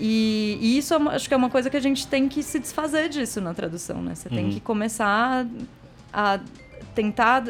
E, 0.00 0.58
e, 0.60 0.78
isso 0.78 0.94
é 0.94 0.96
acho 1.14 1.28
que 1.28 1.34
é 1.34 1.36
uma 1.36 1.50
coisa 1.50 1.70
que 1.70 1.76
a 1.76 1.80
gente 1.80 2.06
tem 2.06 2.28
que 2.28 2.42
se 2.42 2.58
desfazer 2.58 3.08
disso 3.08 3.40
na 3.40 3.54
tradução, 3.54 4.02
né? 4.02 4.14
Você 4.14 4.28
tem 4.28 4.46
uhum. 4.46 4.50
que 4.50 4.60
começar 4.60 5.46
a 6.12 6.40
tentar 6.94 7.44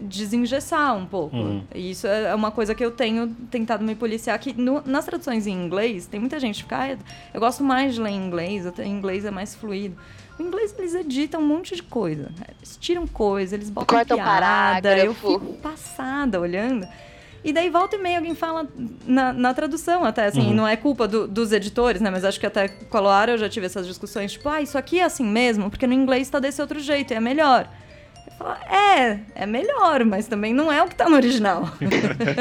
desengessar 0.00 0.96
um 0.96 1.06
pouco. 1.06 1.36
Uhum. 1.36 1.62
E 1.74 1.90
isso 1.90 2.06
é 2.06 2.34
uma 2.34 2.50
coisa 2.50 2.74
que 2.74 2.84
eu 2.84 2.90
tenho 2.90 3.28
tentado 3.50 3.84
me 3.84 3.94
policiar. 3.94 4.38
Que 4.38 4.52
no, 4.52 4.82
nas 4.84 5.04
traduções 5.04 5.46
em 5.46 5.52
inglês, 5.52 6.06
tem 6.06 6.20
muita 6.20 6.38
gente 6.40 6.56
que 6.56 6.62
fica, 6.62 6.78
ah, 6.78 6.98
eu 7.32 7.40
gosto 7.40 7.62
mais 7.62 7.94
de 7.94 8.00
ler 8.00 8.10
em 8.10 8.26
inglês, 8.26 8.66
em 8.78 8.90
inglês 8.90 9.24
é 9.24 9.30
mais 9.30 9.54
fluido. 9.54 9.96
O 10.38 10.42
inglês 10.42 10.74
eles 10.76 10.94
editam 10.94 11.40
um 11.40 11.46
monte 11.46 11.76
de 11.76 11.82
coisa. 11.82 12.30
Eles 12.58 12.76
tiram 12.76 13.06
coisa, 13.06 13.54
eles 13.54 13.70
botam 13.70 13.96
Cortam 13.96 14.16
piada. 14.16 14.30
Parágrafo. 14.30 15.06
Eu 15.06 15.14
fico 15.14 15.52
passada 15.54 16.40
olhando. 16.40 16.86
E 17.44 17.52
daí 17.52 17.68
volta 17.68 17.96
e 17.96 17.98
meia 17.98 18.16
alguém 18.16 18.34
fala 18.34 18.66
na, 19.06 19.32
na 19.32 19.52
tradução 19.52 20.02
até, 20.02 20.26
assim, 20.26 20.46
uhum. 20.46 20.54
não 20.54 20.66
é 20.66 20.76
culpa 20.76 21.06
do, 21.06 21.28
dos 21.28 21.52
editores, 21.52 22.00
né? 22.00 22.10
Mas 22.10 22.24
acho 22.24 22.40
que 22.40 22.46
até 22.46 22.68
com 22.68 22.96
a 22.96 23.00
Loara 23.00 23.32
eu 23.32 23.38
já 23.38 23.50
tive 23.50 23.66
essas 23.66 23.86
discussões, 23.86 24.32
tipo, 24.32 24.48
ah, 24.48 24.62
isso 24.62 24.78
aqui 24.78 24.98
é 24.98 25.04
assim 25.04 25.24
mesmo, 25.24 25.68
porque 25.68 25.86
no 25.86 25.92
inglês 25.92 26.30
tá 26.30 26.38
desse 26.38 26.62
outro 26.62 26.80
jeito, 26.80 27.12
e 27.12 27.16
é 27.16 27.20
melhor. 27.20 27.68
Fala, 28.38 28.58
é, 28.68 29.20
é 29.34 29.46
melhor, 29.46 30.04
mas 30.04 30.26
também 30.26 30.52
não 30.52 30.70
é 30.70 30.82
o 30.82 30.88
que 30.88 30.96
tá 30.96 31.08
no 31.08 31.16
original. 31.16 31.68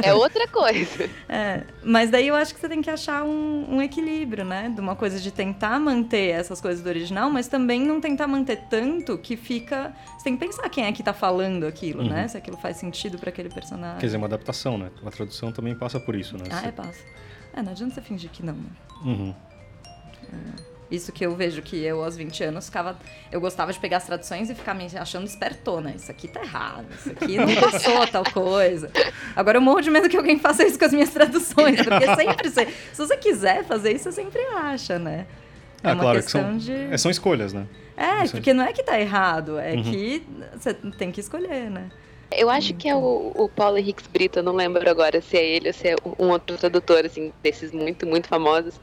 É 0.04 0.14
outra 0.14 0.48
coisa. 0.48 1.10
É, 1.30 1.64
mas 1.84 2.12
daí 2.12 2.28
eu 2.28 2.36
acho 2.36 2.54
que 2.54 2.60
você 2.60 2.70
tem 2.70 2.82
que 2.82 2.90
achar 2.90 3.24
um, 3.24 3.76
um, 3.76 3.82
equilíbrio, 3.82 4.46
né? 4.46 4.70
De 4.70 4.80
uma 4.80 4.96
coisa 4.96 5.20
de 5.20 5.32
tentar 5.32 5.80
manter 5.80 6.30
essas 6.30 6.62
coisas 6.62 6.84
do 6.84 6.88
original, 6.88 7.30
mas 7.30 7.48
também 7.48 7.82
não 7.82 8.00
tentar 8.00 8.28
manter 8.28 8.58
tanto 8.70 9.18
que 9.18 9.36
fica. 9.36 9.94
Você 10.16 10.26
tem 10.26 10.38
que 10.38 10.46
pensar 10.46 10.70
quem 10.70 10.86
é 10.86 10.92
que 10.92 11.02
tá 11.02 11.14
falando 11.14 11.66
aquilo, 11.66 12.04
né? 12.04 12.10
uhum. 12.10 12.16
né? 12.16 12.28
Se 12.28 12.38
aquilo 12.38 12.58
faz 12.58 12.78
sentido 12.78 13.18
para 13.18 13.30
aquele 13.30 13.50
personagem. 13.50 14.00
Quer 14.00 14.06
dizer, 14.06 14.18
uma 14.18 14.28
adaptação, 14.28 14.78
né? 14.78 14.92
A 15.04 15.10
tradução 15.10 15.52
também 15.52 15.76
passa 15.76 16.00
por 16.00 16.16
isso, 16.16 16.38
né? 16.38 16.44
Ah, 16.52 16.60
você... 16.60 16.68
é, 16.68 16.72
passa. 16.72 17.04
É, 17.54 17.62
não 17.64 17.72
adianta 17.72 17.96
você 17.96 18.02
fingir 18.02 18.30
que 18.30 18.44
não, 18.46 18.54
né? 18.54 18.70
Uhum. 19.04 19.36
É. 20.32 20.73
Isso 20.94 21.12
que 21.12 21.26
eu 21.26 21.36
vejo 21.36 21.60
que 21.64 21.84
eu, 21.84 22.04
aos 22.04 22.16
20 22.16 22.44
anos, 22.44 22.68
ficava. 22.68 22.96
Eu 23.32 23.42
gostava 23.42 23.74
de 23.74 23.80
pegar 23.80 23.98
as 23.98 24.06
traduções 24.06 24.48
e 24.52 24.54
ficar 24.54 24.76
me 24.76 24.86
achando 24.96 25.26
espertona. 25.26 25.92
Isso 25.96 26.12
aqui 26.12 26.28
tá 26.28 26.44
errado, 26.44 26.86
isso 26.96 27.10
aqui 27.10 27.36
não 27.36 27.48
passou 27.60 28.06
tal 28.06 28.24
coisa. 28.24 28.92
Agora 29.36 29.58
eu 29.58 29.62
morro 29.62 29.82
de 29.82 29.90
medo 29.90 30.08
que 30.08 30.16
alguém 30.16 30.38
faça 30.38 30.64
isso 30.64 30.78
com 30.78 30.86
as 30.86 30.94
minhas 30.94 31.10
traduções, 31.10 31.82
porque 31.82 32.06
sempre. 32.16 32.50
Se, 32.52 32.66
se 32.66 32.98
você 32.98 33.18
quiser 33.18 33.64
fazer 33.64 33.94
isso, 33.94 34.04
você 34.04 34.12
sempre 34.12 34.40
acha, 34.56 35.00
né? 35.00 35.26
É 35.82 35.90
ah, 35.90 35.94
uma 35.94 36.04
claro, 36.04 36.22
questão 36.22 36.42
que 36.42 36.48
são, 36.48 36.58
de. 36.60 36.94
É, 36.94 36.98
são 37.00 37.10
escolhas, 37.10 37.54
né? 37.54 37.66
É, 37.98 38.28
porque 38.28 38.54
não 38.54 38.64
é 38.64 38.72
que 38.72 38.84
tá 38.84 39.00
errado, 39.00 39.58
é 39.58 39.74
uhum. 39.74 39.82
que 39.82 40.24
você 40.56 40.76
tem 40.76 41.12
que 41.12 41.22
escolher, 41.22 41.72
né? 41.72 41.90
Eu 42.32 42.52
acho 42.52 42.76
que 42.76 42.88
é 42.88 42.96
o, 42.96 43.32
o 43.36 43.50
Paulo 43.50 43.80
Henriques 43.80 44.06
Brito, 44.06 44.40
eu 44.40 44.44
não 44.44 44.54
lembro 44.54 44.88
agora 44.88 45.20
se 45.22 45.38
é 45.38 45.44
ele 45.44 45.68
ou 45.70 45.74
se 45.74 45.88
é 45.88 45.96
um 46.20 46.30
outro 46.30 46.56
tradutor, 46.56 47.04
assim, 47.06 47.34
desses 47.42 47.72
muito, 47.72 48.06
muito 48.06 48.28
famosos 48.28 48.80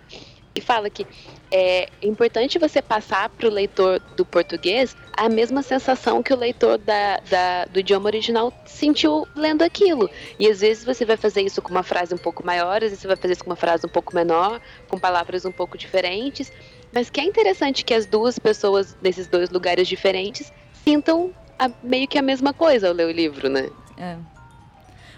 e 0.54 0.60
fala 0.60 0.90
que 0.90 1.06
é 1.52 1.88
importante 2.02 2.58
você 2.58 2.82
passar 2.82 3.28
para 3.28 3.46
o 3.46 3.50
leitor 3.50 4.00
do 4.16 4.24
português 4.24 4.96
a 5.16 5.28
mesma 5.28 5.62
sensação 5.62 6.22
que 6.22 6.32
o 6.32 6.36
leitor 6.36 6.78
da, 6.78 7.18
da, 7.28 7.64
do 7.66 7.80
idioma 7.80 8.06
original 8.06 8.52
sentiu 8.64 9.26
lendo 9.34 9.62
aquilo. 9.62 10.10
E 10.38 10.48
às 10.48 10.60
vezes 10.60 10.84
você 10.84 11.04
vai 11.04 11.16
fazer 11.16 11.42
isso 11.42 11.60
com 11.60 11.70
uma 11.70 11.82
frase 11.82 12.14
um 12.14 12.18
pouco 12.18 12.44
maior, 12.44 12.76
às 12.76 12.90
vezes 12.90 13.00
você 13.00 13.06
vai 13.06 13.16
fazer 13.16 13.34
isso 13.34 13.44
com 13.44 13.50
uma 13.50 13.56
frase 13.56 13.86
um 13.86 13.88
pouco 13.90 14.14
menor, 14.14 14.60
com 14.88 14.98
palavras 14.98 15.44
um 15.44 15.52
pouco 15.52 15.78
diferentes. 15.78 16.50
Mas 16.92 17.10
que 17.10 17.20
é 17.20 17.24
interessante 17.24 17.84
que 17.84 17.94
as 17.94 18.06
duas 18.06 18.38
pessoas 18.38 18.96
nesses 19.00 19.26
dois 19.26 19.50
lugares 19.50 19.86
diferentes 19.86 20.52
sintam 20.84 21.32
a, 21.58 21.70
meio 21.82 22.08
que 22.08 22.18
a 22.18 22.22
mesma 22.22 22.52
coisa 22.52 22.88
ao 22.88 22.94
ler 22.94 23.06
o 23.06 23.12
livro, 23.12 23.48
né? 23.48 23.68
É. 23.96 24.16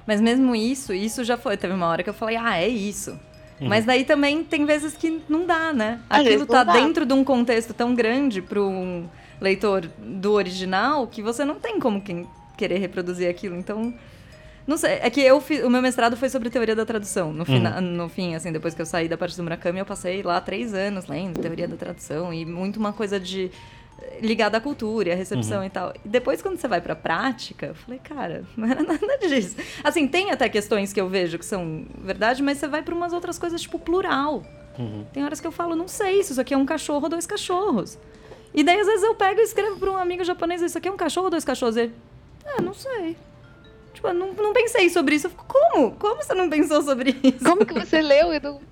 Mas 0.07 0.21
mesmo 0.21 0.55
isso, 0.55 0.93
isso 0.93 1.25
já 1.25 1.39
foi. 1.39 1.57
Teve 1.57 1.73
uma 1.73 1.87
hora 1.87 2.03
que 2.03 2.11
eu 2.11 2.15
falei, 2.15 2.37
ah, 2.37 2.61
é 2.61 2.69
isso. 2.69 3.19
Uhum. 3.63 3.69
Mas 3.69 3.85
daí 3.85 4.05
também 4.05 4.43
tem 4.43 4.67
vezes 4.67 4.97
que 4.97 5.23
não 5.29 5.47
dá, 5.47 5.73
né? 5.73 6.01
Aquilo 6.11 6.45
tá 6.45 6.65
dentro 6.65 7.07
de 7.07 7.13
um 7.13 7.23
contexto 7.23 7.73
tão 7.73 7.95
grande 7.95 8.43
para 8.43 8.61
um 8.61 9.09
leitor 9.41 9.89
do 9.99 10.33
original 10.33 11.07
que 11.07 11.23
você 11.23 11.45
não 11.45 11.55
tem 11.55 11.79
como 11.79 12.01
quem 12.01 12.27
querer 12.57 12.79
reproduzir 12.79 13.29
aquilo. 13.29 13.57
Então, 13.57 13.95
não 14.67 14.77
sei. 14.77 14.99
É 15.01 15.09
que 15.09 15.21
eu 15.21 15.41
fiz, 15.41 15.65
o 15.65 15.71
meu 15.71 15.81
mestrado 15.81 16.17
foi 16.17 16.29
sobre 16.29 16.51
teoria 16.51 16.75
da 16.75 16.85
tradução. 16.85 17.33
No, 17.33 17.45
fina, 17.45 17.77
uhum. 17.77 17.81
no 17.81 18.09
fim, 18.09 18.35
assim, 18.35 18.53
depois 18.53 18.75
que 18.75 18.83
eu 18.83 18.87
saí 18.87 19.09
da 19.09 19.17
parte 19.17 19.37
do 19.37 19.43
Murakami, 19.43 19.79
eu 19.79 19.87
passei 19.87 20.23
lá 20.23 20.41
três 20.41 20.75
anos 20.75 21.07
lendo 21.07 21.41
teoria 21.41 21.69
da 21.69 21.77
tradução 21.77 22.33
e 22.33 22.45
muito 22.45 22.79
uma 22.79 22.93
coisa 22.93 23.19
de 23.19 23.51
ligada 24.21 24.59
à 24.59 24.61
cultura, 24.61 25.13
à 25.13 25.17
recepção 25.17 25.59
uhum. 25.59 25.65
e 25.65 25.71
tal. 25.71 25.93
E 26.05 26.09
depois, 26.09 26.41
quando 26.41 26.59
você 26.59 26.69
vai 26.69 26.81
pra 26.81 26.95
prática, 26.95 27.67
eu 27.67 27.75
falei, 27.75 28.01
cara, 28.03 28.45
não 28.57 28.69
era 28.69 28.83
nada 28.83 29.19
disso. 29.19 29.57
Assim, 29.83 30.07
tem 30.07 30.31
até 30.31 30.49
questões 30.49 30.93
que 30.93 31.01
eu 31.01 31.09
vejo 31.09 31.39
que 31.39 31.45
são 31.45 31.87
verdade, 31.99 32.43
mas 32.43 32.59
você 32.59 32.69
vai 32.69 32.83
pra 32.83 32.95
umas 32.95 33.13
outras 33.13 33.39
coisas, 33.39 33.61
tipo, 33.61 33.79
plural. 33.79 34.43
Uhum. 34.79 35.05
Tem 35.13 35.25
horas 35.25 35.41
que 35.41 35.47
eu 35.47 35.53
falo, 35.53 35.75
não 35.75 35.89
sei 35.89 36.23
se 36.23 36.33
isso 36.33 36.41
aqui 36.41 36.55
é 36.55 36.57
um 36.57 36.67
cachorro 36.67 37.05
ou 37.05 37.09
dois 37.09 37.27
cachorros. 37.27 37.99
E 38.55 38.63
daí, 38.63 38.81
às 38.81 38.87
vezes, 38.87 39.03
eu 39.03 39.15
pego 39.15 39.41
e 39.41 39.45
escrevo 39.45 39.79
pra 39.79 39.91
um 39.91 39.97
amigo 39.97 40.25
japonês, 40.25 40.63
isso 40.63 40.79
aqui 40.79 40.89
é 40.89 40.93
um 40.93 40.97
cachorro 40.97 41.27
ou 41.27 41.31
dois 41.31 41.45
cachorros? 41.45 41.77
E 41.77 41.81
ele, 41.81 41.95
ah, 42.47 42.63
não 42.63 42.75
sei. 42.75 43.17
Tipo, 43.95 44.09
eu 44.09 44.15
não, 44.15 44.33
não 44.33 44.53
pensei 44.53 44.89
sobre 44.91 45.15
isso. 45.15 45.27
Eu 45.27 45.31
fico, 45.31 45.45
como? 45.47 45.93
Como 45.93 46.23
você 46.23 46.35
não 46.35 46.49
pensou 46.49 46.83
sobre 46.83 47.17
isso? 47.23 47.45
Como 47.45 47.65
que 47.65 47.75
você 47.75 48.01
leu 48.01 48.33
e 48.33 48.41
não 48.41 48.72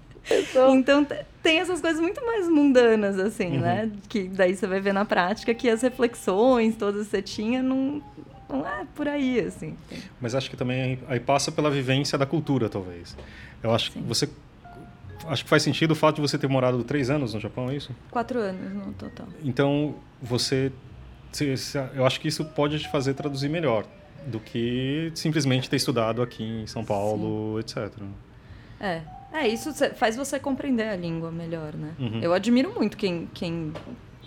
Então, 0.74 1.06
tem 1.42 1.58
essas 1.58 1.80
coisas 1.80 2.00
muito 2.00 2.24
mais 2.24 2.48
mundanas, 2.48 3.18
assim, 3.18 3.56
uhum. 3.56 3.60
né? 3.60 3.90
Que 4.08 4.28
daí 4.28 4.54
você 4.54 4.66
vai 4.66 4.80
ver 4.80 4.92
na 4.92 5.04
prática 5.04 5.54
que 5.54 5.68
as 5.68 5.82
reflexões 5.82 6.76
todas 6.76 7.06
que 7.06 7.10
você 7.10 7.22
tinha 7.22 7.62
não, 7.62 8.02
não 8.48 8.66
é 8.66 8.84
por 8.94 9.08
aí, 9.08 9.40
assim. 9.40 9.76
Mas 10.20 10.34
acho 10.34 10.50
que 10.50 10.56
também 10.56 10.98
aí 11.08 11.20
passa 11.20 11.50
pela 11.50 11.70
vivência 11.70 12.16
da 12.16 12.26
cultura, 12.26 12.68
talvez. 12.68 13.16
Eu 13.62 13.74
acho 13.74 13.90
Sim. 13.90 14.02
que 14.02 14.08
você 14.08 14.28
acho 15.26 15.44
que 15.44 15.50
faz 15.50 15.62
sentido 15.62 15.90
o 15.92 15.94
fato 15.94 16.16
de 16.16 16.22
você 16.22 16.38
ter 16.38 16.48
morado 16.48 16.82
três 16.82 17.10
anos 17.10 17.34
no 17.34 17.40
Japão, 17.40 17.70
é 17.70 17.76
isso? 17.76 17.94
Quatro 18.10 18.38
anos 18.38 18.72
no 18.72 18.92
total. 18.94 19.26
Então, 19.44 19.94
você... 20.20 20.72
Eu 21.94 22.04
acho 22.04 22.20
que 22.20 22.26
isso 22.26 22.44
pode 22.44 22.78
te 22.80 22.88
fazer 22.88 23.14
traduzir 23.14 23.48
melhor 23.48 23.84
do 24.26 24.40
que 24.40 25.12
simplesmente 25.14 25.70
ter 25.70 25.76
estudado 25.76 26.22
aqui 26.22 26.42
em 26.42 26.66
São 26.66 26.84
Paulo, 26.84 27.54
Sim. 27.54 27.80
etc. 27.80 28.02
É, 28.80 29.02
é, 29.32 29.46
isso 29.48 29.72
faz 29.94 30.16
você 30.16 30.38
compreender 30.38 30.88
a 30.88 30.96
língua 30.96 31.30
melhor, 31.30 31.74
né? 31.74 31.94
Uhum. 31.98 32.20
Eu 32.20 32.32
admiro 32.32 32.72
muito 32.74 32.96
quem, 32.96 33.28
quem 33.32 33.72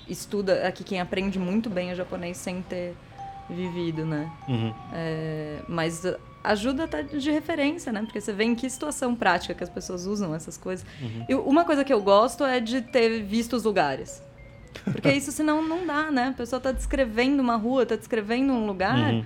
estuda 0.07 0.67
aqui, 0.67 0.83
quem 0.83 1.01
aprende 1.01 1.37
muito 1.37 1.69
bem 1.69 1.91
o 1.91 1.95
japonês 1.95 2.37
sem 2.37 2.61
ter 2.61 2.95
vivido, 3.49 4.05
né? 4.05 4.31
Uhum. 4.47 4.73
É, 4.93 5.59
mas 5.67 6.03
ajuda 6.43 6.85
até 6.85 7.03
de 7.03 7.31
referência, 7.31 7.91
né? 7.91 8.01
Porque 8.01 8.19
você 8.19 8.33
vê 8.33 8.43
em 8.43 8.55
que 8.55 8.69
situação 8.69 9.15
prática 9.15 9.53
que 9.53 9.63
as 9.63 9.69
pessoas 9.69 10.05
usam 10.05 10.33
essas 10.35 10.57
coisas. 10.57 10.85
Uhum. 11.01 11.25
E 11.29 11.35
uma 11.35 11.65
coisa 11.65 11.83
que 11.83 11.93
eu 11.93 12.01
gosto 12.01 12.43
é 12.43 12.59
de 12.59 12.81
ter 12.81 13.23
visto 13.23 13.55
os 13.55 13.63
lugares. 13.63 14.21
Porque 14.85 15.11
isso 15.13 15.31
senão 15.31 15.61
não 15.61 15.85
dá, 15.85 16.11
né? 16.11 16.29
A 16.29 16.33
pessoa 16.33 16.57
está 16.57 16.71
descrevendo 16.71 17.41
uma 17.41 17.55
rua, 17.55 17.83
está 17.83 17.95
descrevendo 17.95 18.53
um 18.53 18.65
lugar. 18.65 19.13
Uhum. 19.13 19.25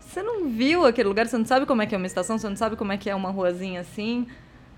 Você 0.00 0.22
não 0.22 0.48
viu 0.48 0.84
aquele 0.84 1.08
lugar, 1.08 1.28
você 1.28 1.38
não 1.38 1.44
sabe 1.44 1.66
como 1.66 1.82
é 1.82 1.86
que 1.86 1.94
é 1.94 1.98
uma 1.98 2.06
estação, 2.06 2.36
você 2.36 2.48
não 2.48 2.56
sabe 2.56 2.74
como 2.74 2.90
é 2.92 2.96
que 2.96 3.08
é 3.08 3.14
uma 3.14 3.30
ruazinha 3.30 3.80
assim. 3.80 4.26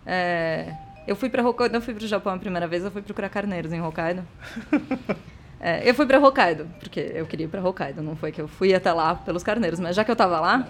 É, 0.07 0.73
eu 1.07 1.17
fui 1.17 1.29
para 1.29 1.47
Hokkaido, 1.47 1.73
não 1.73 1.81
fui 1.81 1.95
para 1.95 2.05
o 2.05 2.07
Japão 2.07 2.35
a 2.35 2.39
primeira 2.39 2.67
vez, 2.67 2.85
eu 2.85 2.91
fui 2.91 3.03
procurar 3.03 3.29
carneiros 3.29 3.73
em 3.73 3.81
Hokkaido. 3.81 4.25
É, 5.65 5.89
eu 5.89 5.95
fui 5.95 6.05
para 6.07 6.19
Hokkaido, 6.19 6.67
porque 6.81 7.13
eu 7.15 7.25
queria 7.25 7.47
ir 7.47 7.49
para 7.49 7.63
Hokkaido, 7.63 8.03
não 8.03 8.17
foi 8.17 8.33
que 8.33 8.41
eu 8.41 8.49
fui 8.49 8.75
até 8.75 8.93
lá 8.93 9.15
pelos 9.15 9.45
carneiros, 9.45 9.79
mas 9.79 9.95
já 9.95 10.03
que 10.03 10.11
eu 10.11 10.15
estava 10.15 10.41
lá, 10.41 10.67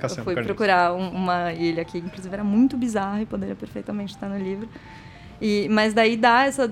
eu 0.00 0.08
fui 0.08 0.36
carneiros. 0.36 0.46
procurar 0.46 0.94
um, 0.94 1.08
uma 1.08 1.52
ilha 1.52 1.84
que 1.84 1.98
inclusive 1.98 2.32
era 2.32 2.44
muito 2.44 2.76
bizarra 2.76 3.20
e 3.20 3.26
poderia 3.26 3.56
perfeitamente 3.56 4.14
estar 4.14 4.28
no 4.28 4.38
livro. 4.38 4.68
E, 5.40 5.68
mas 5.68 5.92
daí 5.92 6.16
dá 6.16 6.44
essa 6.44 6.70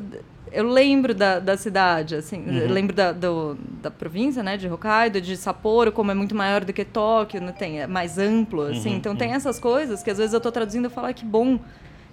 eu 0.53 0.69
lembro 0.69 1.15
da, 1.15 1.39
da 1.39 1.57
cidade, 1.57 2.15
assim, 2.15 2.45
uhum. 2.47 2.73
lembro 2.73 2.95
da, 2.95 3.13
do, 3.13 3.57
da 3.83 3.91
província, 3.91 4.43
né, 4.43 4.57
de 4.57 4.69
Hokkaido, 4.69 5.21
de 5.21 5.37
Sapporo, 5.37 5.93
como 5.93 6.11
é 6.11 6.15
muito 6.15 6.35
maior 6.35 6.65
do 6.65 6.73
que 6.73 6.85
Tóquio, 6.85 7.41
né, 7.41 7.53
tem, 7.53 7.81
é 7.81 7.87
mais 7.87 8.19
amplo, 8.19 8.63
assim, 8.63 8.91
uhum, 8.91 8.97
então 8.97 9.13
uhum. 9.13 9.19
tem 9.19 9.33
essas 9.33 9.59
coisas 9.59 10.03
que 10.03 10.11
às 10.11 10.19
vezes 10.19 10.33
eu 10.33 10.39
estou 10.39 10.53
traduzindo 10.53 10.87
e 10.87 10.91
falo, 10.91 11.09
ah, 11.09 11.13
que 11.13 11.25
bom 11.25 11.59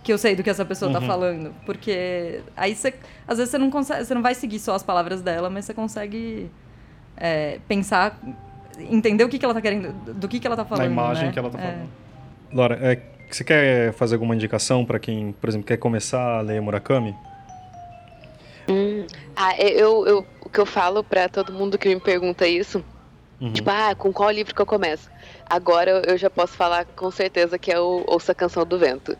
que 0.05 0.13
eu 0.13 0.19
sei 0.19 0.35
do 0.35 0.43
que 0.43 0.49
essa 0.51 0.63
pessoa 0.63 0.89
está 0.89 1.01
uhum. 1.01 1.07
falando. 1.07 1.55
Porque 1.65 2.41
aí 2.55 2.75
você. 2.75 2.93
Às 3.27 3.39
vezes 3.39 3.49
você 3.49 3.57
não 3.57 3.71
consegue. 3.71 4.05
Você 4.05 4.13
não 4.13 4.21
vai 4.21 4.35
seguir 4.35 4.59
só 4.59 4.75
as 4.75 4.83
palavras 4.83 5.21
dela, 5.21 5.49
mas 5.49 5.65
você 5.65 5.73
consegue 5.73 6.49
é, 7.17 7.59
pensar, 7.67 8.17
entender 8.79 9.23
o 9.23 9.29
que, 9.29 9.39
que 9.39 9.43
ela 9.43 9.51
está 9.51 9.61
querendo. 9.61 9.91
Do 10.13 10.27
que, 10.27 10.39
que 10.39 10.45
ela 10.45 10.53
está 10.53 10.63
falando. 10.63 10.85
A 10.85 10.91
imagem 10.91 11.25
né? 11.25 11.31
que 11.33 11.39
ela 11.39 11.47
está 11.47 11.57
falando. 11.57 11.89
É. 12.51 12.55
Laura, 12.55 12.79
é, 12.79 13.01
você 13.31 13.43
quer 13.43 13.93
fazer 13.93 14.13
alguma 14.13 14.35
indicação 14.35 14.85
para 14.85 14.99
quem, 14.99 15.31
por 15.33 15.49
exemplo, 15.49 15.65
quer 15.65 15.77
começar 15.77 16.37
a 16.37 16.41
ler 16.41 16.61
Murakami? 16.61 17.15
Hum, 18.69 19.07
ah, 19.35 19.59
eu, 19.59 20.05
eu, 20.05 20.25
o 20.41 20.49
que 20.49 20.59
eu 20.59 20.65
falo 20.67 21.03
para 21.03 21.27
todo 21.27 21.51
mundo 21.51 21.77
que 21.79 21.89
me 21.89 21.99
pergunta 21.99 22.47
isso, 22.47 22.83
uhum. 23.41 23.53
tipo, 23.53 23.69
ah, 23.71 23.95
com 23.95 24.13
qual 24.13 24.29
livro 24.29 24.53
que 24.53 24.61
eu 24.61 24.65
começo? 24.65 25.09
Agora 25.47 26.03
eu 26.07 26.17
já 26.17 26.29
posso 26.29 26.53
falar 26.53 26.85
com 26.85 27.09
certeza 27.11 27.57
que 27.57 27.71
é 27.71 27.79
o 27.79 28.03
Ouça 28.07 28.31
a 28.31 28.35
Canção 28.35 28.65
do 28.65 28.77
Vento. 28.77 29.17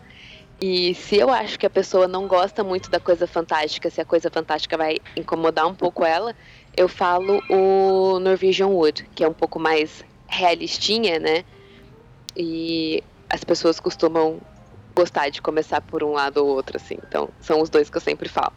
E 0.59 0.95
se 0.95 1.17
eu 1.17 1.29
acho 1.29 1.59
que 1.59 1.65
a 1.65 1.69
pessoa 1.69 2.07
não 2.07 2.27
gosta 2.27 2.63
muito 2.63 2.89
da 2.89 2.99
coisa 2.99 3.27
fantástica, 3.27 3.89
se 3.89 3.99
a 3.99 4.05
coisa 4.05 4.29
fantástica 4.29 4.77
vai 4.77 4.97
incomodar 5.15 5.67
um 5.67 5.75
pouco 5.75 6.05
ela, 6.05 6.33
eu 6.75 6.87
falo 6.87 7.41
o 7.49 8.19
Norwegian 8.19 8.67
Wood, 8.67 9.07
que 9.13 9.23
é 9.23 9.27
um 9.27 9.33
pouco 9.33 9.59
mais 9.59 10.03
realistinha, 10.27 11.19
né? 11.19 11.43
E 12.35 13.03
as 13.29 13.43
pessoas 13.43 13.79
costumam 13.79 14.39
gostar 14.95 15.29
de 15.29 15.41
começar 15.41 15.81
por 15.81 16.03
um 16.03 16.13
lado 16.13 16.37
ou 16.37 16.47
outro, 16.47 16.77
assim. 16.77 16.97
Então, 17.07 17.29
são 17.41 17.61
os 17.61 17.69
dois 17.69 17.89
que 17.89 17.97
eu 17.97 18.01
sempre 18.01 18.29
falo. 18.29 18.53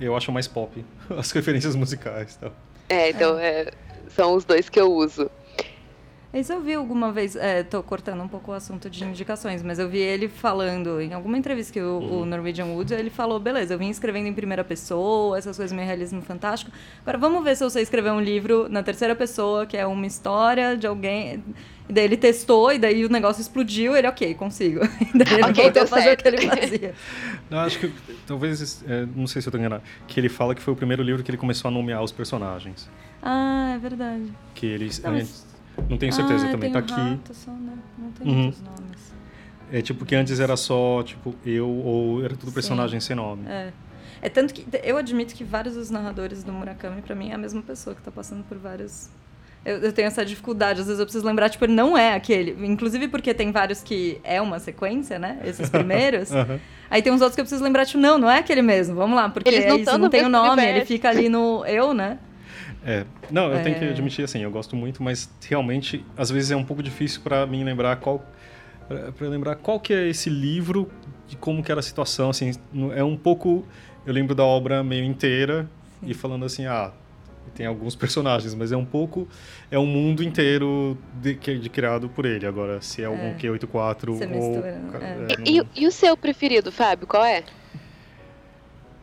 Eu 0.00 0.16
acho 0.16 0.32
mais 0.32 0.48
pop, 0.48 0.84
as 1.10 1.30
referências 1.30 1.76
musicais. 1.76 2.36
Então. 2.38 2.52
É, 2.88 3.10
então 3.10 3.38
é. 3.38 3.62
É, 3.62 3.72
são 4.08 4.34
os 4.34 4.44
dois 4.44 4.68
que 4.68 4.80
eu 4.80 4.92
uso. 4.92 5.30
Isso 6.34 6.50
eu 6.50 6.62
vi 6.62 6.72
alguma 6.72 7.12
vez, 7.12 7.36
é, 7.36 7.62
tô 7.62 7.82
cortando 7.82 8.22
um 8.22 8.28
pouco 8.28 8.52
o 8.52 8.54
assunto 8.54 8.88
de 8.88 9.04
indicações, 9.04 9.62
mas 9.62 9.78
eu 9.78 9.86
vi 9.86 9.98
ele 9.98 10.28
falando, 10.28 10.98
em 10.98 11.12
alguma 11.12 11.36
entrevista 11.36 11.70
que 11.70 11.80
o, 11.80 11.98
uhum. 11.98 12.22
o 12.22 12.24
Norwegian 12.24 12.64
Wood, 12.66 12.94
ele 12.94 13.10
falou, 13.10 13.38
beleza, 13.38 13.74
eu 13.74 13.78
vim 13.78 13.90
escrevendo 13.90 14.28
em 14.28 14.32
primeira 14.32 14.64
pessoa, 14.64 15.36
essas 15.36 15.58
coisas 15.58 15.76
meio 15.76 15.86
realismo 15.86 16.22
fantástico. 16.22 16.70
Agora 17.02 17.18
vamos 17.18 17.44
ver 17.44 17.54
se 17.54 17.62
eu 17.62 17.68
sei 17.68 17.82
escrever 17.82 18.12
um 18.12 18.20
livro 18.20 18.66
na 18.70 18.82
terceira 18.82 19.14
pessoa, 19.14 19.66
que 19.66 19.76
é 19.76 19.86
uma 19.86 20.06
história 20.06 20.74
de 20.74 20.86
alguém. 20.86 21.44
E 21.86 21.92
daí 21.92 22.04
ele 22.04 22.16
testou, 22.16 22.72
e 22.72 22.78
daí 22.78 23.04
o 23.04 23.10
negócio 23.10 23.42
explodiu, 23.42 23.94
ele, 23.94 24.08
ok, 24.08 24.32
consigo. 24.34 24.80
E 25.14 25.18
daí 25.18 25.34
ele 25.34 25.50
okay, 25.50 25.64
voltou 25.64 25.82
a 25.82 25.86
fazer 25.86 26.14
o 26.14 26.16
que 26.16 26.28
ele 26.28 26.48
fazia. 26.48 26.94
Não, 27.50 27.58
acho 27.58 27.78
que, 27.78 27.92
talvez, 28.26 28.82
é, 28.88 29.04
não 29.14 29.26
sei 29.26 29.42
se 29.42 29.48
eu 29.48 29.52
tô 29.52 29.58
enganado, 29.58 29.82
que 30.06 30.18
ele 30.18 30.30
fala 30.30 30.54
que 30.54 30.62
foi 30.62 30.72
o 30.72 30.76
primeiro 30.76 31.02
livro 31.02 31.22
que 31.22 31.30
ele 31.30 31.36
começou 31.36 31.68
a 31.68 31.70
nomear 31.70 32.02
os 32.02 32.10
personagens. 32.10 32.88
Ah, 33.22 33.74
é 33.74 33.78
verdade. 33.78 34.32
Que 34.54 34.64
eles... 34.64 34.98
Não, 35.00 35.12
mas 35.12 35.51
não 35.88 35.96
tenho 35.96 36.12
certeza 36.12 36.46
ah, 36.46 36.50
também. 36.50 36.72
Tá 36.72 36.78
aqui. 36.78 36.92
Rato, 36.92 37.34
só, 37.34 37.50
né? 37.50 37.72
Não 37.98 38.10
tem 38.12 38.26
uhum. 38.26 38.42
muitos 38.42 38.62
nomes. 38.62 39.12
É 39.70 39.80
tipo 39.80 40.04
que 40.04 40.14
antes 40.14 40.38
era 40.38 40.56
só, 40.56 41.02
tipo, 41.02 41.34
eu 41.46 41.68
ou 41.68 42.22
era 42.24 42.36
tudo 42.36 42.52
personagem 42.52 43.00
Sim. 43.00 43.06
sem 43.08 43.16
nome. 43.16 43.48
É. 43.48 43.72
É 44.22 44.28
tanto 44.28 44.54
que 44.54 44.64
eu 44.84 44.96
admito 44.96 45.34
que 45.34 45.42
vários 45.42 45.74
dos 45.74 45.90
narradores 45.90 46.44
do 46.44 46.52
Murakami, 46.52 47.02
para 47.02 47.14
mim, 47.14 47.30
é 47.30 47.34
a 47.34 47.38
mesma 47.38 47.60
pessoa 47.60 47.94
que 47.96 48.00
tá 48.00 48.10
passando 48.10 48.44
por 48.44 48.56
vários. 48.56 49.10
Eu, 49.64 49.78
eu, 49.78 49.92
tenho 49.92 50.06
essa 50.06 50.24
dificuldade, 50.24 50.80
às 50.80 50.86
vezes 50.86 51.00
eu 51.00 51.06
preciso 51.06 51.26
lembrar, 51.26 51.48
tipo, 51.48 51.64
ele 51.64 51.72
não 51.72 51.98
é 51.98 52.14
aquele. 52.14 52.56
Inclusive 52.66 53.08
porque 53.08 53.34
tem 53.34 53.50
vários 53.50 53.82
que 53.82 54.20
é 54.22 54.40
uma 54.40 54.60
sequência, 54.60 55.18
né? 55.18 55.40
Esses 55.44 55.68
primeiros. 55.70 56.30
uhum. 56.30 56.58
Aí 56.88 57.02
tem 57.02 57.12
uns 57.12 57.20
outros 57.20 57.34
que 57.34 57.40
eu 57.40 57.44
preciso 57.44 57.64
lembrar, 57.64 57.84
tipo, 57.84 57.98
não, 57.98 58.16
não 58.16 58.30
é 58.30 58.38
aquele 58.38 58.62
mesmo, 58.62 58.94
vamos 58.94 59.16
lá, 59.16 59.28
porque 59.28 59.48
Eles 59.48 59.66
não, 59.66 59.76
é 59.76 59.80
isso, 59.80 59.98
não 59.98 60.08
tem 60.08 60.24
o 60.24 60.28
nome, 60.28 60.50
universo. 60.50 60.76
ele 60.76 60.84
fica 60.84 61.08
ali 61.08 61.28
no 61.28 61.64
eu, 61.66 61.92
né? 61.92 62.18
É. 62.84 63.04
Não, 63.30 63.44
eu 63.50 63.58
é... 63.58 63.62
tenho 63.62 63.78
que 63.78 63.84
é. 63.84 63.90
admitir 63.90 64.24
assim, 64.24 64.40
eu 64.40 64.50
gosto 64.50 64.74
muito, 64.74 65.02
mas 65.02 65.30
realmente 65.48 66.04
às 66.16 66.30
vezes 66.30 66.50
é 66.50 66.56
um 66.56 66.64
pouco 66.64 66.82
difícil 66.82 67.20
para 67.22 67.46
mim 67.46 67.64
lembrar 67.64 67.96
qual 67.96 68.24
para 69.16 69.28
lembrar 69.28 69.54
qual 69.56 69.80
que 69.80 69.92
é 69.94 70.08
esse 70.08 70.28
livro 70.28 70.90
de 71.26 71.36
como 71.36 71.62
que 71.62 71.70
era 71.70 71.80
a 71.80 71.82
situação, 71.82 72.30
assim, 72.30 72.52
é 72.94 73.02
um 73.02 73.16
pouco 73.16 73.64
eu 74.04 74.12
lembro 74.12 74.34
da 74.34 74.44
obra 74.44 74.82
meio 74.82 75.04
inteira 75.04 75.68
Sim. 76.00 76.10
e 76.10 76.14
falando 76.14 76.44
assim, 76.44 76.66
ah, 76.66 76.92
tem 77.54 77.66
alguns 77.66 77.94
personagens, 77.94 78.54
mas 78.54 78.72
é 78.72 78.76
um 78.76 78.84
pouco 78.84 79.28
é 79.70 79.78
um 79.78 79.86
mundo 79.86 80.22
inteiro 80.22 80.98
de, 81.20 81.34
de 81.34 81.68
criado 81.68 82.08
por 82.08 82.24
ele. 82.24 82.46
Agora, 82.46 82.80
se 82.80 83.02
é 83.02 83.06
algum 83.06 83.28
é. 83.28 83.36
Q84 83.36 84.08
ou 84.08 84.28
mistura, 84.28 84.68
é. 84.68 85.32
é. 85.32 85.50
E, 85.50 85.60
e, 85.60 85.66
e 85.76 85.86
o 85.86 85.92
seu 85.92 86.16
preferido, 86.16 86.72
Fábio, 86.72 87.06
qual 87.06 87.24
é? 87.24 87.44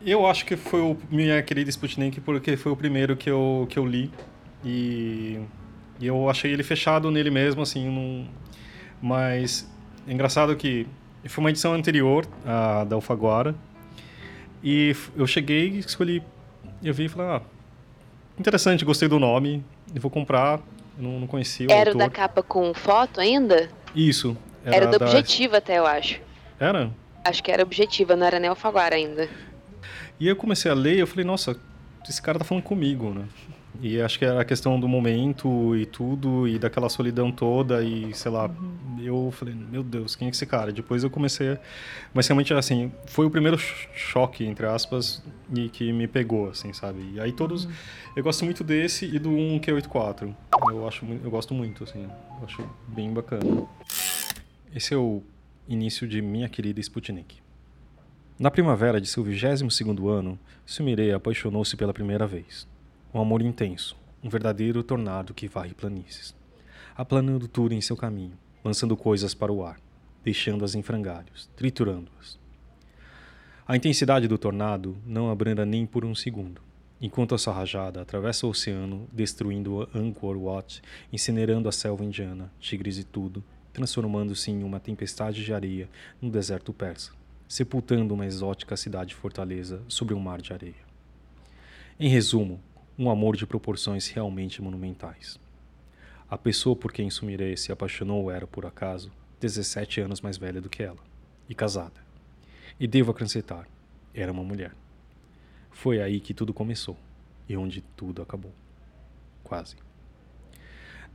Eu 0.04 0.26
acho 0.26 0.44
que 0.46 0.56
foi 0.56 0.80
o 0.80 0.96
minha 1.10 1.42
querida 1.42 1.68
Sputnik 1.70 2.20
porque 2.20 2.56
foi 2.56 2.72
o 2.72 2.76
primeiro 2.76 3.16
que 3.16 3.28
eu, 3.30 3.66
que 3.68 3.78
eu 3.78 3.84
li 3.86 4.10
e, 4.64 5.38
e 6.00 6.06
eu 6.06 6.28
achei 6.30 6.50
ele 6.52 6.62
fechado 6.62 7.10
nele 7.10 7.30
mesmo, 7.30 7.60
assim, 7.62 7.86
num, 7.88 8.26
mas 9.00 9.70
é 10.08 10.12
engraçado 10.12 10.56
que 10.56 10.86
foi 11.26 11.44
uma 11.44 11.50
edição 11.50 11.74
anterior 11.74 12.26
a 12.46 12.84
da 12.84 12.96
Alfaguara 12.96 13.54
e 14.62 14.94
eu 15.16 15.26
cheguei, 15.26 15.68
escolhi, 15.78 16.22
eu 16.82 16.94
vi 16.94 17.04
e 17.04 17.08
falei, 17.08 17.26
ah, 17.36 17.42
interessante, 18.38 18.84
gostei 18.86 19.08
do 19.08 19.18
nome, 19.18 19.62
eu 19.94 20.00
vou 20.00 20.10
comprar, 20.10 20.60
não, 20.98 21.20
não 21.20 21.26
conhecia 21.26 21.66
o 21.68 21.72
Era 21.72 21.90
autor. 21.90 21.98
da 21.98 22.10
capa 22.10 22.42
com 22.42 22.72
foto 22.72 23.20
ainda? 23.20 23.68
Isso. 23.94 24.34
Era, 24.64 24.86
do 24.86 24.98
da- 24.98 25.04
Objetivo 25.06 25.56
até, 25.56 25.78
eu 25.78 25.86
acho. 25.86 26.20
Era? 26.58 26.90
Acho 27.24 27.42
que 27.42 27.50
era 27.50 27.62
Objetiva, 27.62 28.16
não 28.16 28.26
era 28.26 28.38
nem 28.38 28.48
Alfaguara 28.48 28.96
ainda. 28.96 29.28
E 30.20 30.28
eu 30.28 30.36
comecei 30.36 30.70
a 30.70 30.74
ler 30.74 30.96
e 30.96 31.00
eu 31.00 31.06
falei, 31.06 31.24
nossa, 31.24 31.56
esse 32.08 32.20
cara 32.20 32.38
tá 32.38 32.44
falando 32.44 32.62
comigo, 32.62 33.10
né? 33.10 33.24
E 33.80 33.98
acho 34.00 34.18
que 34.18 34.24
era 34.24 34.42
a 34.42 34.44
questão 34.44 34.78
do 34.78 34.86
momento 34.86 35.74
e 35.74 35.86
tudo, 35.86 36.46
e 36.46 36.58
daquela 36.58 36.88
solidão 36.90 37.30
toda, 37.32 37.82
e 37.82 38.12
sei 38.12 38.30
lá, 38.30 38.50
eu 39.00 39.30
falei, 39.32 39.54
meu 39.54 39.82
Deus, 39.82 40.14
quem 40.16 40.26
é 40.28 40.30
esse 40.30 40.44
cara? 40.44 40.70
Depois 40.72 41.02
eu 41.02 41.08
comecei 41.08 41.52
a... 41.52 41.58
Mas 42.12 42.26
realmente, 42.26 42.52
assim, 42.52 42.92
foi 43.06 43.24
o 43.24 43.30
primeiro 43.30 43.56
ch- 43.56 43.88
choque, 43.94 44.44
entre 44.44 44.66
aspas, 44.66 45.22
e 45.54 45.68
que 45.70 45.90
me 45.92 46.06
pegou, 46.06 46.50
assim, 46.50 46.72
sabe? 46.74 47.12
E 47.14 47.20
aí 47.20 47.32
todos... 47.32 47.66
Eu 48.14 48.22
gosto 48.24 48.44
muito 48.44 48.62
desse 48.64 49.06
e 49.06 49.18
do 49.18 49.30
1Q84. 49.30 50.34
Eu, 50.72 50.86
acho, 50.86 51.06
eu 51.24 51.30
gosto 51.30 51.54
muito, 51.54 51.84
assim, 51.84 52.02
eu 52.40 52.44
acho 52.44 52.62
bem 52.88 53.10
bacana. 53.14 53.66
Esse 54.74 54.92
é 54.92 54.96
o 54.96 55.22
início 55.68 56.06
de 56.08 56.20
Minha 56.20 56.48
Querida 56.48 56.80
Sputnik. 56.80 57.36
Na 58.40 58.50
primavera 58.50 58.98
de 58.98 59.06
seu 59.06 59.22
22º 59.22 60.08
ano, 60.08 60.38
Sumire 60.64 61.12
apaixonou-se 61.12 61.76
pela 61.76 61.92
primeira 61.92 62.26
vez. 62.26 62.66
Um 63.12 63.20
amor 63.20 63.42
intenso, 63.42 63.94
um 64.24 64.30
verdadeiro 64.30 64.82
tornado 64.82 65.34
que 65.34 65.46
varre 65.46 65.74
planícies. 65.74 66.34
Aplanando 66.96 67.46
tudo 67.46 67.74
em 67.74 67.82
seu 67.82 67.98
caminho, 67.98 68.38
lançando 68.64 68.96
coisas 68.96 69.34
para 69.34 69.52
o 69.52 69.62
ar, 69.62 69.78
deixando-as 70.24 70.74
em 70.74 70.80
frangalhos, 70.80 71.50
triturando-as. 71.54 72.38
A 73.68 73.76
intensidade 73.76 74.26
do 74.26 74.38
tornado 74.38 74.96
não 75.04 75.30
abranda 75.30 75.66
nem 75.66 75.84
por 75.84 76.02
um 76.02 76.14
segundo, 76.14 76.62
enquanto 76.98 77.34
a 77.34 77.38
sua 77.38 77.52
rajada 77.52 78.00
atravessa 78.00 78.46
o 78.46 78.48
oceano, 78.48 79.06
destruindo 79.12 79.86
Angkor 79.94 80.38
Wat, 80.38 80.80
incinerando 81.12 81.68
a 81.68 81.72
selva 81.72 82.06
indiana, 82.06 82.50
tigres 82.58 82.96
e 82.96 83.04
tudo, 83.04 83.44
transformando-se 83.70 84.50
em 84.50 84.62
uma 84.62 84.80
tempestade 84.80 85.44
de 85.44 85.52
areia 85.52 85.90
no 86.22 86.30
deserto 86.30 86.72
persa 86.72 87.19
sepultando 87.50 88.14
uma 88.14 88.24
exótica 88.24 88.76
cidade-fortaleza 88.76 89.82
sobre 89.88 90.14
um 90.14 90.20
mar 90.20 90.40
de 90.40 90.52
areia. 90.52 90.86
Em 91.98 92.08
resumo, 92.08 92.60
um 92.96 93.10
amor 93.10 93.36
de 93.36 93.44
proporções 93.44 94.06
realmente 94.06 94.62
monumentais. 94.62 95.36
A 96.30 96.38
pessoa 96.38 96.76
por 96.76 96.92
quem 96.92 97.10
Sumire 97.10 97.56
se 97.56 97.72
apaixonou 97.72 98.30
era, 98.30 98.46
por 98.46 98.66
acaso, 98.66 99.10
17 99.40 100.00
anos 100.00 100.20
mais 100.20 100.38
velha 100.38 100.60
do 100.60 100.68
que 100.68 100.80
ela, 100.80 101.00
e 101.48 101.54
casada. 101.54 102.00
E 102.78 102.86
devo 102.86 103.10
acrescentar, 103.10 103.66
era 104.14 104.30
uma 104.30 104.44
mulher. 104.44 104.72
Foi 105.72 106.00
aí 106.00 106.20
que 106.20 106.32
tudo 106.32 106.54
começou, 106.54 106.96
e 107.48 107.56
onde 107.56 107.80
tudo 107.96 108.22
acabou. 108.22 108.52
Quase. 109.42 109.74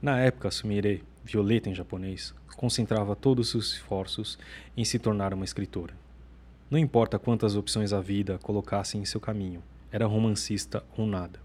Na 0.01 0.19
época, 0.19 0.51
Sumire, 0.51 1.01
Violeta 1.23 1.69
em 1.69 1.73
japonês, 1.73 2.35
concentrava 2.57 3.15
todos 3.15 3.55
os 3.55 3.75
esforços 3.75 4.37
em 4.75 4.83
se 4.83 4.99
tornar 4.99 5.33
uma 5.33 5.45
escritora. 5.45 6.03
Não 6.69 6.79
importa 6.79 7.19
quantas 7.19 7.55
opções 7.55 7.93
a 7.93 8.01
vida 8.01 8.39
colocasse 8.39 8.97
em 8.97 9.05
seu 9.05 9.21
caminho, 9.21 9.61
era 9.91 10.07
romancista 10.07 10.83
ou 10.97 11.05
nada. 11.05 11.39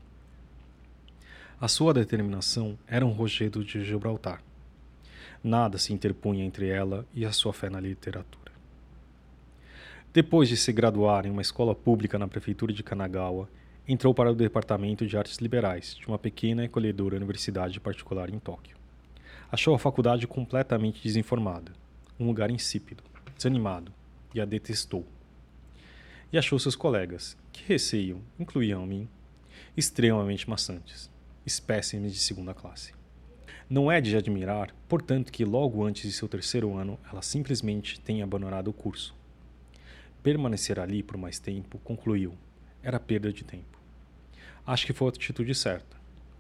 A 1.60 1.68
sua 1.68 1.92
determinação 1.92 2.78
era 2.86 3.04
um 3.04 3.10
rochedo 3.10 3.62
de 3.62 3.84
Gibraltar. 3.84 4.42
Nada 5.44 5.76
se 5.76 5.92
interpunha 5.92 6.42
entre 6.42 6.68
ela 6.68 7.06
e 7.14 7.26
a 7.26 7.32
sua 7.32 7.52
fé 7.52 7.68
na 7.68 7.78
literatura. 7.78 8.50
Depois 10.10 10.48
de 10.48 10.56
se 10.56 10.72
graduar 10.72 11.26
em 11.26 11.30
uma 11.30 11.42
escola 11.42 11.74
pública 11.74 12.18
na 12.18 12.26
prefeitura 12.26 12.72
de 12.72 12.82
Kanagawa, 12.82 13.46
entrou 13.86 14.14
para 14.14 14.32
o 14.32 14.34
departamento 14.34 15.06
de 15.06 15.18
artes 15.18 15.36
liberais 15.36 15.96
de 15.96 16.08
uma 16.08 16.18
pequena 16.18 16.62
e 16.62 16.66
acolhedora 16.66 17.16
universidade 17.16 17.78
particular 17.78 18.30
em 18.30 18.38
Tóquio. 18.38 18.76
Achou 19.52 19.74
a 19.74 19.78
faculdade 19.78 20.26
completamente 20.26 21.02
desinformada, 21.02 21.72
um 22.18 22.26
lugar 22.26 22.50
insípido, 22.50 23.02
desanimado, 23.36 23.92
e 24.34 24.40
a 24.40 24.44
detestou. 24.44 25.06
E 26.32 26.38
achou 26.38 26.58
seus 26.58 26.76
colegas, 26.76 27.36
que 27.52 27.64
receiam, 27.66 28.20
incluíam 28.38 28.82
a 28.82 28.86
mim, 28.86 29.08
extremamente 29.76 30.48
maçantes, 30.48 31.10
espécimes 31.44 32.12
de 32.12 32.20
segunda 32.20 32.54
classe. 32.54 32.92
Não 33.68 33.90
é 33.90 34.00
de 34.00 34.16
admirar, 34.16 34.74
portanto, 34.88 35.30
que 35.30 35.44
logo 35.44 35.84
antes 35.84 36.02
de 36.02 36.12
seu 36.12 36.28
terceiro 36.28 36.76
ano 36.76 36.98
ela 37.10 37.22
simplesmente 37.22 38.00
tenha 38.00 38.24
abandonado 38.24 38.68
o 38.68 38.72
curso. 38.72 39.14
Permanecer 40.22 40.78
ali 40.78 41.02
por 41.02 41.16
mais 41.16 41.38
tempo, 41.38 41.78
concluiu, 41.78 42.34
era 42.82 42.98
perda 42.98 43.32
de 43.32 43.44
tempo. 43.44 43.78
Acho 44.66 44.86
que 44.86 44.92
foi 44.92 45.08
a 45.08 45.10
atitude 45.10 45.54
certa, 45.54 45.96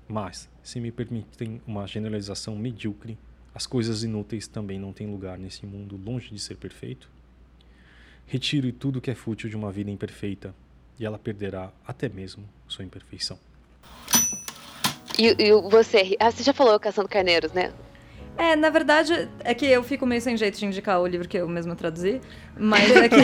mas, 0.08 0.50
se 0.62 0.80
me 0.80 0.90
permitem 0.90 1.62
uma 1.64 1.86
generalização 1.86 2.56
medíocre, 2.56 3.16
as 3.54 3.66
coisas 3.66 4.02
inúteis 4.02 4.48
também 4.48 4.78
não 4.78 4.92
têm 4.92 5.06
lugar 5.06 5.38
nesse 5.38 5.64
mundo 5.64 5.96
longe 5.96 6.30
de 6.30 6.40
ser 6.40 6.56
perfeito? 6.56 7.08
Retire 8.30 8.70
tudo 8.70 9.00
que 9.00 9.10
é 9.10 9.14
fútil 9.14 9.50
de 9.50 9.56
uma 9.56 9.72
vida 9.72 9.90
imperfeita, 9.90 10.54
e 10.96 11.04
ela 11.04 11.18
perderá 11.18 11.72
até 11.84 12.08
mesmo 12.08 12.44
sua 12.68 12.84
imperfeição. 12.84 13.36
E, 15.18 15.34
e 15.36 15.52
você, 15.68 16.16
ah, 16.20 16.30
você 16.30 16.44
já 16.44 16.52
falou 16.52 16.78
Caçando 16.78 17.08
Carneiros, 17.08 17.52
né? 17.52 17.72
É, 18.38 18.54
na 18.54 18.70
verdade, 18.70 19.28
é 19.40 19.52
que 19.52 19.66
eu 19.66 19.82
fico 19.82 20.06
meio 20.06 20.20
sem 20.20 20.36
jeito 20.36 20.56
de 20.60 20.64
indicar 20.64 21.00
o 21.00 21.08
livro 21.08 21.28
que 21.28 21.38
eu 21.38 21.48
mesma 21.48 21.74
traduzi, 21.74 22.20
mas 22.56 22.88
é 22.92 23.08
que... 23.08 23.16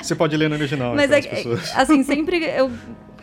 Você 0.02 0.14
pode 0.14 0.34
ler 0.38 0.48
no 0.48 0.56
original, 0.56 0.94
Mas 0.94 1.04
então, 1.04 1.18
é 1.18 1.20
que, 1.20 1.28
pessoas. 1.28 1.70
assim, 1.76 2.02
sempre 2.02 2.42
eu, 2.44 2.70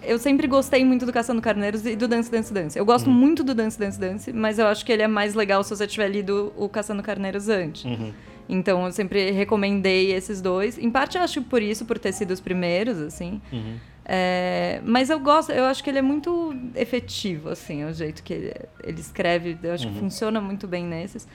eu 0.03 0.19
sempre 0.19 0.45
gostei 0.45 0.85
muito 0.85 1.03
do 1.07 1.11
Caçando 1.11 1.41
Carneiros 1.41 1.83
e 1.83 1.95
do 1.95 2.07
Dance 2.07 2.29
Dance 2.29 2.53
Dance. 2.53 2.77
Eu 2.77 2.85
gosto 2.85 3.09
muito 3.09 3.43
do 3.43 3.55
Dance 3.55 3.77
Dance 3.77 3.99
Dance, 3.99 4.31
mas 4.31 4.59
eu 4.59 4.67
acho 4.67 4.85
que 4.85 4.91
ele 4.91 5.01
é 5.01 5.07
mais 5.07 5.33
legal 5.33 5.63
se 5.63 5.71
você 5.71 5.87
tiver 5.87 6.09
lido 6.09 6.53
o 6.55 6.69
Caçando 6.69 7.01
Carneiros 7.01 7.49
antes. 7.49 7.85
Uhum. 7.85 8.13
Então 8.49 8.85
eu 8.85 8.91
sempre 8.91 9.31
recomendei 9.31 10.11
esses 10.13 10.41
dois. 10.41 10.77
Em 10.77 10.89
parte 10.89 11.17
eu 11.17 11.23
acho 11.23 11.41
por 11.43 11.61
isso, 11.61 11.85
por 11.85 11.97
ter 11.99 12.11
sido 12.13 12.31
os 12.31 12.39
primeiros, 12.39 12.97
assim. 12.99 13.41
Uhum. 13.51 13.75
É, 14.05 14.81
mas 14.83 15.09
eu 15.09 15.19
gosto, 15.19 15.51
eu 15.51 15.65
acho 15.65 15.83
que 15.83 15.89
ele 15.89 15.99
é 15.99 16.01
muito 16.01 16.53
efetivo, 16.75 17.49
assim, 17.49 17.83
o 17.85 17.93
jeito 17.93 18.23
que 18.23 18.33
ele, 18.33 18.53
ele 18.83 18.99
escreve, 18.99 19.57
eu 19.63 19.73
acho 19.73 19.87
que 19.87 19.99
funciona 19.99 20.41
muito 20.41 20.67
bem 20.67 20.83
nesses. 20.85 21.27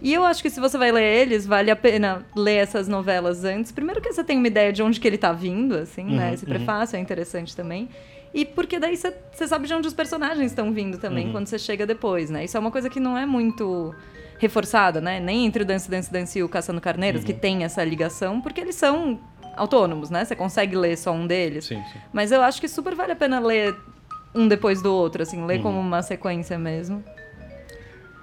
E 0.00 0.12
eu 0.14 0.24
acho 0.24 0.42
que 0.42 0.50
se 0.50 0.58
você 0.60 0.76
vai 0.78 0.90
ler 0.90 1.04
eles, 1.04 1.46
vale 1.46 1.70
a 1.70 1.76
pena 1.76 2.24
ler 2.34 2.56
essas 2.56 2.88
novelas 2.88 3.44
antes. 3.44 3.70
Primeiro 3.70 4.00
que 4.00 4.12
você 4.12 4.24
tem 4.24 4.36
uma 4.38 4.46
ideia 4.48 4.72
de 4.72 4.82
onde 4.82 4.98
que 4.98 5.06
ele 5.06 5.18
tá 5.18 5.32
vindo, 5.32 5.76
assim, 5.76 6.04
né? 6.04 6.28
Uhum, 6.28 6.34
Esse 6.34 6.46
prefácio 6.46 6.96
é 6.96 7.00
interessante 7.00 7.54
também. 7.54 7.88
E 8.34 8.44
porque 8.44 8.78
daí 8.80 8.96
você 8.96 9.12
você 9.30 9.46
sabe 9.46 9.66
de 9.68 9.74
onde 9.74 9.86
os 9.86 9.94
personagens 9.94 10.46
estão 10.50 10.72
vindo 10.72 10.98
também, 10.98 11.26
Uhum. 11.26 11.32
quando 11.32 11.46
você 11.46 11.58
chega 11.58 11.86
depois, 11.86 12.30
né? 12.30 12.44
Isso 12.44 12.56
é 12.56 12.60
uma 12.60 12.70
coisa 12.70 12.88
que 12.88 12.98
não 12.98 13.16
é 13.16 13.26
muito 13.26 13.94
reforçada, 14.42 15.00
né? 15.00 15.18
Nem 15.20 15.46
entre 15.46 15.62
o 15.62 15.66
Dance 15.66 15.90
Dance 15.90 16.12
Dance 16.12 16.38
e 16.38 16.42
o 16.42 16.48
Caçando 16.48 16.80
Carneiros, 16.80 17.20
Uhum. 17.22 17.26
que 17.26 17.32
tem 17.32 17.64
essa 17.64 17.82
ligação, 17.82 18.40
porque 18.40 18.60
eles 18.60 18.74
são 18.74 19.18
autônomos, 19.56 20.10
né? 20.10 20.24
Você 20.24 20.34
consegue 20.36 20.76
ler 20.76 20.96
só 20.98 21.12
um 21.12 21.26
deles. 21.26 21.64
Sim, 21.66 21.82
sim. 21.92 21.98
Mas 22.12 22.30
eu 22.32 22.42
acho 22.42 22.60
que 22.60 22.68
super 22.68 22.94
vale 22.94 23.12
a 23.12 23.16
pena 23.16 23.38
ler 23.40 23.74
um 24.34 24.46
depois 24.48 24.80
do 24.82 24.92
outro, 24.92 25.22
assim, 25.22 25.44
ler 25.44 25.56
Uhum. 25.58 25.62
como 25.62 25.80
uma 25.80 26.02
sequência 26.02 26.58
mesmo. 26.58 27.02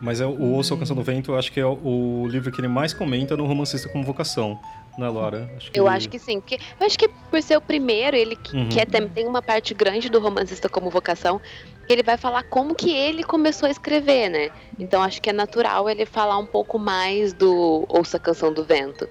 Mas 0.02 0.22
é, 0.22 0.26
o 0.26 0.54
Ouça 0.54 0.76
Canção 0.78 0.96
do 0.96 1.04
Vento, 1.04 1.32
eu 1.34 1.38
acho 1.38 1.52
que 1.52 1.60
é 1.60 1.66
o 1.66 2.26
livro 2.30 2.52
que 2.52 2.62
ele 2.62 2.70
mais 2.70 2.94
comenta 2.94 3.36
no 3.36 3.46
Romancista 3.46 3.90
como 3.90 4.04
Vocação, 4.04 4.58
né, 5.00 5.10
Laura? 5.10 5.50
Acho 5.58 5.72
Eu 5.74 5.88
ele- 5.88 5.96
acho 5.96 6.10
que 6.10 6.20
sim. 6.20 6.40
Porque, 6.40 6.60
eu 6.80 6.86
acho 6.86 6.98
que 7.00 7.08
por 7.08 7.42
ser 7.42 7.58
o 7.58 7.62
primeiro, 7.62 8.16
ele 8.18 8.36
que, 8.36 8.56
Uhum. 8.56 8.70
que 8.70 8.80
é, 8.80 8.86
tem, 8.86 9.28
uma 9.28 9.42
parte 9.42 9.74
grande 9.74 10.10
do 10.10 10.20
romancista 10.20 10.68
como 10.70 10.90
vocação, 10.90 11.42
ele 11.88 12.04
vai 12.04 12.18
falar 12.18 12.44
como 12.44 12.76
que 12.76 12.92
ele 12.92 13.24
começou 13.24 13.68
a 13.68 13.72
escrever, 13.72 14.30
né? 14.30 14.50
Então 14.78 15.02
acho 15.02 15.22
que 15.22 15.30
é 15.30 15.34
natural 15.34 15.90
ele 15.90 16.06
falar 16.06 16.38
um 16.38 16.46
pouco 16.46 16.78
mais 16.78 17.34
do 17.34 17.86
Ouça 17.90 18.18
a 18.18 18.20
Canção 18.20 18.54
do 18.54 18.64
Vento. 18.64 19.08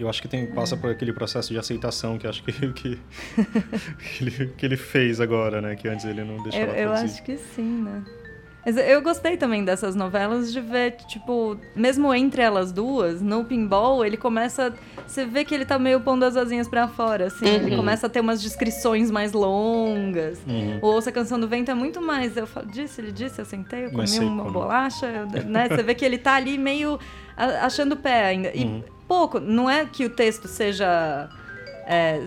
Eu 0.00 0.08
acho 0.08 0.22
que 0.22 0.28
tem, 0.28 0.46
passa 0.46 0.76
por 0.76 0.90
aquele 0.90 1.12
processo 1.12 1.52
de 1.52 1.58
aceitação 1.58 2.18
que 2.18 2.26
acho 2.26 2.42
que, 2.44 2.52
que, 2.72 2.96
que, 2.96 4.22
ele, 4.24 4.46
que 4.56 4.66
ele 4.66 4.76
fez 4.76 5.20
agora, 5.20 5.60
né? 5.60 5.74
Que 5.74 5.88
antes 5.88 6.04
ele 6.04 6.22
não 6.22 6.36
Eu, 6.36 6.42
deixava 6.44 6.72
eu 6.78 6.90
produzir. 6.92 7.06
acho 7.14 7.22
que 7.24 7.36
sim, 7.36 7.82
né? 7.82 8.04
Mas 8.68 8.76
eu 8.76 9.00
gostei 9.00 9.34
também 9.38 9.64
dessas 9.64 9.94
novelas 9.94 10.52
de 10.52 10.60
ver, 10.60 10.92
tipo, 11.08 11.56
mesmo 11.74 12.12
entre 12.12 12.42
elas 12.42 12.70
duas, 12.70 13.22
no 13.22 13.42
pinball, 13.42 14.04
ele 14.04 14.18
começa. 14.18 14.74
Você 15.06 15.24
vê 15.24 15.42
que 15.42 15.54
ele 15.54 15.64
tá 15.64 15.78
meio 15.78 16.02
pondo 16.02 16.22
as 16.26 16.36
asinhas 16.36 16.68
pra 16.68 16.86
fora, 16.86 17.28
assim. 17.28 17.46
Ele 17.48 17.70
Uhum. 17.70 17.76
começa 17.78 18.06
a 18.08 18.10
ter 18.10 18.20
umas 18.20 18.42
descrições 18.42 19.10
mais 19.10 19.32
longas. 19.32 20.38
Uhum. 20.46 20.80
O 20.82 20.86
Ouça 20.88 21.08
a 21.08 21.12
Canção 21.14 21.40
do 21.40 21.48
Vento 21.48 21.70
é 21.70 21.74
muito 21.74 22.02
mais. 22.02 22.36
Eu 22.36 22.46
falo, 22.46 22.66
disse, 22.66 23.00
ele 23.00 23.10
disse, 23.10 23.40
eu 23.40 23.46
sentei, 23.46 23.86
eu 23.86 23.90
comi 23.90 24.18
uma 24.18 24.44
né? 24.44 24.50
bolacha, 24.50 25.06
eu- 25.06 25.26
né? 25.48 25.66
Você 25.70 25.82
vê 25.82 25.94
que 25.94 26.04
ele 26.04 26.18
tá 26.18 26.34
ali 26.34 26.58
meio 26.58 26.98
achando 27.38 27.96
pé 27.96 28.26
ainda. 28.26 28.50
E 28.54 28.64
Uhum. 28.64 28.82
pouco, 29.08 29.40
não 29.40 29.70
é 29.70 29.86
que 29.86 30.04
o 30.04 30.10
texto 30.10 30.46
seja. 30.46 31.30
é, 31.86 32.22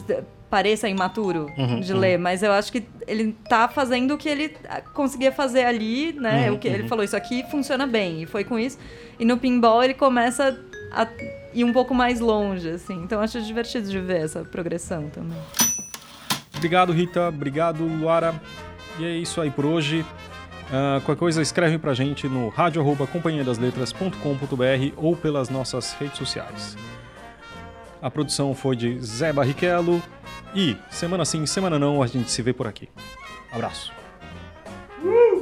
pareça 0.52 0.90
imaturo 0.90 1.48
Uhum, 1.58 1.80
de 1.80 1.94
uhum. 1.94 2.00
ler, 2.00 2.20
mas 2.20 2.44
eu 2.44 2.52
acho 2.52 2.72
que 2.72 2.84
ele 3.08 3.36
tá 3.48 3.68
fazendo 3.68 4.14
o 4.14 4.18
que 4.18 4.28
ele 4.28 4.56
ah, 4.70 4.82
conseguia 4.82 5.32
fazer 5.32 5.64
ali, 5.64 6.14
né? 6.14 6.50
Uhum, 6.50 6.56
o 6.56 6.60
que 6.60 6.68
ele 6.68 6.84
uhum. 6.84 6.90
falou, 6.90 7.04
isso 7.04 7.16
aqui 7.16 7.44
funciona 7.50 7.88
bem, 7.88 8.24
e 8.24 8.26
foi 8.26 8.44
com 8.44 8.60
isso. 8.60 8.78
E 9.18 9.26
no 9.26 9.38
pinball 9.38 9.84
ele 9.84 9.94
começa 9.94 10.60
a 10.92 11.08
ir 11.54 11.64
um 11.64 11.72
pouco 11.72 11.94
mais 11.94 12.20
longe, 12.20 12.70
assim. 12.70 13.02
Então 13.04 13.20
eu 13.20 13.24
acho 13.24 13.42
divertido 13.42 13.90
de 13.90 14.00
ver 14.00 14.26
essa 14.26 14.44
progressão 14.44 15.10
também. 15.10 15.38
Obrigado, 16.56 16.92
Rita. 16.92 17.30
Obrigado, 17.30 17.86
Luara. 17.86 18.36
E 19.00 19.06
é 19.06 19.12
isso 19.12 19.40
aí 19.40 19.50
por 19.50 19.66
hoje. 19.66 20.06
Ah, 20.72 21.00
qualquer 21.04 21.20
coisa, 21.20 21.42
escreve 21.42 21.78
pra 21.78 21.94
gente 21.94 22.28
no 22.28 22.50
radio.companhiadasletras.com.br 22.50 24.94
ou 24.98 25.16
pelas 25.16 25.50
nossas 25.50 25.94
redes 25.94 26.18
sociais. 26.18 26.76
A 28.02 28.10
produção 28.10 28.56
foi 28.56 28.76
de 28.76 29.00
Zé 29.00 29.32
Barrichello. 29.32 30.02
E 30.56 30.76
semana 30.90 31.24
sim, 31.24 31.46
semana 31.46 31.78
não, 31.78 32.02
a 32.02 32.08
gente 32.08 32.32
se 32.32 32.42
vê 32.42 32.52
por 32.52 32.68
aqui. 32.68 32.90
Abraço. 33.52 33.94
Uh! 35.04 35.41